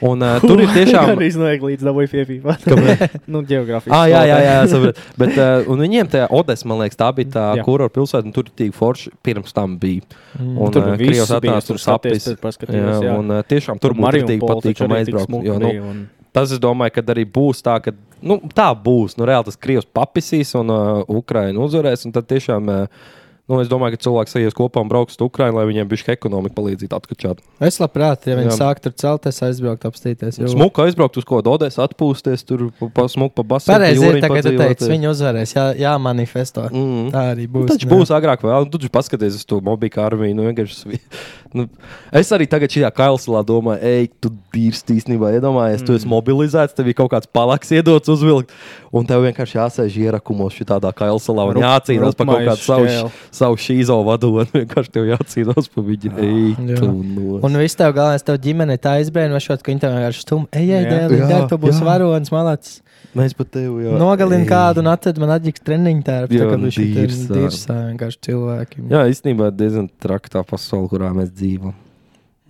[0.00, 1.12] Un uh, tur ir tiešām.
[1.14, 2.54] Arī iznāk līdz dabūju piepīpā.
[3.32, 3.94] nu, geogrāfiski.
[3.94, 5.06] Ah, jā, jā, jā, sapratu.
[5.18, 7.64] Bet, uh, un viņiem tajā Odessa, man liekas, tā bija tā Jā.
[7.66, 10.06] kurorta pilsēta, un tur tik forši pirms tam bija.
[10.38, 10.54] Mm.
[10.54, 12.28] Un, Tur uh, viss Krievs bija, atnāca tur sapnis.
[12.28, 13.16] Jā, jā.
[13.18, 15.34] un uh, tiešām tur būtu tik patīkami aizbraukt.
[15.48, 16.06] Jo, nu, un...
[16.32, 19.16] tas, es domāju, ka arī būs tā, ka nu, tā būs.
[19.18, 22.06] Nu, reāli tas Krievs papisīs un uh, Ukraina uzvarēs.
[22.08, 23.08] Un tad tiešām, uh,
[23.48, 26.54] nu, es domāju, ka cilvēks ejies kopā un brauks uz Ukrainu, lai viņiem bija ekonomika
[26.58, 27.40] palīdzītu atkačāt.
[27.64, 28.56] Es labprāt, ja viņi Jā.
[28.60, 30.38] sāk tur celties, aizbraukt, apstīties.
[30.38, 33.72] jo- Smuka aizbraukt uz ko dodēs, atpūsties, tur pa, smuku pa basēnu.
[33.72, 36.68] Pareizi ir, tagad tu teici, viņi uzvarēs, jā, jā manifesto.
[36.68, 37.10] Mm.
[37.14, 37.72] Tā arī būs.
[37.72, 37.92] Taču jā.
[37.96, 38.70] būs agrāk, vai vēlāk.
[38.70, 40.36] Tu taču paskaties uz to mobilu armiju.
[40.36, 41.00] Nu, vienkārši
[41.56, 41.68] nu,
[42.12, 45.32] es arī tagad šajā kailslā domāju, ej, tu dirsti īstenībā.
[45.38, 45.86] Iedomājies, mm.
[45.88, 48.52] tu esi mobilizēts, tev ir kaut kāds palaks iedots uzvilkt,
[48.92, 53.10] un tev vienkārši jāsēž ierakumos šādā kailslā un jācīnās par kaut kādu savu.
[53.38, 54.46] Savu šīzo vadonu.
[54.58, 56.12] Vienkārši tev jācīnās par viņu.
[56.24, 57.38] Ej, no.
[57.46, 60.86] Un viss tev galvenais, tev ģimene tā aizbrēnošot, ka viņi tev vienkārši stum, ej, ej,
[60.90, 61.88] dēļ, Jā, tu būsi jā.
[61.88, 62.78] varonis, malacis.
[63.16, 67.14] Mēs pat tevi jau Nogalini kādu un atved man atģiks treniņu tērpu, Jā, tā ir
[67.32, 68.88] dirsā vienkārši cilvēkiem.
[68.92, 71.76] Jā, īstenībā diezgan traki tā pasaule, kurā mēs dzīvojam.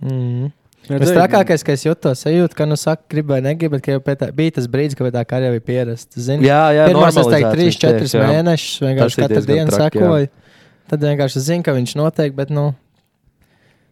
[0.03, 0.49] Mm.
[0.89, 4.29] Tas trakākais, ka es jutos, sajūtu, ka, nu, saka, gribēju, negribu, bet ka jau tā,
[4.33, 6.17] bija tas brīdis, kad tā jau bija pierasta.
[6.17, 8.29] Zini, Jā, jā, Pirmās, es teiktu, normalizēts 3, viņš tieši, 4 jā.
[8.33, 10.09] mēnešus Tas vienkārši katru dienu traki, jā.
[10.89, 12.71] Tad vienkārši zinu, ka viņš notiek, bet, nu,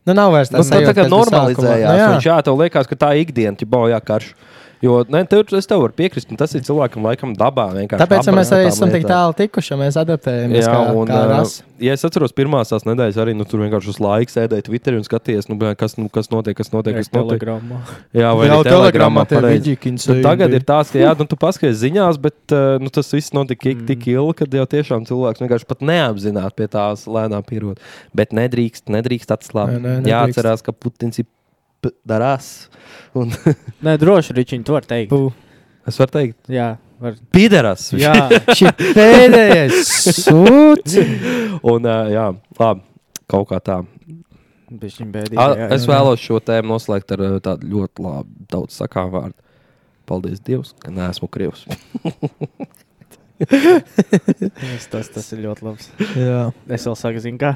[0.08, 1.90] nu nav vairs Nu, tāds tā tā kā normalizējās.
[1.92, 4.32] Nu, jā, jā tev liekas, ka tā ir ikdiena, ja bojā karš.
[4.82, 7.70] Jo ne, tev, es tev varu piekrist, un tas ir cilvēkam laikam dabā.
[7.74, 11.08] vienkārši Tāpēc ja mēs arī esam tik tālu tikuši, ja mēs adaptējamies Jā, kā, un,
[11.10, 11.64] kā rasa.
[11.82, 15.08] ja es atceros, pirmās tās nedēļas arī nu, tur vienkārši uz laiku sēdēju Twitterī un
[15.08, 17.00] skatījos, nu, bļā, kas, nu, kas notiek, kas notiek.
[17.00, 17.42] Kas notiek.
[17.42, 17.80] Telegramā.
[18.14, 19.78] Jā, vai arī telegramā pareizi.
[19.98, 23.34] Nu, tagad ir tāds, ka jā, nu, tu paskaties ziņās, bet uh, nu, tas viss
[23.34, 23.88] notika tik, Mm.
[23.90, 27.82] tik ilgi, ka jau tiešām cilvēks vienkārši pat neapzināti pie tās lēnām pierod.
[28.14, 29.82] Bet nedrīkst, nedrīkst atslābt.
[30.06, 31.28] Jāatcerās, ka Putins ir
[32.08, 32.68] darās.
[33.18, 33.32] Un
[33.86, 35.14] Nē, droši Ričiņ, tu vari teikt.
[35.14, 35.32] Pū.
[35.88, 36.70] es varu teikt, Jā,
[37.02, 37.18] var.
[37.34, 37.90] pīderas.
[37.98, 38.14] Jā,
[38.58, 39.92] Šī pēdējais
[40.24, 40.98] sūds.
[41.64, 42.28] Un, uh, jā,
[42.60, 42.84] labi,
[43.32, 43.80] kaut kā tā.
[44.72, 45.40] bēdīgi.
[45.40, 49.38] A, jā, es vēlos šo tēmu noslēgt ar tādu ļoti labu, daudz sakām vārdu.
[50.08, 51.66] Paldies Dievam, ka neesmu krievs.
[53.38, 55.90] Tas, tas, tas ir ļoti labs.
[56.16, 56.46] Jā.
[56.72, 57.52] Es vēl saku, zinu, kā.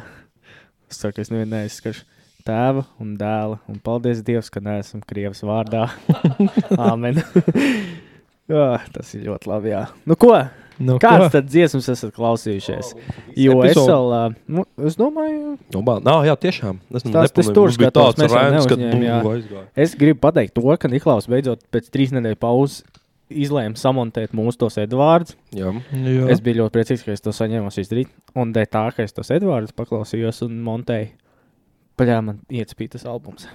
[0.92, 2.04] Es saku, es nevienu neizskašu
[2.52, 3.60] tēva un dēla.
[3.72, 5.88] Un paldies Dievam, ka neesam Krievijas vārdā.
[6.92, 7.22] Āmen.
[8.52, 9.74] jā, tas ir ļoti labi.
[9.74, 9.86] Jā.
[10.06, 10.36] Nu, ko?
[10.82, 11.34] Nu, Kāds ko?
[11.36, 12.94] tad dziesmas esat klausījušies?
[13.38, 14.14] Jo es vēl,
[14.50, 15.52] nu, es domāju,
[15.86, 16.80] bā, nā, jā, tiešām.
[16.90, 19.20] Es Tas- tas tur mēs vēl neuzņēmām, jā.
[19.36, 19.68] aizgāju.
[19.86, 22.82] es gribu pateikt to, ka Niklaus beidzot pēc trīs nedēļu pauzes
[23.32, 25.36] izlēma samontēt mūsu tos Edvardus.
[25.56, 25.70] Jā.
[25.94, 26.26] Jā.
[26.34, 28.10] Es biju ļoti priecīgs, ka es to saņēmu izdarīt.
[28.36, 31.12] Un tā, ka es tos Edvardus paklausījos un montēju,
[32.02, 33.48] paļā man iecpīja tas albums.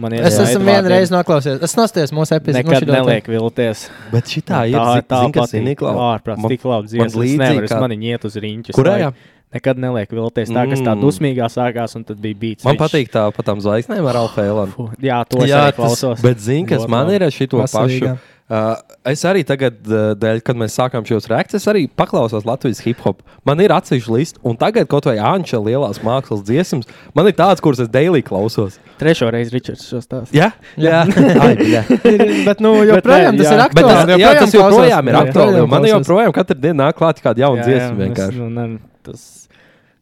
[0.00, 1.64] Man Es esmu vienreiz noklausījies.
[1.66, 2.62] Es nostājos mūsu epizodē.
[2.62, 3.88] Nekad neliek vilties.
[4.12, 4.76] Bet šī tā ir.
[4.78, 5.64] tā, zin- tā ir patīk.
[5.66, 5.98] Niklaus?
[6.06, 7.10] Ārprāts, Man- tik labi man dziesmas.
[7.10, 8.76] Es līdzīgi nevaru, es mani iet uz riņķu.
[8.78, 9.10] Kurā jā?
[9.50, 11.00] Nekad neliek vilties tā, kas tā Mm.
[11.02, 12.64] dusmīgā sākās un tad bija bijis.
[12.64, 14.68] Man patīk tā pa tām zvaigznēm ar Alfēlu.
[15.02, 16.20] Jā, to es arī klausos.
[16.22, 18.18] Bet zini, kas Ļoti man ir ar šito pašu?
[18.50, 18.74] Uh,
[19.06, 23.22] es arī tagad, uh, dēļ, kad mēs sākām šos es arī paklausos Latvijas hip hop.
[23.46, 27.60] Man ir atsevišķa lista, un tagad kaut vai Anča lielās mākslas dziesmas, man ir tāds,
[27.62, 28.80] kuras es daily klausos.
[28.98, 30.34] Trešo reizi Ričards šo stāstu.
[30.34, 31.04] Jā, jā.
[31.46, 31.84] Ai, jā.
[32.46, 33.54] Bet, nu, joprojām Bet, tas jā.
[33.54, 34.18] ir Bet tas, aktuāli.
[34.18, 35.30] jā, tas joprojām ir klausos.
[35.30, 35.56] aktuāli.
[35.62, 38.34] jo Man joprojām katru dienu nāk klāt kāda jauna dziesma es, vienkārši.
[38.42, 39.39] nu, ne, tas,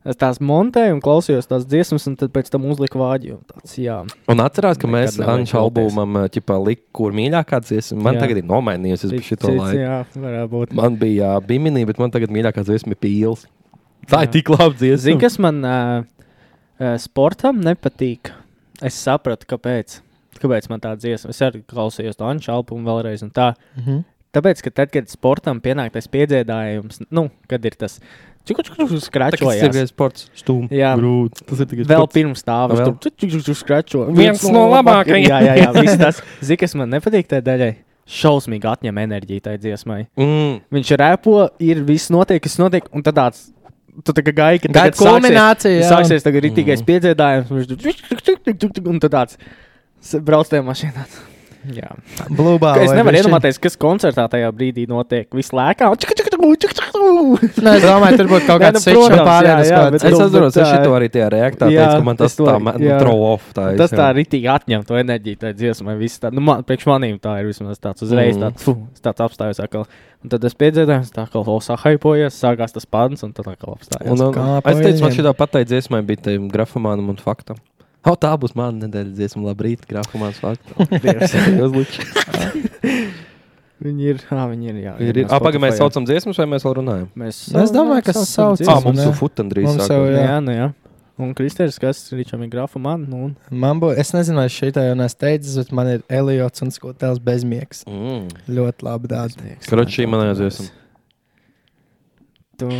[0.08, 3.34] es tās montēju un klausījos tās dziesmas, un tad pēc tam uzliku vāģi.
[3.36, 3.98] un Tāds, jā,
[4.32, 6.18] Un atcerās, ka Nekad mēs Anča albumam
[6.66, 8.00] liku, kur mīļākā dziesma.
[8.08, 8.24] Man Jā.
[8.24, 9.78] tagad ir nomainījusies šito Cits, laiku.
[9.78, 10.74] Jā, varētu būt.
[10.80, 13.46] Man bija bimini, bet man tagad mīļākā dziesma ir pīls.
[14.08, 14.34] Tā ir Jā.
[14.38, 15.04] tik laba dziesma.
[15.04, 18.32] Zini, kas man uh, sportam nepatīk?
[18.82, 20.00] Es sapratu, kāpēc.
[20.38, 21.30] Kāpēc man tā dziesma?
[21.34, 23.24] Es arī klausījos to Anča albumu vēlreiz.
[23.26, 23.52] un Tā.
[24.36, 27.98] Tāpēc, ka tad, kad sportam pienāk tas piediedājums, nu, kad ir tas
[28.48, 28.56] Tas
[29.04, 30.94] skračojums, ir tikai sports, stūms, Jā.
[30.96, 31.42] grūti.
[31.48, 32.14] Tas ir tikai Vēl sports.
[32.14, 32.94] pirms tam Vēl?
[33.44, 34.04] tur skračo.
[34.16, 35.26] Viens no labākajiem.
[35.28, 35.68] Jā, jā, jā.
[35.82, 37.70] viss Tas, zini, kas man nepatīk tajā daļai.
[38.08, 39.98] šausmīgi atņem enerģiju tai dziesmai.
[40.16, 40.62] Mm.
[40.72, 43.46] Viņš repo, ir viss notiek, kas notiek, un tad tāds.
[44.04, 45.88] Tu tā kā gaidi, ka Gaidi tagad sāksies- kulmināciju, jā.
[45.90, 47.48] Sāksies tagad rītīgais piedziedājums,
[48.56, 49.36] tuk, tuk, un tad tāds
[50.24, 51.04] brauc tajā mašīnā.
[51.74, 51.88] Jā.
[52.30, 52.76] Blūbā.
[52.84, 55.26] Es nevaru iedomāties, kas koncertā tajā brīdī notiek.
[55.34, 55.88] Viss lēkā.
[57.58, 59.68] Nē, es domāju, tur būtu kaut nu, protams, jā, pārējais.
[59.68, 62.46] Es bet atceros, es tā- šito arī tajā reaktā Jā, teicu, ka man tas to
[62.48, 63.50] tā man throw off.
[63.56, 64.14] Tā, Tas tā jā.
[64.18, 65.96] rītīgi atņem to enerģiju, tā dziesma.
[65.98, 68.42] viss Tā, nu, man, priekš manīm tā ir vismaz tāds uzreiz, Mm.
[68.48, 69.86] tāds, fu, es tāds apstājos atkal.
[70.24, 74.10] Un tad es piedzēdāju, tā kā vēl sahaipojies, sākās tas pants, un tad atkal apstājos.
[74.10, 77.56] Un, un, kā es teicu, man šī pateikt dziesmai bija tam grafomānam un faktam.
[78.06, 80.70] O, tā būs mana nedēļas dziesma, labrīt, grafomāns fakts.
[81.66, 81.98] Uzliks.
[83.78, 84.92] Viņi ir, ā, viņi ir, jā.
[84.98, 85.26] Ir, ir.
[85.28, 87.08] no Apagaid, mēs saucam dziesmas, vai mēs vēl runājam?
[87.18, 89.92] Mēs, Nu, es domāju, ka sauc Ah, mums jau futan drīz Mums sākās.
[89.94, 90.38] jau, Jā, jā.
[90.42, 90.68] nu jā.
[91.18, 94.68] Un Kristēns, kas ir Ričam grafu man, nu, un Man būs, es nezinu, vai šī
[94.74, 97.84] tā jau nesteidzas, bet man ir Eliots un skotēls bezmiegs.
[97.90, 98.28] Mm.
[98.50, 99.56] Ļoti labi dādi.
[99.66, 100.70] Kroč, šī manā dziesma.
[102.58, 102.78] Tum, tum,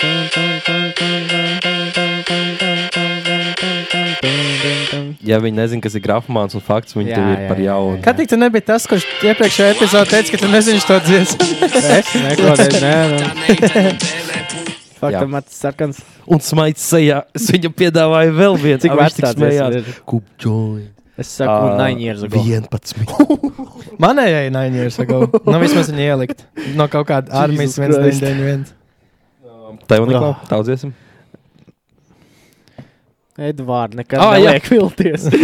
[0.00, 1.19] tum, tum, tum, tum,
[5.26, 7.98] Ja viņi nezina, kas ir grafomāns un fakts, viņi Jā, tev ir par jaunu.
[8.04, 11.48] Kad tik tu nebija tas, kurš iepriekšējā epizodē teica, ka tu nezini to dziesmu?
[12.00, 13.90] Es neklādēju, nē, nē.
[15.00, 16.00] Faktam, mats sarkans.
[16.28, 17.22] Un smaids sejā.
[17.36, 18.80] Es viņam piedāvāju vēl vienu.
[18.82, 19.76] Cik tik tāds smējās.
[19.80, 19.92] ir?
[20.08, 20.88] Kupčoji.
[21.20, 22.40] Es saku, nine years ago.
[22.40, 22.96] 11.
[24.04, 25.26] Manējai nine years ago.
[25.44, 26.44] Nu, vismaz viņa ielikt.
[26.76, 28.24] No kaut kāda armijas Jesus Christ.
[28.24, 29.84] 1991.
[29.88, 30.32] Tev nekā?
[33.40, 34.52] Edvārds, nekad Ah, jā.
[34.52, 35.24] neliek vilties.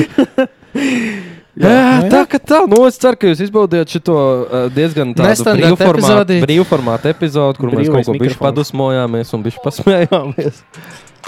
[1.57, 2.59] Jā, tā kā tā.
[2.69, 6.45] Nu, es ceru, ka jūs izbaudījāt šo uh, diezgan tādu Nestandarta brīvformātu epizodīti.
[6.45, 10.59] brīvformātu epizodu, kur mēs Brīvais kaut ko bišķi padusmojāmies un bišķi pasmējāmies.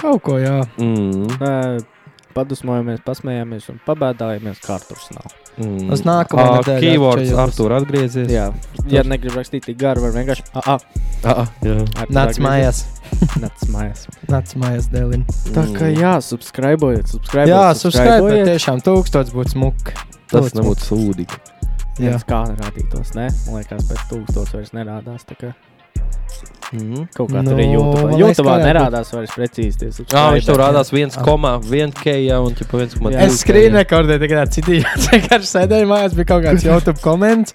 [0.03, 0.59] Kaut ko, jā.
[0.77, 1.33] Mm.
[1.41, 1.55] Ē,
[2.39, 5.33] Padusmojamies, pasmējāmies un pabēdājāmies, kā tur nav.
[5.59, 5.89] Mm.
[5.91, 7.33] Uz nākamo Ā, nedēļu Keywords.
[7.43, 8.31] Artur atgriezies.
[8.31, 8.45] Jā,
[8.93, 10.47] ja negrib rakstīt tik garu, var vienkārši.
[10.55, 11.75] Ah, ah, Ah, jā.
[11.99, 12.85] Artur Nāc mājās.
[13.43, 14.05] Nāc mājās.
[14.31, 15.25] Nāc mājās, Dēlin.
[15.51, 17.51] Tā kā jā, subscribojiet, subscribojiet.
[17.51, 19.97] Jā, subscribe, tiešām tūkstots būtu smuki.
[20.31, 21.41] Tas nebūtu sūdīgi.
[21.99, 23.27] Jā, kā rādītos, ne?
[23.49, 25.27] Man liekas, pēc tūkstotis vairs nerādās.
[25.27, 25.51] tā kā
[26.69, 27.07] Mm.
[27.17, 27.71] Kaut kā Nu, tur ir
[28.37, 29.79] ka varētu nerādās vairs precīzi.
[29.81, 30.45] tie Jā, viņš subscriberi.
[30.51, 33.13] tur rādās 1,1K jau un tipa 1,2.
[33.15, 33.23] Jā.
[33.25, 35.09] Es skrīnu rekordēju, tikai tāds cits.
[35.15, 37.55] Vienkārši sēdēju mājās, bija kaut kāds YouTube komentārs.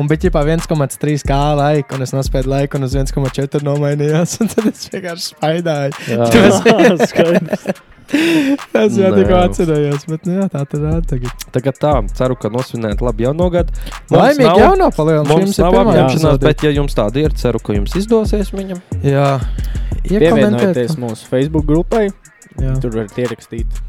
[0.00, 4.38] Un bija jau 1,3K laika, un es nospēju laiku, un uz 1,4 nomainījās.
[4.40, 5.92] Un tad es vienkārši spaidāju.
[6.08, 6.30] Jā.
[6.32, 7.68] Tas- Skaidrs.
[8.12, 11.46] Es jau tikko atcerējos, bet nu, jā, tā tur rāda tagad.
[11.54, 13.72] Tagad tā, ceru, ka nosvinēt labi jauno gadu.
[14.12, 15.46] Laimīgi jauno palielinājumu.
[15.46, 18.82] Mums nav apņemšanās, bet, ja jums tāda ir, ceru, ka jums izdosies viņam.
[19.06, 19.30] Jā,
[20.04, 22.10] Pievienojieties mūsu Facebook grupai.
[22.60, 22.76] Jā.
[22.82, 23.82] Tur varat ierakstīt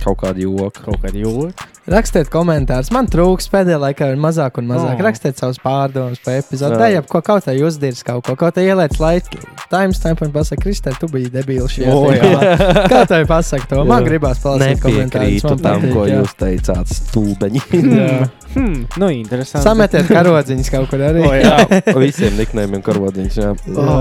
[0.00, 0.86] Kaut kādu joku.
[0.86, 1.50] kaut kādu jūlu.
[1.90, 2.90] Rakstiet komentārus.
[2.94, 4.94] Man trūks pēdējā laikā ir mazāk un mazāk.
[4.94, 5.00] Oh.
[5.00, 5.04] Oh.
[5.08, 6.76] Rakstiet savus pārdomus par epizodu.
[6.76, 6.80] Jā.
[6.80, 8.36] Tā jau ko kaut kā uzdirs kaut ko.
[8.38, 9.40] Kaut kā ieliec laiku.
[9.72, 11.94] Timestamp un pasaka, Kristē, tu biji debīls šajā.
[11.94, 13.82] O, tēmā." Kā tev pasaka to?
[13.88, 14.08] Man Jā.
[14.10, 15.46] gribās palasīt komentārus.
[15.48, 16.20] Man tam, patīk, ko jā.
[16.20, 17.64] jūs teicāt, stulbeņi.
[18.00, 18.20] Jā.
[18.50, 19.62] Hmm, nu, interesanti.
[19.66, 21.26] Sametiet karodziņus kaut kur arī.
[21.26, 21.56] O, jā.
[22.04, 23.40] Visiem niknējumiem karodiņš.
[23.42, 23.54] Jā.
[23.66, 23.98] Jā.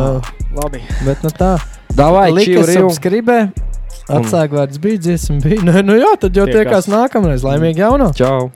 [0.57, 0.83] Labi.
[1.07, 1.55] Bet nu tā.
[1.97, 2.89] Davai, Lika čiu,
[4.10, 4.24] riu.
[4.24, 4.30] subscribē.
[4.30, 5.38] Atsāk vārds bija dziesma.
[5.43, 5.62] Bija.
[5.64, 6.88] Nu, nu jā, tad jau Tiekās.
[6.88, 7.45] tiekās nākamreiz.
[7.45, 8.12] Laimīgi jauno!
[8.18, 8.49] Čau!